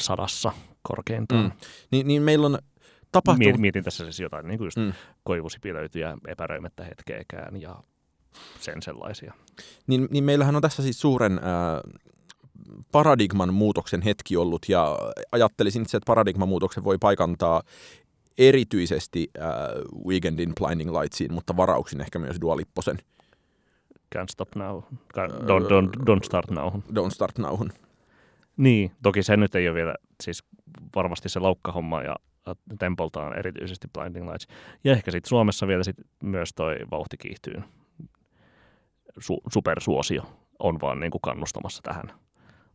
sadassa 0.00 0.52
korkeintaan. 0.82 1.44
Mm. 1.44 1.52
Niin, 1.90 2.06
niin 2.06 2.22
meillä 2.22 2.46
on 2.46 2.58
tapahtuu... 3.12 3.38
Mietin, 3.38 3.60
mietin 3.60 3.84
tässä 3.84 4.04
siis 4.04 4.20
jotain 4.20 4.48
niin 4.48 4.58
kuin 4.58 4.66
just 4.66 4.76
mm. 4.76 4.92
koivusipilöityjä 5.24 6.18
epäröimättä 6.28 6.84
hetkeäkään 6.84 7.60
ja 7.60 7.76
sen 8.60 8.82
sellaisia. 8.82 9.34
Niin, 9.86 10.08
niin 10.10 10.24
meillähän 10.24 10.56
on 10.56 10.62
tässä 10.62 10.82
siis 10.82 11.00
suuren 11.00 11.32
äh, 11.32 12.02
paradigman 12.92 13.54
muutoksen 13.54 14.02
hetki 14.02 14.36
ollut, 14.36 14.68
ja 14.68 14.98
ajattelisin 15.32 15.82
itse, 15.82 15.96
että 15.96 16.06
paradigman 16.06 16.48
muutoksen 16.48 16.84
voi 16.84 16.98
paikantaa 17.00 17.62
erityisesti 18.38 19.30
äh, 19.38 19.46
Weekendin 20.06 20.52
Blinding 20.60 21.00
Lightsiin, 21.00 21.32
mutta 21.32 21.56
varauksin 21.56 22.00
ehkä 22.00 22.18
myös 22.18 22.36
Dualipposen 22.40 22.98
Can't 24.12 24.28
stop 24.30 24.56
now. 24.56 24.82
Don't, 25.16 25.66
don't, 25.68 25.90
don't 26.04 26.24
start 26.24 26.50
now. 26.50 26.66
Don't 26.68 27.10
start 27.10 27.38
nowhun. 27.38 27.72
Niin, 28.56 28.92
toki 29.02 29.22
se 29.22 29.36
nyt 29.36 29.54
ei 29.54 29.68
ole 29.68 29.74
vielä, 29.74 29.94
siis 30.22 30.44
varmasti 30.96 31.28
se 31.28 31.40
laukkahomma 31.40 32.02
ja 32.02 32.16
tempoltaan 32.78 33.38
erityisesti 33.38 33.88
Blinding 33.98 34.26
Lights. 34.26 34.46
Ja 34.84 34.92
ehkä 34.92 35.10
sitten 35.10 35.28
Suomessa 35.28 35.66
vielä 35.66 35.84
sit 35.84 35.96
myös 36.22 36.50
toi 36.54 36.76
vauhti 36.90 37.16
kiihtyy. 37.16 37.62
Su- 39.20 39.50
supersuosio 39.52 40.22
on 40.58 40.80
vaan 40.80 41.00
niin 41.00 41.10
kuin 41.10 41.22
kannustamassa 41.22 41.82
tähän 41.82 42.12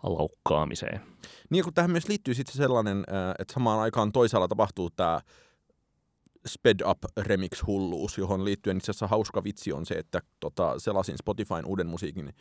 laukkaamiseen. 0.03 1.01
Niin, 1.49 1.63
kun 1.63 1.73
tähän 1.73 1.91
myös 1.91 2.07
liittyy 2.07 2.33
sitten 2.33 2.55
sellainen, 2.55 2.97
äh, 2.97 3.31
että 3.39 3.53
samaan 3.53 3.79
aikaan 3.79 4.11
toisaalla 4.11 4.47
tapahtuu 4.47 4.89
tämä 4.89 5.21
Sped 6.47 6.79
Up 6.85 6.97
Remix-hulluus, 7.17 8.17
johon 8.17 8.45
liittyen 8.45 8.77
itse 8.77 8.91
asiassa 8.91 9.07
hauska 9.07 9.43
vitsi 9.43 9.73
on 9.73 9.85
se, 9.85 9.95
että 9.95 10.21
tota, 10.39 10.79
selasin 10.79 11.17
Spotifyn 11.17 11.65
uuden 11.65 11.87
musiikin 11.87 12.33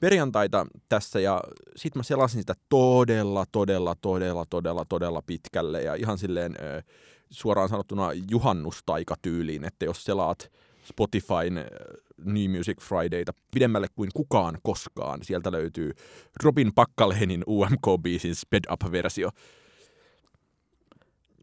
perjantaita 0.00 0.66
tässä 0.88 1.20
ja 1.20 1.40
sitten 1.76 2.00
mä 2.00 2.02
selasin 2.02 2.40
sitä 2.40 2.54
todella, 2.68 3.44
todella, 3.52 3.94
todella, 4.00 4.44
todella, 4.50 4.84
todella 4.84 5.22
pitkälle 5.22 5.82
ja 5.82 5.94
ihan 5.94 6.18
silleen 6.18 6.54
suoraan 7.30 7.68
sanottuna 7.68 8.08
juhannustaikatyyliin, 8.30 9.64
että 9.64 9.84
jos 9.84 10.04
selaat 10.04 10.50
Spotifyn 10.84 11.54
New 12.24 12.56
Music 12.56 12.80
Fridayta 12.80 13.32
pidemmälle 13.54 13.86
kuin 13.94 14.10
kukaan 14.14 14.58
koskaan, 14.62 15.22
sieltä 15.22 15.52
löytyy 15.52 15.92
Robin 16.42 16.74
Pakkalehinin 16.74 17.44
UMK-biisin 17.46 18.34
Sped 18.34 18.64
Up-versio. 18.72 19.30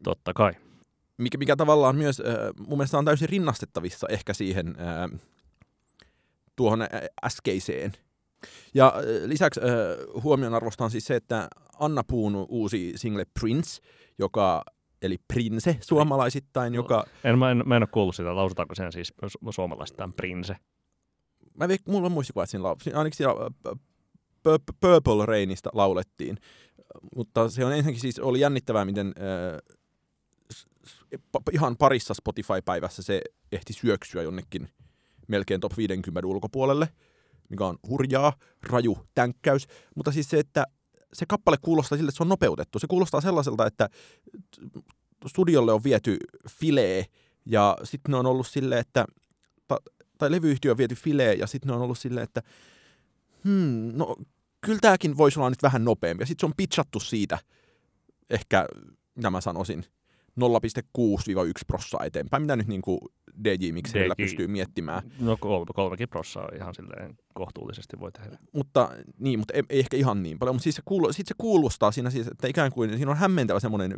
Totta 0.04 0.32
kai. 0.34 0.52
Mikä, 1.18 1.38
mikä 1.38 1.56
tavallaan 1.56 1.96
myös 1.96 2.20
äh, 2.20 2.66
mun 2.66 2.78
mielestä 2.78 2.98
on 2.98 3.04
täysin 3.04 3.28
rinnastettavissa 3.28 4.06
ehkä 4.10 4.34
siihen 4.34 4.66
äh, 4.66 5.20
tuohon 6.56 6.86
äskeiseen 7.24 7.92
ja 8.74 8.94
lisäksi 9.24 9.60
äh, 9.60 10.22
huomion 10.22 10.54
arvosta 10.54 10.84
on 10.84 10.90
siis 10.90 11.04
se, 11.04 11.16
että 11.16 11.48
Anna 11.78 12.04
Puun 12.04 12.46
uusi 12.48 12.92
single 12.96 13.24
Prince, 13.40 13.82
joka 14.18 14.64
eli 15.02 15.16
Prince 15.28 15.76
suomalaisittain, 15.80 16.74
joka... 16.74 17.04
En, 17.24 17.38
mä, 17.38 17.50
en, 17.50 17.62
mä 17.66 17.76
en 17.76 17.82
ole 17.82 17.88
kuullut 17.92 18.16
sitä, 18.16 18.36
lausutaanko 18.36 18.74
sen 18.74 18.92
siis 18.92 19.14
suomalaisittain 19.50 20.12
Prince? 20.12 20.56
Mä 21.54 21.68
veik, 21.68 21.82
mulla 21.88 22.06
on 22.06 22.12
muistikuva, 22.12 22.44
että 22.44 22.50
siinä, 22.50 22.62
lau, 22.62 22.76
ainakin 22.94 23.16
siellä 23.16 23.50
Purple 24.80 25.26
Rainista 25.26 25.70
laulettiin, 25.72 26.36
mutta 27.16 27.48
se 27.48 27.64
on 27.64 27.72
ensinnäkin 27.72 28.00
siis 28.00 28.18
oli 28.18 28.40
jännittävää, 28.40 28.84
miten 28.84 29.06
äh, 29.06 29.76
ihan 31.52 31.76
parissa 31.76 32.14
Spotify-päivässä 32.14 33.02
se 33.02 33.22
ehti 33.52 33.72
syöksyä 33.72 34.22
jonnekin 34.22 34.68
melkein 35.28 35.60
top 35.60 35.76
50 35.76 36.26
ulkopuolelle 36.26 36.88
mikä 37.48 37.66
on 37.66 37.78
hurjaa, 37.88 38.32
raju 38.62 38.98
tänkkäys, 39.14 39.66
mutta 39.96 40.12
siis 40.12 40.30
se, 40.30 40.38
että 40.38 40.64
se 41.12 41.26
kappale 41.26 41.56
kuulostaa 41.62 41.98
sille, 41.98 42.08
että 42.08 42.16
se 42.16 42.22
on 42.22 42.28
nopeutettu. 42.28 42.78
Se 42.78 42.86
kuulostaa 42.86 43.20
sellaiselta, 43.20 43.66
että 43.66 43.88
studiolle 45.26 45.72
on 45.72 45.84
viety 45.84 46.16
filee 46.48 47.04
ja 47.46 47.76
sitten 47.84 48.12
ne 48.12 48.18
on 48.18 48.26
ollut 48.26 48.46
sille, 48.46 48.78
että 48.78 49.04
ta, 49.68 49.76
tai 50.18 50.30
levyyhtiö 50.30 50.70
on 50.70 50.78
viety 50.78 50.94
filee 50.94 51.34
ja 51.34 51.46
sitten 51.46 51.68
ne 51.68 51.74
on 51.74 51.82
ollut 51.82 51.98
silleen, 51.98 52.24
että 52.24 52.42
hmm, 53.44 53.90
no 53.92 54.16
kyllä 54.60 54.78
tämäkin 54.80 55.16
voisi 55.16 55.38
olla 55.38 55.50
nyt 55.50 55.62
vähän 55.62 55.84
nopeampi. 55.84 56.22
Ja 56.22 56.26
sitten 56.26 56.40
se 56.40 56.46
on 56.46 56.56
pitchattu 56.56 57.00
siitä 57.00 57.38
ehkä, 58.30 58.66
mitä 59.14 59.30
mä 59.30 59.40
sanoisin, 59.40 59.84
0,6-1 60.40 61.52
prossaa 61.66 62.04
eteenpäin, 62.04 62.42
mitä 62.42 62.56
nyt 62.56 62.66
niin 62.66 62.82
kuin 62.82 62.98
DJ 63.44 63.72
Mixerillä 63.72 64.14
pystyy 64.16 64.46
miettimään. 64.46 65.02
No 65.20 65.36
kolme, 65.40 65.66
kolmekin 65.74 66.08
prossaa 66.08 66.48
ihan 66.56 66.74
silleen 66.74 67.18
kohtuullisesti 67.34 68.00
voi 68.00 68.12
tehdä. 68.12 68.38
Mutta, 68.52 68.90
niin, 69.18 69.38
mutta 69.38 69.54
ei, 69.54 69.62
ei 69.68 69.78
ehkä 69.78 69.96
ihan 69.96 70.22
niin 70.22 70.38
paljon, 70.38 70.54
mutta 70.54 70.62
siis 70.62 70.76
se, 70.76 70.82
kuulu, 70.84 71.12
sit 71.12 71.26
se 71.26 71.34
kuulostaa 71.38 71.92
siinä 71.92 72.10
siis, 72.10 72.26
että 72.26 72.48
ikään 72.48 72.72
kuin 72.72 72.96
siinä 72.96 73.10
on 73.10 73.16
hämmentävä 73.16 73.60
semmoinen 73.60 73.92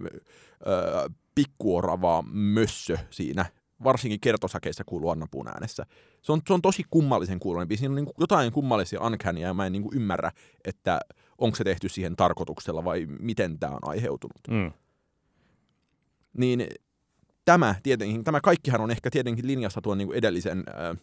öö, 0.66 1.08
pikkuorava 1.34 2.24
mössö 2.32 2.98
siinä, 3.10 3.46
varsinkin 3.84 4.20
kertosakeissa 4.20 4.84
kuuluu 4.86 5.10
Anna 5.10 5.26
äänessä. 5.54 5.86
Se 6.22 6.32
on, 6.32 6.40
se 6.46 6.52
on 6.52 6.62
tosi 6.62 6.82
kummallisen 6.90 7.40
kuuloinen 7.40 7.78
Siinä 7.78 7.92
on 7.92 7.96
niin 7.96 8.14
jotain 8.20 8.52
kummallisia 8.52 9.00
uncannyja 9.00 9.48
ja 9.48 9.54
mä 9.54 9.66
en 9.66 9.72
niin 9.72 9.88
ymmärrä, 9.94 10.30
että 10.64 11.00
onko 11.38 11.56
se 11.56 11.64
tehty 11.64 11.88
siihen 11.88 12.16
tarkoituksella 12.16 12.84
vai 12.84 13.06
miten 13.06 13.58
tämä 13.58 13.72
on 13.72 13.90
aiheutunut. 13.90 14.40
Mm 14.50 14.72
niin 16.38 16.66
tämä 17.44 17.74
tietenkin, 17.82 18.24
tämä 18.24 18.40
kaikkihan 18.40 18.80
on 18.80 18.90
ehkä 18.90 19.10
tietenkin 19.10 19.46
linjassa 19.46 19.80
tuon 19.80 19.98
niin 19.98 20.08
kuin 20.08 20.18
edellisen 20.18 20.64
ää, 20.66 20.94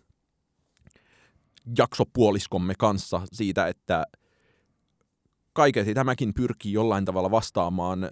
jaksopuoliskomme 1.77 2.73
kanssa 2.77 3.21
siitä, 3.31 3.67
että 3.67 4.05
kaiketi 5.53 5.93
tämäkin 5.93 6.33
pyrkii 6.33 6.73
jollain 6.73 7.05
tavalla 7.05 7.31
vastaamaan 7.31 8.03
ää, 8.03 8.09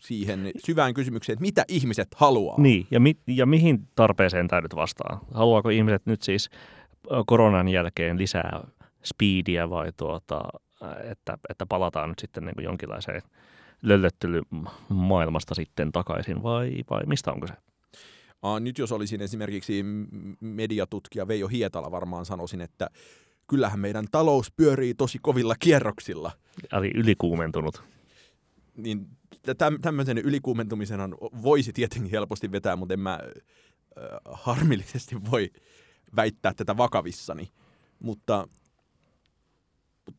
siihen 0.00 0.50
syvään 0.64 0.94
kysymykseen, 0.94 1.34
että 1.34 1.42
mitä 1.42 1.64
ihmiset 1.68 2.08
haluaa. 2.16 2.60
Niin, 2.60 2.86
ja, 2.90 3.00
mi- 3.00 3.20
ja 3.26 3.46
mihin 3.46 3.88
tarpeeseen 3.94 4.48
tämä 4.48 4.60
nyt 4.60 4.74
vastaa? 4.74 5.24
Haluaako 5.34 5.68
ihmiset 5.68 6.06
nyt 6.06 6.22
siis 6.22 6.50
koronan 7.26 7.68
jälkeen 7.68 8.18
lisää 8.18 8.60
speedia 9.04 9.70
vai 9.70 9.92
tuota, 9.96 10.40
että, 11.10 11.38
että 11.48 11.66
palataan 11.66 12.08
nyt 12.08 12.18
sitten 12.18 12.44
niin 12.44 12.54
kuin 12.54 12.64
jonkinlaiseen 12.64 13.22
löllöttely 13.82 14.42
maailmasta 14.88 15.54
sitten 15.54 15.92
takaisin 15.92 16.42
vai, 16.42 16.84
vai 16.90 17.02
mistä 17.06 17.32
onko 17.32 17.46
se? 17.46 17.54
Aa, 18.42 18.60
nyt 18.60 18.78
jos 18.78 18.92
olisin 18.92 19.20
esimerkiksi 19.20 19.84
mediatutkija 20.40 21.28
Veijo 21.28 21.48
Hietala 21.48 21.90
varmaan 21.90 22.26
sanoisin, 22.26 22.60
että 22.60 22.90
kyllähän 23.46 23.80
meidän 23.80 24.06
talous 24.10 24.50
pyörii 24.50 24.94
tosi 24.94 25.18
kovilla 25.22 25.54
kierroksilla. 25.58 26.30
Eli 26.72 26.90
ylikuumentunut. 26.94 27.82
Niin 28.76 29.06
täm, 29.58 29.80
tämmöisen 29.80 30.18
ylikuumentumisen 30.18 31.00
voisi 31.42 31.72
tietenkin 31.72 32.10
helposti 32.10 32.52
vetää, 32.52 32.76
mutta 32.76 32.94
en 32.94 33.00
mä 33.00 33.12
äh, 33.22 34.04
harmillisesti 34.24 35.16
voi 35.30 35.50
väittää 36.16 36.54
tätä 36.54 36.76
vakavissani. 36.76 37.48
Mutta 37.98 38.48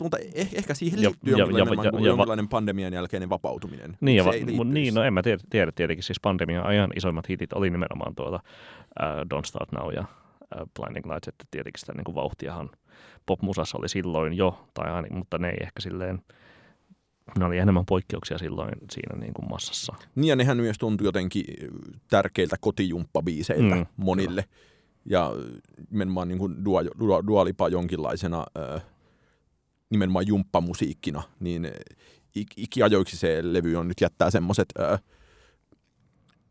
mutta 0.02 0.17
eh, 0.34 0.49
ehkä 0.54 0.73
siihen 0.73 1.02
liittyy 1.02 1.34
ja, 1.34 1.38
jonkinlainen, 1.38 1.78
ja, 1.78 1.91
ja, 1.93 1.99
ja, 1.99 2.08
jonkinlainen 2.08 2.47
pandemian 2.47 2.93
jälkeinen 2.93 3.30
vapautuminen. 3.30 3.97
Niin, 4.02 4.17
ja, 4.17 4.25
va, 4.25 4.32
niin 4.63 4.93
no 4.93 5.04
en 5.04 5.13
mä 5.13 5.21
tiedä, 5.21 5.43
tiedä 5.49 5.71
tietenkin, 5.71 6.04
siis 6.04 6.19
pandemian 6.19 6.65
ajan 6.65 6.91
isoimmat 6.95 7.30
hitit 7.30 7.54
oli 7.54 7.69
nimenomaan 7.69 8.15
tuolla 8.15 8.39
uh, 8.99 9.06
Don't 9.06 9.45
Start 9.45 9.71
Now 9.71 9.93
ja 9.93 10.02
uh, 10.02 10.69
Blinding 10.80 11.06
Lights, 11.06 11.28
että 11.28 11.45
tietenkin 11.52 11.80
sitä 11.80 11.93
niin 11.93 12.04
kuin 12.04 12.15
vauhtiahan 12.15 12.69
popmusassa 13.25 13.78
oli 13.78 13.89
silloin 13.89 14.34
jo, 14.34 14.67
tai 14.73 14.91
aina, 14.91 15.08
mutta 15.12 15.38
ne 15.38 15.49
ei 15.49 15.58
ehkä 15.62 15.82
silleen, 15.82 16.21
ne 17.39 17.45
oli 17.45 17.58
enemmän 17.58 17.86
poikkeuksia 17.86 18.38
silloin 18.38 18.71
siinä 18.91 19.19
niin 19.19 19.34
kuin 19.34 19.49
massassa. 19.49 19.93
Niin 20.15 20.28
ja 20.28 20.36
nehän 20.36 20.58
myös 20.58 20.78
tuntui 20.78 21.08
jotenkin 21.08 21.45
tärkeiltä 22.10 22.56
kotijumppabiiseiltä 22.60 23.75
mm, 23.75 23.86
monille. 23.97 24.45
Jo. 24.47 24.56
Ja 25.06 25.32
nimenomaan 25.89 26.28
niin 26.28 26.38
kuin 26.38 26.65
Dua, 26.65 26.82
Dua, 26.99 27.28
Dua 27.28 27.45
Lipa 27.45 27.69
jonkinlaisena... 27.69 28.45
Uh, 28.75 28.82
nimenomaan 29.89 30.28
jumppamusiikkina, 30.28 31.23
niin 31.39 31.71
ikiajoiksi 32.58 33.17
se 33.17 33.39
levy 33.41 33.75
on 33.75 33.88
nyt 33.88 34.02
jättää 34.02 34.32
semmoiset 34.32 34.73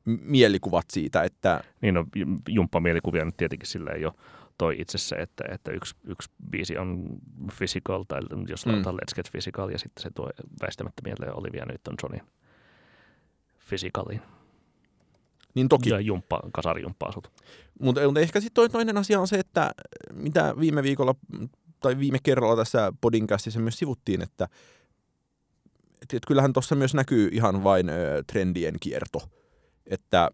mielikuvat 0.04 0.84
siitä, 0.92 1.22
että... 1.22 1.64
Niin 1.80 1.94
no, 1.94 2.06
jumppamielikuvia 2.48 3.24
nyt 3.24 3.36
tietenkin 3.36 3.68
silleen 3.68 4.00
jo 4.00 4.14
toi 4.58 4.76
itse 4.78 4.98
se, 4.98 5.16
että, 5.16 5.44
että 5.50 5.70
yksi, 5.70 5.94
yksi 6.04 6.30
biisi 6.50 6.78
on 6.78 7.08
physical, 7.58 8.04
tai 8.08 8.20
jos 8.48 8.66
mm. 8.66 8.72
Let's 8.72 9.14
Get 9.14 9.28
Physical, 9.32 9.68
ja 9.68 9.78
sitten 9.78 10.02
se 10.02 10.10
tuo 10.14 10.30
väistämättä 10.62 11.02
mieleen 11.04 11.36
Olivia 11.36 11.64
Newton-Johnin 11.64 12.26
physicaliin. 13.68 14.22
Niin 15.54 15.68
toki. 15.68 15.90
Ja 15.90 16.00
jumppa, 16.00 16.40
kasarijumppa-asut. 16.52 17.32
Mutta 17.80 18.00
ehkä 18.20 18.40
sitten 18.40 18.70
toinen 18.70 18.96
asia 18.96 19.20
on 19.20 19.28
se, 19.28 19.38
että 19.38 19.70
mitä 20.12 20.54
viime 20.60 20.82
viikolla 20.82 21.14
tai 21.80 21.98
viime 21.98 22.18
kerralla 22.22 22.56
tässä 22.56 22.92
podcastissa 23.00 23.60
myös 23.60 23.78
sivuttiin, 23.78 24.22
että, 24.22 24.44
että, 26.02 26.16
että 26.16 26.26
kyllähän 26.26 26.52
tuossa 26.52 26.74
myös 26.74 26.94
näkyy 26.94 27.28
ihan 27.32 27.64
vain 27.64 27.88
ö, 27.88 28.22
trendien 28.26 28.74
kierto, 28.80 29.22
että 29.86 30.30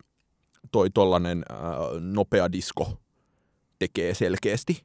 toi 0.73 0.91
tollanen 0.91 1.45
ö, 1.51 1.55
nopea 2.01 2.53
disko 2.53 2.99
tekee 3.79 4.15
selkeästi 4.15 4.85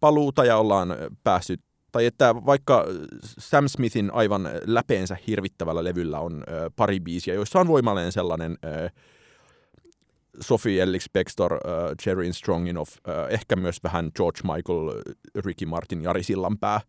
paluuta 0.00 0.44
ja 0.44 0.56
ollaan 0.56 0.96
päässyt 1.24 1.60
tai 1.92 2.06
että 2.06 2.34
vaikka 2.34 2.84
Sam 3.38 3.68
Smithin 3.68 4.10
aivan 4.14 4.50
läpeensä 4.66 5.16
hirvittävällä 5.26 5.84
levyllä 5.84 6.20
on 6.20 6.44
ö, 6.48 6.70
pari 6.76 7.00
biisiä, 7.00 7.34
joissa 7.34 7.60
on 7.60 7.68
voimallinen 7.68 8.12
sellainen 8.12 8.58
ö, 8.64 8.90
Sophie 10.40 10.82
Ellis 10.82 11.10
Bextor, 11.12 11.52
äh, 11.52 11.60
Jerry 12.06 12.32
Stronginoff, 12.32 12.96
äh, 13.08 13.14
ehkä 13.30 13.56
myös 13.56 13.82
vähän 13.82 14.10
George 14.14 14.40
Michael, 14.42 15.02
Ricky 15.44 15.66
Martin, 15.66 16.02
Jari 16.02 16.22
Sillanpää 16.22 16.80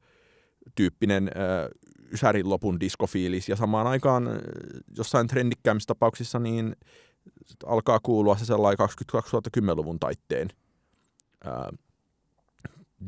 tyyppinen 0.75 1.27
äh, 1.27 1.69
Ysärin 2.11 2.49
lopun 2.49 2.79
diskofiilis. 2.79 3.49
Ja 3.49 3.55
samaan 3.55 3.87
aikaan 3.87 4.27
äh, 4.27 4.33
jossain 4.97 5.27
trendikkäämmissä 5.27 5.87
tapauksissa 5.87 6.39
niin 6.39 6.75
alkaa 7.65 7.99
kuulua 7.99 8.37
se 8.37 8.45
sellainen 8.45 8.87
2010-luvun 8.87 9.99
taitteen 9.99 10.49
äh, 11.47 11.79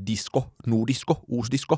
disko, 0.08 0.52
nuudisko, 0.68 1.20
uusdisko. 1.28 1.78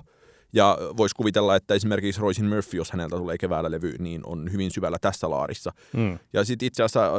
Ja 0.54 0.78
voisi 0.98 1.16
kuvitella, 1.16 1.56
että 1.56 1.74
esimerkiksi 1.74 2.22
Roisin 2.22 2.46
Murphy, 2.46 2.78
jos 2.78 2.92
häneltä 2.92 3.18
tulee 3.18 3.38
keväällä 3.38 3.72
levy, 3.72 3.96
niin 4.00 4.22
on 4.26 4.52
hyvin 4.52 4.72
syvällä 4.72 4.98
tässä 5.02 5.30
laarissa. 5.30 5.72
Mm. 5.94 6.20
Ja 6.34 6.46
sitten 6.46 6.68
itse 6.68 6.84
asiassa 6.84 7.12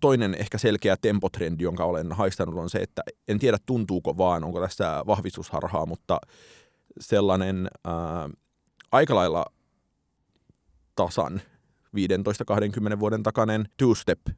toinen 0.00 0.34
ehkä 0.34 0.58
selkeä 0.58 0.96
tempotrendi, 0.96 1.64
jonka 1.64 1.84
olen 1.84 2.12
haistanut, 2.12 2.54
on 2.54 2.70
se, 2.70 2.78
että 2.78 3.02
en 3.28 3.38
tiedä 3.38 3.58
tuntuuko 3.66 4.16
vaan, 4.16 4.44
onko 4.44 4.60
tässä 4.60 5.02
vahvistusharhaa, 5.06 5.86
mutta 5.86 6.18
sellainen 7.00 7.68
ää, 7.84 8.30
aika 8.92 9.14
lailla 9.14 9.44
tasan 10.96 11.40
15-20 12.96 12.98
vuoden 12.98 13.22
takainen 13.22 13.64
two-step 13.82 14.34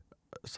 119-120 0.48 0.52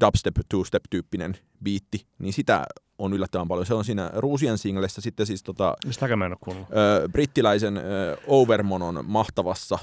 dubstep, 0.00 0.36
two-step-tyyppinen 0.48 1.38
biitti, 1.64 2.06
niin 2.18 2.32
sitä 2.32 2.64
on 2.98 3.12
yllättävän 3.12 3.48
paljon. 3.48 3.66
Se 3.66 3.74
on 3.74 3.84
siinä 3.84 4.10
Ruusien 4.14 4.58
singlessä 4.58 5.00
sitten 5.00 5.26
siis 5.26 5.42
tota, 5.42 5.76
mä 6.16 6.26
en 6.26 6.36
ole 6.46 6.56
ö, 6.56 7.08
brittiläisen 7.08 7.76
ö, 7.76 7.80
Overmonon 8.26 9.04
mahtavassa. 9.06 9.78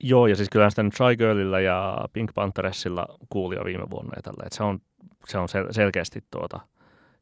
Joo, 0.00 0.26
ja 0.26 0.36
siis 0.36 0.48
kyllä 0.48 0.70
sitä 0.70 0.82
nyt 0.82 0.94
Shy 0.96 1.16
Girlillä 1.16 1.60
ja 1.60 1.98
Pink 2.12 2.34
Pantheressilla 2.34 3.06
kuuli 3.28 3.56
jo 3.56 3.64
viime 3.64 3.90
vuonna 3.90 4.12
ja 4.16 4.22
tällä. 4.22 4.48
se 4.52 4.62
on, 4.62 4.78
se 5.28 5.38
on 5.38 5.48
sel- 5.48 5.72
selkeästi 5.72 6.24
tuota, 6.30 6.60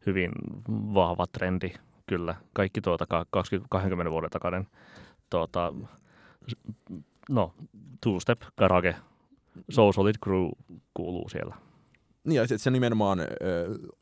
hyvin 0.07 0.33
vahva 0.69 1.27
trendi, 1.27 1.73
kyllä. 2.07 2.35
Kaikki 2.53 2.81
tuota 2.81 3.07
20, 3.31 3.69
20 3.71 4.11
vuoden 4.11 4.31
takainen 4.31 4.67
tuota, 5.31 5.73
no, 7.31 7.55
two-step, 8.07 8.47
garage, 8.59 8.97
So 9.71 9.93
Solid 9.93 10.15
Crew 10.25 10.49
kuuluu 10.95 11.29
siellä. 11.29 11.55
Niin, 12.25 12.37
ja 12.37 12.59
se 12.59 12.71
nimenomaan 12.71 13.21
ö, 13.21 13.27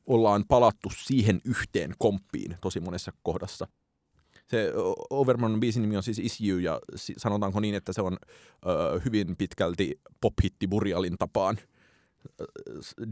ollaan 0.06 0.44
palattu 0.48 0.88
siihen 0.96 1.40
yhteen 1.44 1.94
komppiin 1.98 2.56
tosi 2.60 2.80
monessa 2.80 3.12
kohdassa. 3.22 3.66
Se 4.46 4.72
Overman 5.10 5.60
biisin 5.60 5.82
nimi 5.82 5.96
on 5.96 6.02
siis 6.02 6.18
Is 6.18 6.40
You, 6.40 6.58
ja 6.58 6.80
sanotaanko 7.16 7.60
niin, 7.60 7.74
että 7.74 7.92
se 7.92 8.02
on 8.02 8.16
ö, 8.66 9.00
hyvin 9.04 9.36
pitkälti 9.36 10.00
pop-hitti 10.20 10.68
Burialin 10.68 11.18
tapaan. 11.18 11.58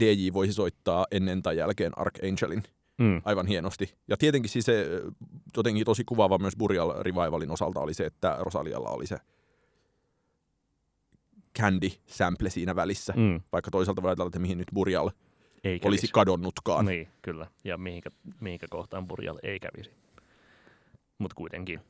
DJ 0.01 0.33
voisi 0.33 0.53
soittaa 0.53 1.07
ennen 1.11 1.42
tai 1.42 1.57
jälkeen 1.57 1.92
Archangelin 1.99 2.62
mm. 2.99 3.23
aivan 3.25 3.46
hienosti. 3.46 3.94
Ja 4.09 4.16
tietenkin 4.16 4.51
siis 4.51 4.64
se 4.64 4.87
jotenkin 5.57 5.85
tosi 5.85 6.05
kuvaava 6.05 6.38
myös 6.38 6.57
Burial 6.57 7.03
Revivalin 7.03 7.51
osalta 7.51 7.81
oli 7.81 7.94
se, 7.94 8.07
että 8.07 8.37
Rosalialla 8.40 8.90
oli 8.90 9.07
se 9.07 9.16
Candy-sample 11.58 12.50
siinä 12.50 12.76
välissä, 12.76 13.12
mm. 13.16 13.40
vaikka 13.52 13.70
toisaalta 13.70 14.02
voi 14.02 14.08
ajatella, 14.08 14.28
että 14.28 14.38
mihin 14.38 14.58
nyt 14.58 14.68
Burial 14.74 15.10
ei 15.64 15.78
kävisi. 15.78 15.88
olisi 15.88 16.08
kadonnutkaan. 16.12 16.84
Niin, 16.86 17.08
kyllä. 17.22 17.46
Ja 17.64 17.78
mihinkä, 17.78 18.10
mihinkä 18.40 18.66
kohtaan 18.70 19.08
Burial 19.08 19.38
ei 19.42 19.60
kävisi. 19.60 19.90
Mutta 21.18 21.34
kuitenkin. 21.34 21.80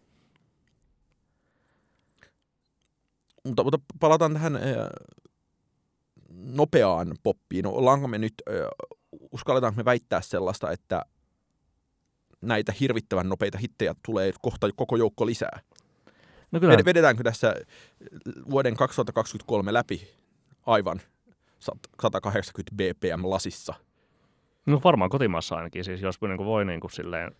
Mutta, 3.44 3.64
mutta 3.64 3.78
palataan 4.00 4.32
tähän 4.32 4.56
äh, 4.56 4.62
nopeaan 6.30 7.14
poppiin. 7.22 7.66
Ollaanko 7.66 8.08
me 8.08 8.18
nyt, 8.18 8.34
äh, 8.48 8.88
uskalletaanko 9.32 9.76
me 9.76 9.84
väittää 9.84 10.20
sellaista, 10.20 10.70
että 10.70 11.02
näitä 12.40 12.72
hirvittävän 12.80 13.28
nopeita 13.28 13.58
hittejä 13.58 13.94
tulee 14.06 14.32
kohta 14.42 14.68
koko 14.76 14.96
joukko 14.96 15.26
lisää? 15.26 15.60
No 16.52 16.60
kyllä. 16.60 16.76
Vedetäänkö 16.84 17.22
tässä 17.22 17.54
vuoden 18.50 18.76
2023 18.76 19.72
läpi 19.72 20.08
aivan 20.66 21.00
180 21.60 22.72
bpm 22.76 23.30
lasissa? 23.30 23.74
No 24.66 24.80
varmaan 24.84 25.10
kotimaassa 25.10 25.54
ainakin, 25.56 25.84
siis 25.84 26.02
jos 26.02 26.20
niin 26.20 26.38
voi 26.38 26.64
niin 26.64 26.80
kuin 26.80 26.90
silleen, 26.90 27.32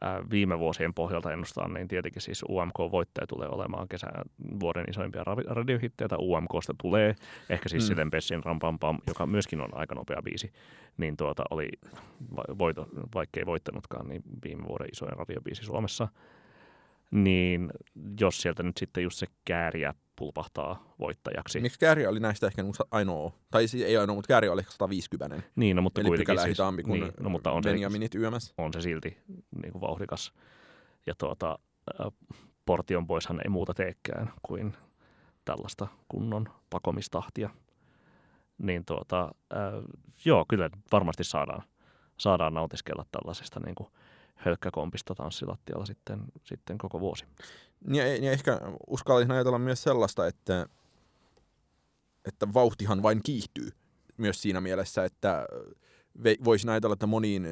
ää, 0.00 0.22
viime 0.30 0.58
vuosien 0.58 0.94
pohjalta 0.94 1.32
ennustaa, 1.32 1.68
niin 1.68 1.88
tietenkin 1.88 2.22
siis 2.22 2.44
UMK-voittaja 2.48 3.26
tulee 3.26 3.48
olemaan 3.48 3.88
kesän 3.88 4.12
vuoden 4.60 4.84
isoimpia 4.90 5.24
radiohittejä, 5.46 6.08
tai 6.08 6.18
UMKsta 6.20 6.74
tulee, 6.80 7.14
ehkä 7.48 7.68
siis 7.68 7.84
mm. 7.84 7.86
sitten 7.86 8.10
Bessin 8.10 8.44
Rampampam, 8.44 8.98
joka 9.06 9.26
myöskin 9.26 9.60
on 9.60 9.70
aika 9.72 9.94
nopea 9.94 10.22
biisi, 10.22 10.52
niin 10.96 11.16
tuota 11.16 11.44
oli, 11.50 11.68
voito, 12.58 12.88
vaikkei 13.14 13.46
voittanutkaan, 13.46 14.08
niin 14.08 14.22
viime 14.44 14.68
vuoden 14.68 14.88
isoin 14.92 15.16
radiobiisi 15.16 15.64
Suomessa– 15.64 16.08
niin 17.10 17.70
jos 18.20 18.42
sieltä 18.42 18.62
nyt 18.62 18.76
sitten 18.76 19.02
just 19.02 19.18
se 19.18 19.26
kääriä 19.44 19.94
pulpahtaa 20.16 20.94
voittajaksi. 20.98 21.60
Miksi 21.60 21.78
kääriä 21.78 22.08
oli 22.10 22.20
näistä 22.20 22.46
ehkä 22.46 22.62
ainoa, 22.90 23.32
tai 23.50 23.68
siis 23.68 23.84
ei 23.84 23.96
ainoa, 23.96 24.16
mutta 24.16 24.28
kääriä 24.28 24.52
oli 24.52 24.62
150. 24.68 25.42
Niin, 25.56 25.76
no 25.76 25.82
mutta 25.82 26.00
Eli 26.00 26.08
kuitenkin 26.08 26.40
siis, 26.40 26.58
kuin 26.84 27.00
niin, 27.00 27.12
no, 27.20 27.30
mutta 27.30 27.52
on 27.52 27.62
Benjaminit 27.62 28.12
se, 28.12 28.18
YMS. 28.18 28.54
On 28.58 28.72
se 28.72 28.80
silti 28.80 29.18
niin 29.62 29.72
kuin 29.72 29.80
vauhdikas. 29.80 30.32
Ja 31.06 31.14
tuota, 31.18 31.58
portion 32.66 33.06
poishan 33.06 33.40
ei 33.44 33.48
muuta 33.48 33.74
teekään 33.74 34.32
kuin 34.42 34.74
tällaista 35.44 35.86
kunnon 36.08 36.48
pakomistahtia. 36.70 37.50
Niin 38.58 38.84
tuota, 38.84 39.34
äh, 39.52 39.84
joo, 40.24 40.44
kyllä 40.48 40.70
varmasti 40.92 41.24
saadaan, 41.24 41.62
saadaan 42.16 42.54
nautiskella 42.54 43.06
tällaisesta 43.10 43.60
niin 43.60 43.74
kuin 43.74 43.88
hölkkäkompista 44.38 45.14
tanssilattialla 45.14 45.86
sitten, 45.86 46.20
sitten 46.44 46.78
koko 46.78 47.00
vuosi. 47.00 47.24
Ja, 47.92 48.16
ja 48.16 48.32
ehkä 48.32 48.60
uskallisin 48.86 49.32
ajatella 49.32 49.58
myös 49.58 49.82
sellaista, 49.82 50.26
että, 50.26 50.66
että 52.24 52.54
vauhtihan 52.54 53.02
vain 53.02 53.20
kiihtyy 53.24 53.70
myös 54.16 54.42
siinä 54.42 54.60
mielessä, 54.60 55.04
että 55.04 55.46
voisin 56.44 56.70
ajatella, 56.70 56.92
että 56.92 57.06
moniin 57.06 57.46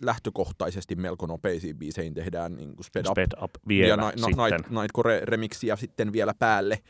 lähtökohtaisesti 0.00 0.96
melko 0.96 1.26
nopeisiin 1.26 1.78
biiseihin 1.78 2.14
tehdään 2.14 2.56
niin 2.56 2.76
kuin 2.76 2.84
sped, 2.84 3.04
sped 3.10 3.32
up, 3.36 3.42
up 3.42 3.50
vielä 3.68 3.88
ja 3.88 3.96
na, 3.96 4.02
na, 4.04 4.48
Night, 4.48 4.70
Nightcore 4.70 5.20
remixiä 5.24 5.76
sitten 5.76 6.12
vielä 6.12 6.34
päälle. 6.38 6.82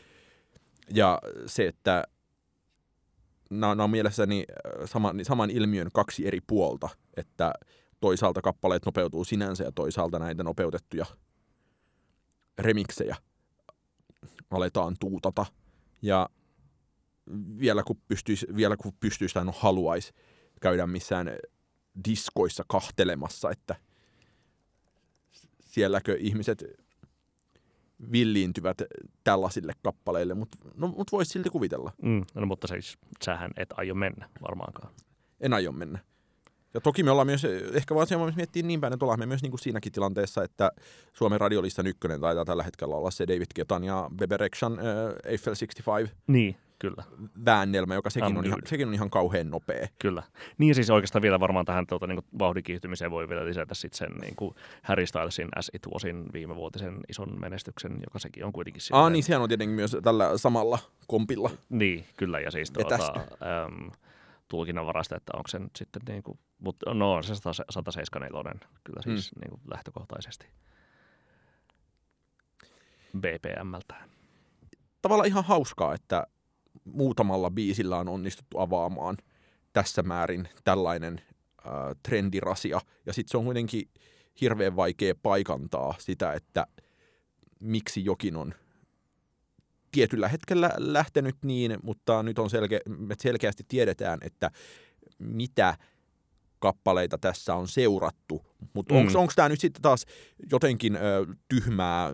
Ja 0.94 1.18
se, 1.46 1.66
että 1.66 2.05
nämä 3.51 3.85
on 3.85 3.90
mielessäni 3.90 4.44
saman, 4.85 5.24
saman 5.24 5.51
ilmiön 5.51 5.88
kaksi 5.92 6.27
eri 6.27 6.40
puolta, 6.46 6.88
että 7.16 7.53
toisaalta 8.00 8.42
kappaleet 8.42 8.87
nopeutuu 8.87 9.24
sinänsä 9.24 9.64
ja 9.64 9.72
toisaalta 9.72 10.18
näitä 10.18 10.42
nopeutettuja 10.42 11.06
remiksejä 12.58 13.16
aletaan 14.50 14.96
tuutata. 15.00 15.46
Ja 16.02 16.28
vielä 17.58 17.82
kun 17.82 18.00
pystyisi, 18.08 18.46
vielä 18.56 18.76
kun 18.76 18.92
pystyisi 19.00 19.34
tai 19.34 19.44
no 19.44 19.52
haluaisi 19.56 20.12
käydä 20.61 20.87
missään 20.87 21.30
diskoissa 22.08 22.64
kahtelemassa, 22.68 23.50
että 23.50 23.76
sielläkö 25.61 26.16
ihmiset 26.20 26.64
villiintyvät 28.12 28.82
tällaisille 29.24 29.72
kappaleille, 29.82 30.34
mutta 30.34 30.58
no, 30.74 30.88
mut 30.88 31.12
voisi 31.12 31.32
silti 31.32 31.50
kuvitella. 31.50 31.92
Mm, 32.02 32.22
no, 32.34 32.46
mutta 32.46 32.66
siis 32.66 32.98
sähän 33.24 33.50
et 33.56 33.68
aio 33.76 33.94
mennä 33.94 34.28
varmaankaan. 34.42 34.94
En 35.40 35.52
aio 35.52 35.72
mennä. 35.72 35.98
Ja 36.74 36.81
toki 36.81 37.02
me 37.02 37.11
ollaan 37.11 37.26
myös, 37.26 37.46
ehkä 37.72 37.94
vaan 37.94 38.07
siellä 38.07 38.33
miettiä 38.37 38.62
niin 38.62 38.81
päin, 38.81 38.92
että 38.92 39.04
ollaan 39.04 39.18
me 39.18 39.26
myös 39.26 39.42
niin 39.42 39.50
kuin 39.50 39.61
siinäkin 39.61 39.92
tilanteessa, 39.92 40.42
että 40.42 40.70
Suomen 41.12 41.40
radiolistan 41.40 41.87
ykkönen 41.87 42.20
taitaa 42.20 42.44
tällä 42.44 42.62
hetkellä 42.62 42.96
olla 42.96 43.11
se 43.11 43.26
David 43.28 43.46
Ketan 43.54 43.85
ja 43.85 44.11
Beberekshan 44.16 44.78
äh, 44.78 44.85
Eiffel 45.24 45.54
65. 45.59 46.12
Niin, 46.26 46.57
kyllä. 46.78 47.04
Väännelmä, 47.44 47.94
joka 47.94 48.11
sekin 48.11 48.38
on, 48.38 48.46
ihan, 48.46 48.59
sekin 48.66 48.88
on 48.88 48.94
ihan 48.94 49.11
kauhean 49.11 49.50
nopea. 49.50 49.88
Kyllä. 49.98 50.22
Niin 50.59 50.74
siis 50.74 50.90
oikeastaan 50.90 51.22
vielä 51.22 51.40
varmaan 51.40 51.64
tähän 51.64 51.87
tuota, 51.87 52.07
niin 52.07 52.22
vauhdikiihtymiseen 52.38 53.11
voi 53.11 53.28
vielä 53.28 53.44
lisätä 53.44 53.74
sitten 53.74 53.98
sen 53.98 54.18
niin 54.20 54.37
kuin 54.37 54.54
Harry 54.83 55.07
Stylesin 55.07 55.48
As 55.57 55.70
It 55.74 55.87
Wasin 55.92 56.26
viimevuotisen 56.33 57.00
ison 57.09 57.40
menestyksen, 57.40 57.92
joka 57.92 58.18
sekin 58.18 58.44
on 58.44 58.52
kuitenkin 58.52 58.83
silleen... 58.83 59.04
Ah, 59.04 59.12
niin 59.12 59.24
sehän 59.24 59.43
on 59.43 59.49
tietenkin 59.49 59.76
myös 59.76 59.97
tällä 60.03 60.38
samalla 60.38 60.78
kompilla. 61.07 61.51
Niin, 61.68 62.05
kyllä. 62.16 62.40
Ja 62.40 62.51
siis 62.51 62.70
tuota, 62.70 62.95
ähm, 62.95 63.88
tulkinnanvarasta, 64.49 65.16
että 65.16 65.32
onko 65.36 65.49
se 65.49 65.59
nyt 65.59 65.76
sitten 65.76 66.03
niin 66.09 66.22
kuin, 66.22 66.38
mutta 66.59 66.94
no 66.94 67.12
on 67.12 67.24
se 67.24 67.34
174 67.70 68.55
kyllä 68.84 69.03
siis 69.03 69.36
mm. 69.36 69.40
niin 69.40 69.51
kuin 69.51 69.61
lähtökohtaisesti 69.70 70.46
BPMltään. 73.18 74.11
Tavallaan 75.03 75.28
ihan 75.28 75.44
hauskaa, 75.44 75.94
että 75.94 76.26
muutamalla 76.84 77.51
biisillä 77.51 77.96
on 77.96 78.09
onnistuttu 78.09 78.59
avaamaan 78.59 79.16
tässä 79.72 80.03
määrin 80.03 80.49
tällainen 80.64 81.20
äh, 81.66 81.72
trendirasia. 82.03 82.80
Ja 83.07 83.12
sitten 83.12 83.30
se 83.30 83.38
on 83.38 83.44
kuitenkin 83.44 83.88
hirveän 84.40 84.76
vaikea 84.76 85.14
paikantaa 85.22 85.94
sitä, 85.99 86.32
että 86.32 86.66
miksi 87.61 88.05
jokin 88.05 88.36
on 88.36 88.55
tietyllä 89.93 90.28
hetkellä 90.28 90.70
lähtenyt 90.76 91.36
niin, 91.45 91.76
mutta 91.82 92.22
nyt 92.22 92.39
on 92.39 92.51
selke, 92.51 92.80
me 92.89 93.14
selkeästi 93.18 93.64
tiedetään, 93.68 94.18
että 94.22 94.51
mitä 95.18 95.74
kappaleita 96.59 97.18
tässä 97.18 97.55
on 97.55 97.68
seurattu. 97.68 98.43
Mutta 98.74 98.95
mm. 98.95 99.01
onko 99.14 99.32
tämä 99.36 99.49
nyt 99.49 99.61
sitten 99.61 99.82
taas 99.82 100.07
jotenkin 100.51 100.97
ö, 100.97 101.26
tyhmää 101.49 102.12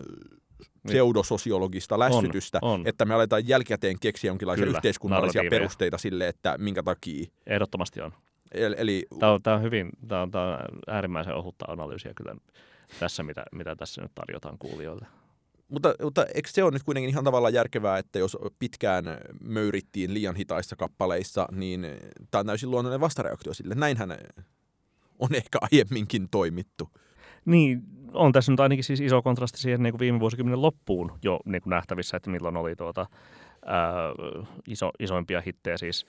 pseudososiologista 0.87 1.99
lässytystä, 1.99 2.59
on, 2.61 2.71
on. 2.71 2.87
että 2.87 3.05
me 3.05 3.13
aletaan 3.13 3.47
jälkikäteen 3.47 3.99
keksiä 3.99 4.29
jonkinlaisia 4.29 4.65
Kyllä, 4.65 4.77
yhteiskunnallisia 4.77 5.43
perusteita 5.49 5.97
sille, 5.97 6.27
että 6.27 6.57
minkä 6.57 6.83
takia. 6.83 7.25
Ehdottomasti 7.47 8.01
on. 8.01 8.11
Eli, 8.51 8.75
eli... 8.77 9.05
Tämä, 9.19 9.31
on, 9.31 9.43
tämä 9.43 9.55
on 9.55 9.61
hyvin, 9.61 9.89
tämä 10.07 10.21
on, 10.21 10.31
tämä 10.31 10.45
on 10.47 10.59
äärimmäisen 10.87 11.35
ohutta 11.35 11.65
analyysiä 11.67 12.13
kyllä 12.15 12.35
tässä, 12.99 13.23
mitä, 13.23 13.43
mitä 13.51 13.75
tässä 13.75 14.01
nyt 14.01 14.11
tarjotaan 14.15 14.57
kuulijoille. 14.57 15.07
Mutta, 15.69 15.93
mutta 16.03 16.25
eikö 16.25 16.49
se 16.51 16.63
ole 16.63 16.71
nyt 16.71 16.83
kuitenkin 16.83 17.09
ihan 17.09 17.23
tavalla 17.23 17.49
järkevää, 17.49 17.97
että 17.97 18.19
jos 18.19 18.37
pitkään 18.59 19.05
möyrittiin 19.43 20.13
liian 20.13 20.35
hitaissa 20.35 20.75
kappaleissa, 20.75 21.47
niin 21.51 21.87
tämä 22.31 22.39
on 22.39 22.45
täysin 22.45 22.71
luonnollinen 22.71 23.01
vastareaktio 23.01 23.53
sille. 23.53 23.75
Näinhän 23.75 24.17
on 25.19 25.35
ehkä 25.35 25.59
aiemminkin 25.61 26.27
toimittu. 26.31 26.89
Niin, 27.45 27.81
on 28.13 28.31
tässä 28.31 28.51
nyt 28.51 28.59
ainakin 28.59 28.83
siis 28.83 29.01
iso 29.01 29.21
kontrasti 29.21 29.57
siihen 29.57 29.83
niin 29.83 29.93
kuin 29.93 29.99
viime 29.99 30.19
vuosikymmenen 30.19 30.61
loppuun 30.61 31.11
jo 31.23 31.39
niin 31.45 31.61
kuin 31.61 31.71
nähtävissä, 31.71 32.17
että 32.17 32.29
milloin 32.29 32.57
oli 32.57 32.75
tuota, 32.75 33.05
ää, 33.65 33.83
iso, 34.67 34.91
isoimpia 34.99 35.41
hittejä, 35.41 35.77
siis 35.77 36.05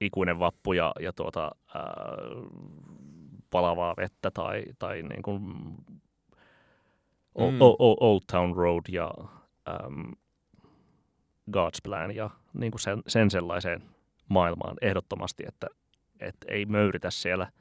ikuinen 0.00 0.38
vappu 0.38 0.72
ja, 0.72 0.92
ja 1.00 1.12
tuota, 1.12 1.50
ää, 1.74 1.84
palavaa 3.50 3.94
vettä 3.96 4.30
tai, 4.30 4.64
tai 4.78 5.02
niin 5.02 5.22
kuin 5.22 5.42
mm. 7.38 7.58
Old 7.78 8.20
Town 8.32 8.56
Road 8.56 8.82
ja 8.88 9.10
um, 9.86 10.12
God's 11.50 11.80
Plan 11.84 12.16
ja 12.16 12.30
niin 12.54 12.72
kuin 12.72 12.80
sen, 12.80 13.02
sen 13.06 13.30
sellaiseen 13.30 13.82
maailmaan 14.28 14.76
ehdottomasti, 14.82 15.44
että, 15.48 15.66
että 16.20 16.46
ei 16.52 16.66
möyritä 16.66 17.10
siellä 17.10 17.52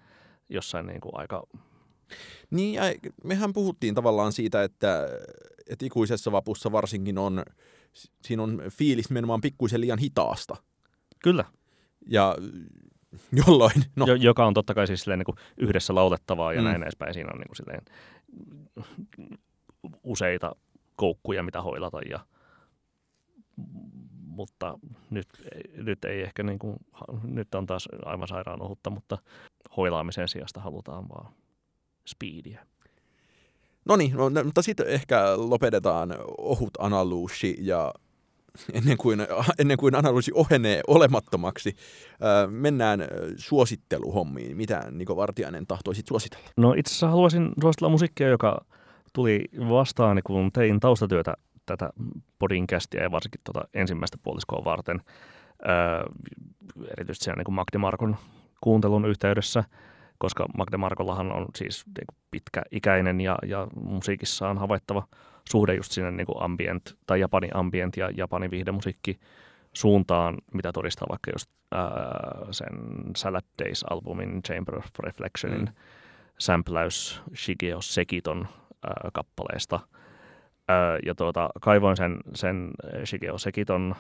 jossain 0.50 0.88
niin 0.88 1.02
kuin 1.02 1.12
aika... 1.16 1.44
Niin, 2.50 2.74
ja 2.74 2.84
mehän 3.24 3.54
puhuttiin 3.54 3.96
tavallaan 3.96 4.32
siitä, 4.32 4.64
että, 4.64 5.08
että 5.70 5.86
ikuisessa 5.86 6.32
vapussa 6.32 6.72
varsinkin 6.72 7.18
on, 7.18 7.44
siinä 8.22 8.44
on 8.44 8.62
fiilis 8.70 9.10
menemään 9.10 9.42
pikkuisen 9.42 9.82
liian 9.82 10.00
hitaasta. 10.00 10.56
Kyllä. 11.24 11.46
Ja 12.10 12.36
jolloin... 13.48 13.84
No. 13.96 14.06
Jo, 14.06 14.16
joka 14.16 14.46
on 14.46 14.54
totta 14.54 14.74
kai 14.74 14.88
siis 14.88 15.02
silleen, 15.02 15.20
niin 15.20 15.26
kuin 15.26 15.38
yhdessä 15.58 15.96
laulettavaa 15.96 16.54
ja 16.54 16.62
mm. 16.62 16.68
näin 16.68 16.84
edespäin. 16.84 17.14
Siinä 17.14 17.30
on 17.34 17.40
niin 17.40 17.48
kuin 17.48 17.56
silleen, 17.56 17.82
useita 20.04 20.56
koukkuja, 20.96 21.44
mitä 21.44 21.62
hoilata. 21.62 22.00
Ja, 22.10 22.20
mutta 24.26 24.80
nyt, 25.10 25.28
nyt 25.74 26.06
ei 26.06 26.22
ehkä 26.22 26.44
niin 26.44 26.60
kuin, 26.60 26.78
nyt 27.24 27.56
on 27.56 27.66
taas 27.66 27.88
aivan 28.06 28.28
sairaan 28.28 28.62
ohutta, 28.62 28.90
mutta 28.90 29.18
hoilaamisen 29.78 30.28
sijasta 30.28 30.62
halutaan 30.62 31.10
vaan 31.10 31.34
speediä. 32.08 32.66
No 33.86 33.96
niin, 33.96 34.14
no, 34.16 34.44
mutta 34.44 34.62
sitten 34.62 34.88
ehkä 34.88 35.24
lopetetaan 35.36 36.16
ohut 36.38 36.72
analyysi 36.80 37.58
ja 37.60 37.94
ennen 38.74 38.98
kuin, 38.98 39.20
ennen 39.60 39.78
kuin 39.78 39.96
analyysi 39.96 40.32
ohenee 40.36 40.82
olemattomaksi, 40.88 41.76
mennään 42.50 43.00
suositteluhommiin. 43.38 44.58
Mitä 44.58 44.92
Niko 44.92 45.16
Vartiainen 45.16 45.68
tahtoisit 45.68 46.08
suositella? 46.08 46.50
No 46.58 46.74
itse 46.74 46.90
asiassa 46.90 47.10
haluaisin 47.10 47.52
suositella 47.62 47.90
musiikkia, 47.90 48.28
joka 48.28 48.66
tuli 49.18 49.46
vastaan, 49.70 50.22
kun 50.24 50.52
tein 50.52 50.80
taustatyötä 50.80 51.34
tätä 51.66 51.90
podcastia 52.40 53.04
ja 53.04 53.12
varsinkin 53.12 53.42
tuota 53.44 53.68
ensimmäistä 53.74 54.18
puoliskoa 54.24 54.66
varten, 54.66 55.02
öö, 55.70 56.04
erityisesti 56.92 57.24
siellä 57.24 57.44
niin 57.44 57.54
Magde 57.54 57.78
Markon 57.78 58.16
kuuntelun 58.62 59.06
yhteydessä, 59.06 59.64
koska 60.18 60.46
Magde 60.58 60.78
Markollahan 60.78 61.32
on 61.32 61.46
siis 61.56 61.86
niin 61.86 62.18
pitkäikäinen 62.32 63.22
ja, 63.22 63.38
ja 63.46 63.68
musiikissa 63.84 64.50
on 64.50 64.58
havaittava 64.58 65.08
suhde 65.50 65.76
just 65.76 65.92
sinne 65.92 66.12
niin 66.12 66.28
kuin 66.28 66.42
ambient 66.42 66.98
tai 67.06 67.20
Japani 67.20 67.50
ambient 67.54 67.98
ja 67.98 68.10
Japani 68.18 68.52
viihdemusiikki 68.52 69.20
suuntaan, 69.74 70.38
mitä 70.54 70.72
todistaa 70.72 71.08
vaikka 71.10 71.32
just 71.32 71.52
ää, 71.72 71.90
sen 72.52 72.78
Salad 73.16 73.46
Days-albumin 73.64 74.42
Chamber 74.42 74.78
of 74.78 74.86
Reflectionin 75.00 75.62
mm. 75.62 75.74
sämpläys 76.40 77.22
Shigeo 77.36 77.82
Sekiton 77.82 78.48
kappaleesta. 79.14 79.80
Ja 81.06 81.16
tuota, 81.16 81.50
kaivoin 81.62 81.98
sen, 81.98 82.18
sen 82.36 82.72
Shigeo 83.06 83.38
Sekiton 83.38 83.96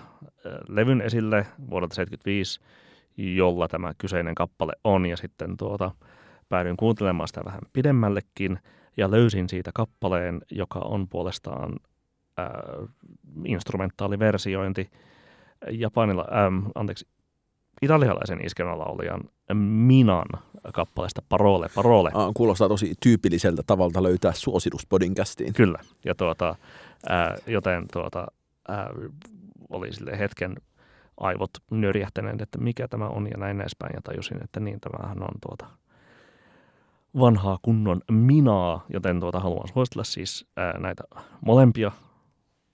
levyn 0.67 1.01
esille 1.01 1.45
vuodelta 1.69 1.95
1975, 1.95 2.59
jolla 3.17 3.67
tämä 3.67 3.93
kyseinen 3.97 4.35
kappale 4.35 4.73
on, 4.83 5.05
ja 5.05 5.17
sitten 5.17 5.57
tuota, 5.57 5.91
päädyin 6.49 6.77
kuuntelemaan 6.77 7.27
sitä 7.27 7.41
vähän 7.45 7.61
pidemmällekin, 7.73 8.59
ja 8.97 9.11
löysin 9.11 9.49
siitä 9.49 9.71
kappaleen, 9.73 10.41
joka 10.51 10.79
on 10.79 11.07
puolestaan 11.07 11.75
ää, 12.37 12.63
instrumentaaliversiointi 13.45 14.89
japanilla, 15.71 16.27
ähm, 16.31 16.65
anteeksi, 16.75 17.07
italialaisen 17.81 18.45
iskelmälaulajan 18.45 19.21
Minan 19.53 20.25
kappaleesta 20.73 21.21
Parole 21.29 21.67
Parole. 21.75 22.11
Ah, 22.13 22.31
kuulostaa 22.33 22.67
tosi 22.67 22.93
tyypilliseltä 23.03 23.63
tavalta 23.67 24.03
löytää 24.03 24.33
suositus 24.33 24.85
podcastiin. 24.85 25.53
Kyllä, 25.53 25.79
ja 26.05 26.15
tuota, 26.15 26.55
ää, 27.09 27.35
joten 27.47 27.85
tuota, 27.93 28.27
ää, 28.67 28.89
oli 29.69 29.93
sille 29.93 30.19
hetken 30.19 30.55
aivot 31.17 31.51
nörjähtäneet, 31.71 32.41
että 32.41 32.57
mikä 32.57 32.87
tämä 32.87 33.07
on 33.07 33.27
ja 33.31 33.37
näin 33.37 33.61
edespäin, 33.61 33.91
ja 33.95 34.01
tajusin, 34.03 34.43
että 34.43 34.59
niin 34.59 34.79
tämähän 34.79 35.21
on 35.21 35.39
tuota 35.41 35.65
vanhaa 37.19 37.59
kunnon 37.61 38.01
minaa, 38.11 38.85
joten 38.93 39.19
tuota 39.19 39.39
haluan 39.39 39.67
suositella 39.73 40.03
siis 40.03 40.45
ää, 40.57 40.79
näitä 40.79 41.03
molempia 41.45 41.91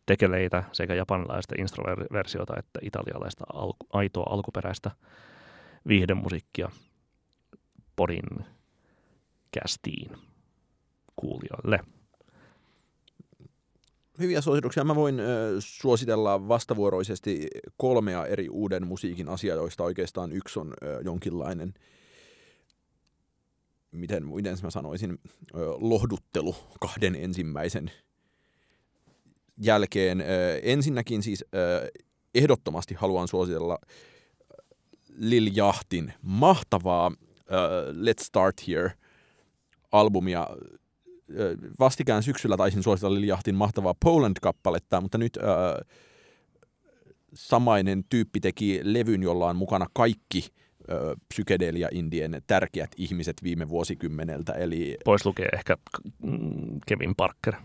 tekeleitä 0.06 0.64
sekä 0.72 0.96
japanilaista 0.96 1.56
introversiota 1.60 2.54
että 2.60 2.80
italialaista 2.82 3.44
al- 3.54 3.74
aitoa 3.94 4.26
alkuperäistä 4.30 4.92
viihdemusiikkia 5.88 6.70
podin 7.96 8.46
kästiin 9.52 10.12
kuulijoille. 11.16 11.80
Hyviä 14.20 14.42
suosituksia. 14.42 14.84
Mä 14.84 14.96
voin 14.96 15.20
ö, 15.20 15.56
suositella 15.60 16.48
vastavuoroisesti 16.48 17.48
kolmea 17.78 18.26
eri 18.26 18.50
uuden 18.50 18.88
musiikin 18.88 19.30
asiaa, 19.30 19.56
joista 19.56 19.84
oikeastaan 19.84 20.32
yksi 20.32 20.60
on 20.60 20.74
ö, 20.84 21.02
jonkinlainen, 21.06 21.74
miten, 23.92 24.28
miten 24.28 24.58
mä 24.64 24.70
sanoisin, 24.70 25.20
lohduttelu 25.80 26.56
kahden 26.80 27.16
ensimmäisen 27.16 27.92
jälkeen. 29.58 30.24
Ensinnäkin 30.64 31.24
siis 31.24 31.46
ehdottomasti 32.36 32.94
haluan 32.94 33.28
suositella 33.28 33.78
Lil 35.18 35.50
Jahtin 35.54 36.14
mahtavaa 36.22 37.12
Let's 37.92 38.24
Start 38.24 38.68
Here-albumia. 38.68 40.48
Vastikään 41.80 42.24
syksyllä 42.24 42.58
taisin 42.58 42.84
suositella 42.84 43.16
Lil 43.16 43.28
Jahtin 43.28 43.56
mahtavaa 43.56 43.96
Poland-kappaletta, 44.06 45.02
mutta 45.02 45.18
nyt 45.18 45.38
samainen 47.34 48.04
tyyppi 48.10 48.40
teki 48.40 48.80
levyn, 48.84 49.24
jolla 49.24 49.50
on 49.50 49.56
mukana 49.56 49.88
kaikki 49.94 50.48
psykedelia-indien 51.34 52.42
tärkeät 52.48 52.92
ihmiset 52.98 53.36
viime 53.44 53.70
vuosikymmeneltä. 53.70 54.54
Eli... 54.54 54.98
Pois 55.06 55.26
lukee 55.26 55.50
ehkä 55.54 55.78
Kevin 56.88 57.16
Parker 57.16 57.56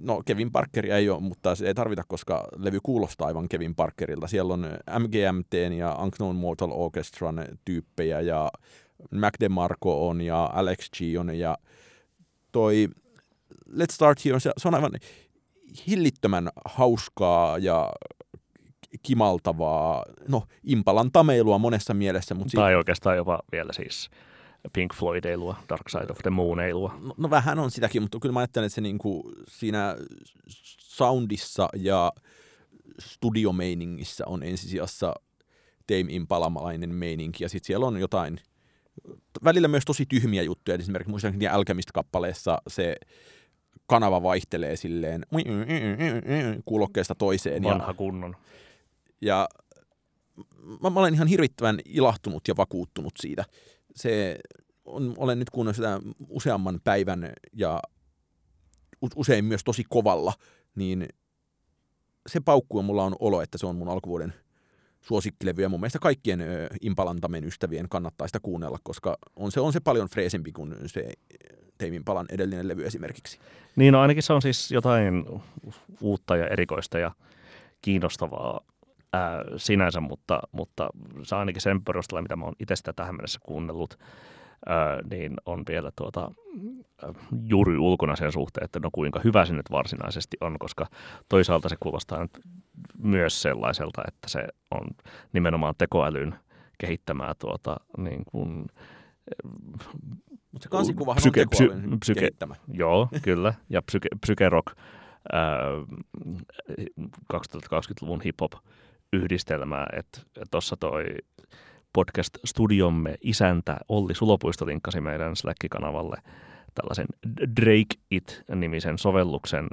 no 0.00 0.22
Kevin 0.24 0.52
Parkeria 0.52 0.96
ei 0.96 1.10
ole, 1.10 1.20
mutta 1.20 1.54
se 1.54 1.66
ei 1.66 1.74
tarvita, 1.74 2.02
koska 2.08 2.48
levy 2.56 2.78
kuulostaa 2.82 3.26
aivan 3.26 3.48
Kevin 3.48 3.74
Parkerilta. 3.74 4.28
Siellä 4.28 4.54
on 4.54 4.66
MGMT 4.98 5.52
ja 5.78 5.94
Unknown 5.94 6.36
Mortal 6.36 6.70
Orchestran 6.72 7.44
tyyppejä 7.64 8.20
ja 8.20 8.50
Mac 9.10 9.34
DeMarco 9.40 10.08
on 10.08 10.20
ja 10.20 10.50
Alex 10.52 10.90
G 10.90 11.00
on 11.18 11.38
ja 11.38 11.58
toi 12.52 12.88
Let's 13.70 13.92
Start 13.92 14.24
Here, 14.24 14.40
se, 14.40 14.50
se 14.56 14.68
on 14.68 14.74
aivan 14.74 14.92
hillittömän 15.86 16.48
hauskaa 16.64 17.58
ja 17.58 17.92
kimaltavaa, 19.02 20.04
no 20.28 20.42
Impalan 20.64 21.12
tameilua 21.12 21.58
monessa 21.58 21.94
mielessä. 21.94 22.34
Mutta 22.34 22.56
tai 22.56 22.70
siitä... 22.70 22.78
oikeastaan 22.78 23.16
jopa 23.16 23.42
vielä 23.52 23.72
siis 23.72 24.10
Pink 24.72 24.94
Floyd-eilua, 24.94 25.56
Dark 25.68 25.88
Side 25.88 26.06
of 26.10 26.18
the 26.18 26.30
Moon-eilua. 26.30 26.98
No, 27.00 27.14
no 27.16 27.30
vähän 27.30 27.58
on 27.58 27.70
sitäkin, 27.70 28.02
mutta 28.02 28.18
kyllä 28.18 28.32
mä 28.32 28.40
ajattelen, 28.40 28.66
että 28.66 28.74
se 28.74 28.80
niinku 28.80 29.32
siinä 29.48 29.96
soundissa 30.78 31.68
ja 31.76 32.12
studiomeiningissä 33.00 34.24
on 34.26 34.42
ensisijassa 34.42 35.14
Tame 35.86 36.12
Impalamalainen 36.12 36.94
meininki, 36.94 37.44
ja 37.44 37.48
sitten 37.48 37.66
siellä 37.66 37.86
on 37.86 38.00
jotain, 38.00 38.40
välillä 39.44 39.68
myös 39.68 39.84
tosi 39.84 40.06
tyhmiä 40.06 40.42
juttuja, 40.42 40.76
esimerkiksi 40.76 41.10
muistaakseni 41.10 41.46
Alchemist-kappaleessa 41.48 42.58
se 42.68 42.96
kanava 43.86 44.22
vaihtelee 44.22 44.76
silleen 44.76 45.26
kuulokkeesta 46.64 47.14
toiseen. 47.14 47.62
Vanha 47.62 47.90
ja, 47.90 47.94
kunnon. 47.94 48.36
Ja 49.20 49.48
mä, 50.82 50.90
mä 50.90 51.00
olen 51.00 51.14
ihan 51.14 51.28
hirvittävän 51.28 51.78
ilahtunut 51.84 52.48
ja 52.48 52.56
vakuuttunut 52.56 53.12
siitä. 53.20 53.44
Se 53.94 54.38
on, 54.84 55.14
olen 55.16 55.38
nyt 55.38 55.50
kuunnellut 55.50 55.76
sitä 55.76 56.00
useamman 56.28 56.80
päivän 56.84 57.32
ja 57.52 57.82
usein 59.16 59.44
myös 59.44 59.64
tosi 59.64 59.84
kovalla, 59.88 60.32
niin 60.74 61.08
se 62.26 62.40
paukku 62.40 62.82
mulla 62.82 63.04
on 63.04 63.16
olo, 63.18 63.42
että 63.42 63.58
se 63.58 63.66
on 63.66 63.76
mun 63.76 63.88
alkuvuoden 63.88 64.34
suosikkilevy 65.00 65.62
ja 65.62 65.68
mun 65.68 65.80
mielestä 65.80 65.98
kaikkien 65.98 66.40
ö, 66.40 66.68
Impalantamen 66.80 67.44
ystävien 67.44 67.88
kannattaa 67.88 68.26
sitä 68.26 68.40
kuunnella, 68.42 68.78
koska 68.82 69.18
on 69.36 69.52
se, 69.52 69.60
on 69.60 69.72
se 69.72 69.80
paljon 69.80 70.08
freesempi 70.08 70.52
kuin 70.52 70.76
se 70.86 71.12
Teimin 71.78 72.04
palan 72.04 72.26
edellinen 72.30 72.68
levy 72.68 72.86
esimerkiksi. 72.86 73.38
Niin, 73.76 73.92
no 73.92 74.00
ainakin 74.00 74.22
se 74.22 74.32
on 74.32 74.42
siis 74.42 74.70
jotain 74.70 75.24
uutta 76.00 76.36
ja 76.36 76.48
erikoista 76.48 76.98
ja 76.98 77.10
kiinnostavaa 77.82 78.60
ää, 79.12 79.44
sinänsä, 79.56 80.00
mutta, 80.00 80.40
mutta 80.52 80.90
se 81.22 81.36
ainakin 81.36 81.62
sen 81.62 81.84
perusteella, 81.84 82.22
mitä 82.22 82.36
mä 82.36 82.44
oon 82.44 82.54
itse 82.60 82.76
sitä 82.76 82.92
tähän 82.92 83.14
mennessä 83.14 83.40
kuunnellut, 83.42 83.98
ää, 84.66 85.00
niin 85.10 85.34
on 85.46 85.62
vielä 85.68 85.90
tuota, 85.96 86.30
juuri 87.46 87.78
ulkona 87.78 88.16
sen 88.16 88.32
suhteen, 88.32 88.64
että 88.64 88.80
no 88.80 88.88
kuinka 88.92 89.20
hyvä 89.24 89.46
se 89.46 89.52
nyt 89.52 89.70
varsinaisesti 89.70 90.36
on, 90.40 90.56
koska 90.58 90.86
toisaalta 91.28 91.68
se 91.68 91.76
kuulostaa 91.80 92.22
nyt 92.22 92.40
myös 92.98 93.42
sellaiselta, 93.42 94.02
että 94.08 94.28
se 94.28 94.48
on 94.70 94.86
nimenomaan 95.32 95.74
tekoälyn 95.78 96.34
kehittämää 96.78 97.32
tuota, 97.38 97.76
niin 97.98 98.22
kuin, 98.24 98.66
mutta 100.52 100.62
se 100.62 100.68
kansikuvahan 100.68 101.16
psyke, 101.16 101.40
on 101.40 101.48
psy, 101.50 101.70
psyke, 102.00 102.20
kehittämä. 102.20 102.54
Joo, 102.68 103.08
kyllä. 103.22 103.54
Ja 103.68 103.82
psyke, 103.82 104.08
psyke 104.20 104.48
rock, 104.48 104.66
äh, 105.34 105.60
2020-luvun 107.34 108.20
hip-hop 108.20 108.52
yhdistelmää, 109.12 109.86
että 109.96 110.20
tuossa 110.50 110.76
toi 110.76 111.04
podcast-studiomme 111.92 113.14
isäntä 113.20 113.76
Olli 113.88 114.14
Sulopuisto 114.14 114.66
linkkasi 114.66 115.00
meidän 115.00 115.36
Slack-kanavalle 115.36 116.16
tällaisen 116.74 117.06
Drake 117.60 117.94
It-nimisen 118.10 118.98
sovelluksen, 118.98 119.66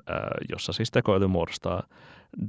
jossa 0.49 0.73
siis 0.73 0.91
tekoäly 0.91 1.27
muodostaa 1.27 1.83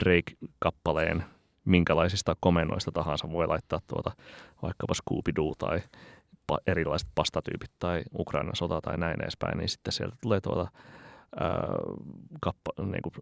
Drake-kappaleen 0.05 1.25
minkälaisista 1.65 2.37
komennoista 2.41 2.93
tahansa. 2.93 3.33
Voi 3.33 3.47
laittaa 3.47 3.81
tuota 3.87 4.11
vaikkapa 4.63 4.95
Scooby-Doo 4.95 5.55
tai 5.59 5.81
erilaiset 6.67 7.09
pastatyypit 7.15 7.71
tai 7.79 8.03
Ukrainan 8.19 8.57
sota 8.57 8.81
tai 8.81 8.99
näin 8.99 9.23
edespäin, 9.23 9.59
niin 9.59 9.69
sitten 9.69 9.93
sieltä 9.93 10.17
tulee 10.23 10.41
tuota 10.41 10.69
ää, 11.41 11.51
kappa, 12.41 12.73
niin 12.85 13.03
kuin 13.03 13.13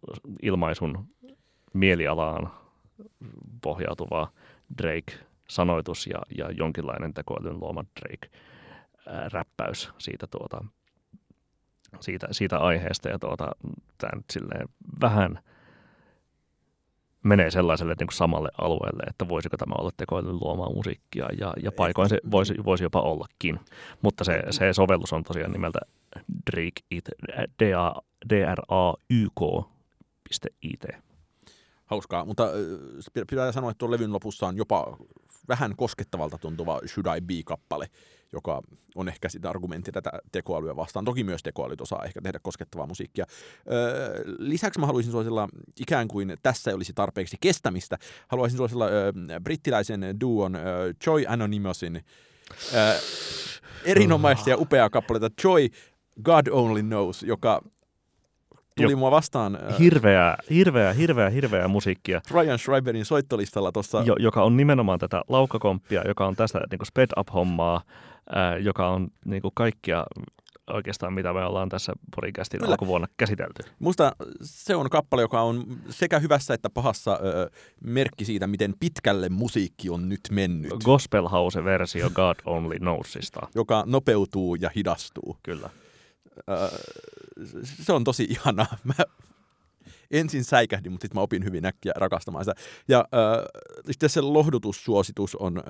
ilmaisun 0.42 1.08
mielialaan 1.74 2.50
pohjautuva 3.62 4.32
Drake-sanoitus 4.82 6.06
ja, 6.06 6.18
ja 6.38 6.50
jonkinlainen 6.50 7.14
tekoälyn 7.14 7.60
luoma 7.60 7.84
Drake-räppäys 8.00 9.90
siitä, 9.98 10.26
tuota, 10.26 10.64
siitä, 12.00 12.28
siitä 12.30 12.58
aiheesta. 12.58 13.08
Ja 13.08 13.18
tuota, 13.18 13.50
tämä 13.98 14.16
nyt 14.16 14.30
silleen 14.30 14.68
vähän 15.00 15.38
menee 17.22 17.50
sellaiselle 17.50 17.94
niin 17.98 18.06
kuin 18.06 18.16
samalle 18.16 18.48
alueelle, 18.58 19.02
että 19.06 19.28
voisiko 19.28 19.56
tämä 19.56 19.74
olla 19.78 19.90
tekoälyn 19.96 20.38
luomaa 20.40 20.72
musiikkia 20.72 21.28
ja, 21.38 21.54
ja 21.62 21.72
paikoin 21.72 22.08
se 22.08 22.18
voisi, 22.30 22.54
voisi 22.64 22.84
jopa 22.84 23.00
ollakin. 23.00 23.60
Mutta 24.02 24.24
se, 24.24 24.42
se 24.50 24.72
sovellus 24.72 25.12
on 25.12 25.24
tosiaan 25.24 25.52
nimeltä 25.52 25.78
Drake 26.50 26.80
It, 26.90 27.08
D-R-A-Y-K.it. 28.30 28.48
Hauskaa, 31.88 32.24
mutta 32.24 32.48
pitää 33.30 33.52
sanoa, 33.52 33.70
että 33.70 33.78
tuon 33.78 33.90
levyn 33.90 34.12
lopussa 34.12 34.46
on 34.46 34.56
jopa 34.56 34.96
vähän 35.48 35.76
koskettavalta 35.76 36.38
tuntuva 36.38 36.80
Should 36.86 37.16
I 37.16 37.20
Be-kappale, 37.20 37.88
joka 38.32 38.62
on 38.94 39.08
ehkä 39.08 39.28
sitä 39.28 39.50
argumentti 39.50 39.92
tätä 39.92 40.10
tekoälyä 40.32 40.76
vastaan. 40.76 41.04
Toki 41.04 41.24
myös 41.24 41.42
tekoälyt 41.42 41.80
osaa 41.80 42.04
ehkä 42.04 42.20
tehdä 42.22 42.38
koskettavaa 42.42 42.86
musiikkia. 42.86 43.26
Öö, 43.72 44.24
lisäksi 44.38 44.80
mä 44.80 44.86
haluaisin 44.86 45.12
suosilla, 45.12 45.48
ikään 45.80 46.08
kuin 46.08 46.36
tässä 46.42 46.74
olisi 46.74 46.92
tarpeeksi 46.92 47.36
kestämistä, 47.40 47.98
haluaisin 48.28 48.56
suosilla 48.56 48.86
öö, 48.86 49.12
brittiläisen 49.44 50.20
duon 50.20 50.56
öö, 50.56 50.92
Joy 51.06 51.24
Anonymousin 51.28 52.04
öö, 52.74 52.94
erinomaista 53.84 54.50
ja 54.50 54.56
upeaa 54.56 54.90
kappaletta 54.90 55.42
Joy 55.44 55.68
God 56.22 56.46
Only 56.50 56.82
Knows, 56.82 57.22
joka 57.22 57.62
tuli 58.82 58.92
jo, 58.92 58.96
mua 58.96 59.10
vastaan. 59.10 59.58
Hirveää, 59.78 60.36
hirveää, 60.50 60.92
hirveää, 60.92 61.30
hirveää 61.30 61.68
musiikkia. 61.68 62.20
Ryan 62.30 62.58
Schreiberin 62.58 63.04
soittolistalla 63.04 63.72
tuossa. 63.72 64.02
Jo, 64.06 64.14
joka 64.18 64.42
on 64.42 64.56
nimenomaan 64.56 64.98
tätä 64.98 65.22
laukkakomppia, 65.28 66.02
joka 66.08 66.26
on 66.26 66.36
tästä 66.36 66.60
niin 66.70 66.86
sped 66.86 67.08
up-hommaa, 67.18 67.82
ää, 68.34 68.56
joka 68.56 68.88
on 68.88 69.08
niin 69.24 69.42
kuin 69.42 69.52
kaikkia 69.54 70.04
oikeastaan, 70.70 71.12
mitä 71.12 71.32
me 71.32 71.44
ollaan 71.44 71.68
tässä 71.68 71.92
podcastin 72.16 72.60
Kyllä. 72.60 72.72
alkuvuonna 72.72 73.06
käsitelty. 73.16 73.62
Musta 73.78 74.12
se 74.42 74.76
on 74.76 74.90
kappale, 74.90 75.22
joka 75.22 75.42
on 75.42 75.64
sekä 75.90 76.18
hyvässä 76.18 76.54
että 76.54 76.70
pahassa 76.70 77.18
ö, 77.24 77.50
merkki 77.84 78.24
siitä, 78.24 78.46
miten 78.46 78.74
pitkälle 78.80 79.28
musiikki 79.28 79.90
on 79.90 80.08
nyt 80.08 80.20
mennyt. 80.30 80.72
Gospel 80.84 81.28
House-versio 81.28 82.10
God 82.10 82.36
Only 82.44 82.78
Knowsista. 82.78 83.48
joka 83.54 83.82
nopeutuu 83.86 84.54
ja 84.54 84.70
hidastuu. 84.76 85.36
Kyllä. 85.42 85.70
Se 87.84 87.92
on 87.92 88.04
tosi 88.04 88.26
ihana. 88.30 88.66
Mä 88.84 88.94
ensin 90.10 90.44
säikähdin, 90.44 90.92
mutta 90.92 91.04
sitten 91.04 91.18
mä 91.18 91.22
opin 91.22 91.44
hyvin 91.44 91.64
äkkiä 91.66 91.92
rakastamaan 91.96 92.44
sitä. 92.44 92.60
Ja 92.88 92.98
äh, 92.98 93.44
sitten 93.90 94.10
se 94.10 94.20
lohdutussuositus 94.20 95.36
on 95.36 95.58
äh, 95.58 95.64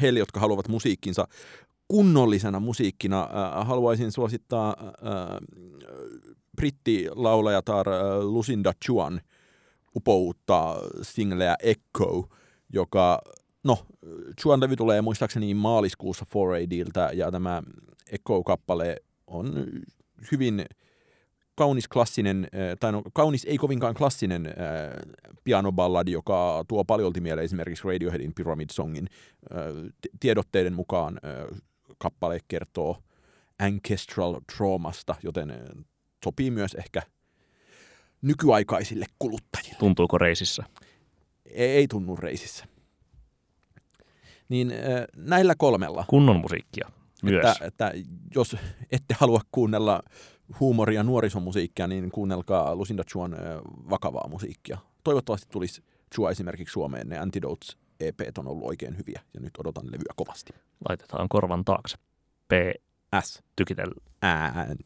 heille, 0.00 0.18
jotka 0.18 0.40
haluavat 0.40 0.68
musiikkinsa 0.68 1.28
kunnollisena 1.88 2.60
musiikkina. 2.60 3.22
Äh, 3.22 3.66
haluaisin 3.66 4.12
suosittaa 4.12 4.76
äh, 4.80 4.92
brittilaulajatar 6.56 7.88
äh, 7.88 8.00
Lucinda 8.20 8.72
Chuan 8.84 9.20
upoutta 9.96 10.76
singleä 11.02 11.56
Echo, 11.62 12.28
joka 12.72 13.20
No, 13.64 13.78
Chuan 14.40 14.60
levy 14.60 14.76
tulee 14.76 15.02
muistaakseni 15.02 15.54
maaliskuussa 15.54 16.26
4ADiltä 16.34 17.10
ja 17.12 17.30
tämä 17.30 17.62
Echo-kappale 18.12 18.96
on 19.30 19.66
hyvin 20.32 20.64
kaunis 21.54 21.88
klassinen, 21.88 22.44
äh, 22.44 22.76
tai 22.80 22.92
no 22.92 23.02
kaunis 23.12 23.44
ei 23.44 23.58
kovinkaan 23.58 23.94
klassinen 23.94 24.46
äh, 24.46 24.52
pianoballadi, 25.44 26.12
joka 26.12 26.64
tuo 26.68 26.84
paljolti 26.84 27.20
mieleen 27.20 27.44
esimerkiksi 27.44 27.88
Radioheadin 27.88 28.34
Pyramid 28.34 28.68
Songin. 28.72 29.08
Äh, 29.52 29.58
tiedotteiden 30.20 30.72
mukaan 30.72 31.20
äh, 31.24 31.58
kappale 31.98 32.40
kertoo 32.48 32.96
ancestral 33.58 34.40
traumasta, 34.56 35.14
joten 35.22 35.54
sopii 36.24 36.50
myös 36.50 36.74
ehkä 36.74 37.02
nykyaikaisille 38.22 39.06
kuluttajille. 39.18 39.78
Tuntuuko 39.78 40.18
reisissä? 40.18 40.64
Ei, 41.44 41.70
ei 41.70 41.88
tunnu 41.88 42.16
reisissä. 42.16 42.64
Niin 44.48 44.72
näillä 45.16 45.54
kolmella. 45.58 46.04
Kunnon 46.08 46.40
musiikkia 46.40 46.90
Että, 47.50 47.64
että 47.66 47.92
jos 48.34 48.56
ette 48.92 49.14
halua 49.18 49.40
kuunnella 49.52 50.02
huumoria 50.60 51.02
nuorisomusiikkia, 51.02 51.86
niin 51.86 52.10
kuunnelkaa 52.10 52.76
Lucinda 52.76 53.04
Chuan 53.04 53.36
vakavaa 53.90 54.28
musiikkia. 54.28 54.78
Toivottavasti 55.04 55.46
tulisi 55.50 55.82
Chua 56.14 56.30
esimerkiksi 56.30 56.72
Suomeen. 56.72 57.08
Ne 57.08 57.18
Antidotes 57.18 57.76
EP 58.00 58.20
on 58.38 58.48
ollut 58.48 58.68
oikein 58.68 58.98
hyviä 58.98 59.20
ja 59.34 59.40
nyt 59.40 59.52
odotan 59.58 59.86
levyä 59.86 60.12
kovasti. 60.16 60.52
Laitetaan 60.88 61.28
korvan 61.28 61.64
taakse. 61.64 61.96
P. 62.48 62.52
S. 63.20 63.42
Tykitellä. 63.56 63.94
Ään. 64.22 64.76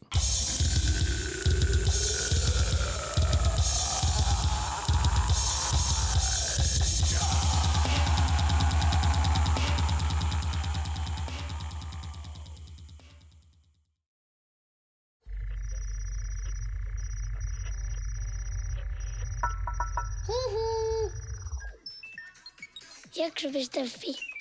Jakso.fi 23.53 24.34